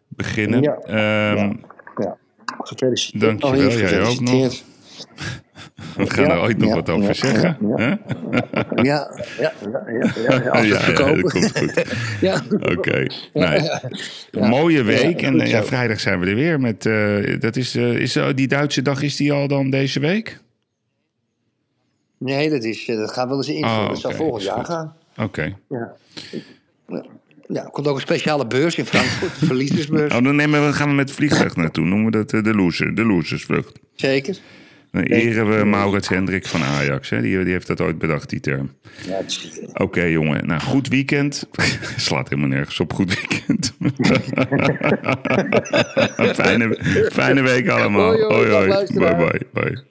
beginnen. 0.08 0.62
Ja, 0.62 0.74
Ehm, 0.76 1.36
ja. 1.36 1.52
ja. 1.96 2.16
Gefeliciteerd. 2.58 3.40
Dankjewel, 3.40 3.70
Oh, 3.70 3.78
jij 3.78 4.02
ook 4.04 4.20
nog. 4.20 4.62
We 5.96 6.10
gaan 6.10 6.30
er 6.30 6.40
ooit 6.40 6.58
nog 6.58 6.74
wat 6.74 6.90
over 6.90 7.14
zeggen. 7.14 7.56
ja? 7.76 7.98
Ja, 8.82 9.10
ja, 9.38 9.52
ja, 9.60 10.60
ja, 10.62 10.86
we 10.86 10.92
dat 10.94 10.94
komt 10.94 11.58
goed. 11.58 11.84
ja. 12.20 12.42
Oké. 12.60 13.06
Nou, 13.32 13.60
mooie 14.32 14.82
week. 14.82 15.22
En 15.22 15.38
ja, 15.38 15.64
vrijdag 15.64 16.00
zijn 16.00 16.20
we 16.20 16.26
er 16.26 16.34
weer. 16.34 16.60
Met, 16.60 16.86
eh, 16.86 17.40
dat 17.40 17.56
is, 17.56 17.74
eh, 17.74 17.92
is, 17.94 18.16
eh, 18.16 18.28
die 18.34 18.48
Duitse 18.48 18.82
dag, 18.82 19.02
is 19.02 19.16
die 19.16 19.32
al 19.32 19.48
dan 19.48 19.70
deze 19.70 20.00
week? 20.00 20.42
Nee, 22.18 22.50
dat, 22.50 22.64
is, 22.64 22.88
eh, 22.88 22.96
dat 22.96 23.12
gaat 23.12 23.28
wel 23.28 23.36
eens 23.36 23.48
invullen. 23.48 23.80
Oh, 23.80 23.88
dat 23.88 23.98
zal 23.98 24.12
volgend 24.12 24.42
jaar 24.42 24.64
gaan. 24.64 24.96
Oké. 25.16 25.56
Ja. 25.68 25.92
Ja. 26.88 27.62
Er 27.62 27.70
komt 27.70 27.86
ook 27.86 27.94
een 27.94 28.00
speciale 28.00 28.46
beurs 28.46 28.76
in 28.76 28.86
Frankfurt, 28.86 29.38
de 29.40 29.46
verliezersbeurs. 29.46 30.14
Oh, 30.14 30.24
dan 30.24 30.36
nemen 30.36 30.66
we, 30.66 30.72
gaan 30.72 30.88
we 30.88 30.94
met 30.94 31.10
vliegtuig 31.10 31.56
naartoe. 31.56 31.84
Noemen 31.84 32.04
we 32.04 32.24
dat 32.24 32.44
de, 32.44 32.54
loser, 32.54 32.94
de 32.94 33.04
losersvlucht. 33.04 33.78
Zeker. 33.94 34.36
Dan 34.94 35.02
eren 35.02 35.58
we 35.58 35.64
Maurits 35.64 36.08
Hendrik 36.08 36.46
van 36.46 36.62
Ajax. 36.62 37.10
Hè? 37.10 37.20
Die, 37.20 37.44
die 37.44 37.52
heeft 37.52 37.66
dat 37.66 37.80
ooit 37.80 37.98
bedacht, 37.98 38.30
die 38.30 38.40
term. 38.40 38.72
Ja, 39.06 39.20
Oké, 39.74 40.02
jongen. 40.02 40.46
Nou, 40.46 40.60
goed 40.60 40.88
weekend. 40.88 41.48
Slaat 41.96 42.28
helemaal 42.28 42.50
nergens 42.50 42.80
op. 42.80 42.92
Goed 42.92 43.14
weekend. 43.14 43.74
fijne, 46.42 46.78
fijne 47.12 47.42
week 47.42 47.68
allemaal. 47.68 48.20
Hoi, 48.20 48.50
hoi. 48.50 48.68
Bye, 48.94 49.16
bye, 49.16 49.40
bye. 49.52 49.82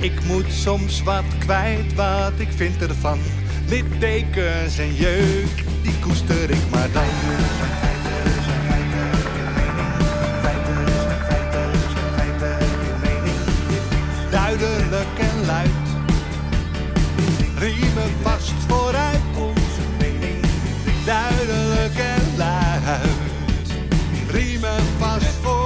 Ik 0.00 0.24
moet 0.24 0.52
soms 0.52 1.02
wat 1.02 1.24
kwijt, 1.38 1.94
wat 1.94 2.32
ik 2.38 2.48
vind 2.56 2.82
ervan 2.82 3.18
littekens 3.68 4.78
en 4.78 4.94
jeuk, 4.94 5.64
die 5.82 5.98
koester 6.00 6.50
ik 6.50 6.70
maar 6.70 6.88
dan. 6.92 7.04
Duidelijk 14.30 15.18
en 15.18 15.46
luid, 15.46 15.70
riemen 17.58 18.10
vast 18.22 18.54
vooruit. 18.68 19.20
onze 19.36 19.82
mening. 19.98 20.44
Duidelijk 21.04 21.98
en 21.98 22.36
luid, 22.36 23.78
riemen 24.30 24.82
vast 24.98 25.24
vooruit. 25.42 25.65